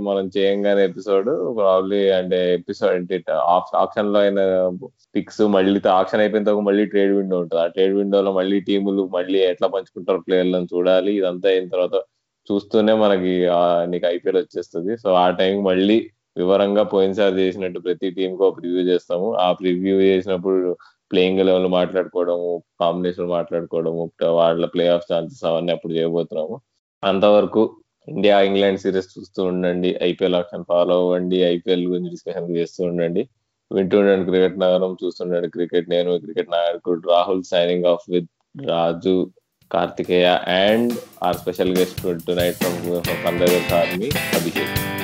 [0.10, 1.30] మనం చేయంగానే ఎపిసోడ్
[1.60, 3.18] ప్రాబ్లీ అంటే ఎపిసోడ్ అంటే
[3.84, 4.40] ఆప్షన్లో అయిన
[5.16, 7.62] పిక్స్ మళ్ళీ ఆప్షన్ అయిపోయిన తర్వాత మళ్ళీ ట్రేడ్ విండో ఉంటుంది.
[7.66, 11.14] ఆ ట్రేడ్ విండోలో మళ్ళీ టీములు మళ్ళీ ఎట్లా పంచుకుంటారు ప్లేయర్లను చూడాలి.
[11.20, 11.98] ఇదంతా అయిన తర్వాత
[12.48, 13.34] చూస్తూనే మనకి
[13.92, 14.94] నీకు ఐపీఎల్ వచ్చేస్తుంది.
[15.04, 15.98] సో ఆ టైం మళ్ళీ
[16.38, 19.28] వివరంగా పోయినసారి చేసినట్టు ప్రతి టీం కు ప్రివ్యూ చేస్తాము.
[19.46, 20.60] ఆ ప్రివ్యూ చేసినప్పుడు
[21.12, 22.52] ప్లేయింగ్ లెవెల్ మాట్లాడుకోవడము
[22.82, 24.04] కాంబినేషన్ మాట్లాడుకోవడము
[24.40, 26.56] వాళ్ళ ప్లే ఆఫ్ ఛాన్సెస్ అవన్నీ అప్పుడు చేయబోతున్నాము.
[27.04, 27.64] అంతవరకు
[28.08, 29.90] ఇండియా ఇంగ్లాండ్ సిరీస్ చూస్తూ ఉండండి.
[30.10, 31.40] ఐపీఎల్ ఆప్షన్ ఫాలో అవ్వండి.
[31.54, 33.24] ఐపీఎల్ గురించి డిస్కషన్ చేస్తూ ఉండండి.
[33.72, 38.30] వింటుండండి క్రికెట్ నగరం చూస్తుండండి క్రికెట్ నేను క్రికెట్ నాయకుడు Rahul signing off with
[38.70, 39.16] Raju
[39.72, 40.28] Karthikeya
[40.62, 40.94] and
[41.24, 42.02] our special guest
[42.42, 42.78] tonight from
[43.44, 44.97] Sunrisers army Abhishek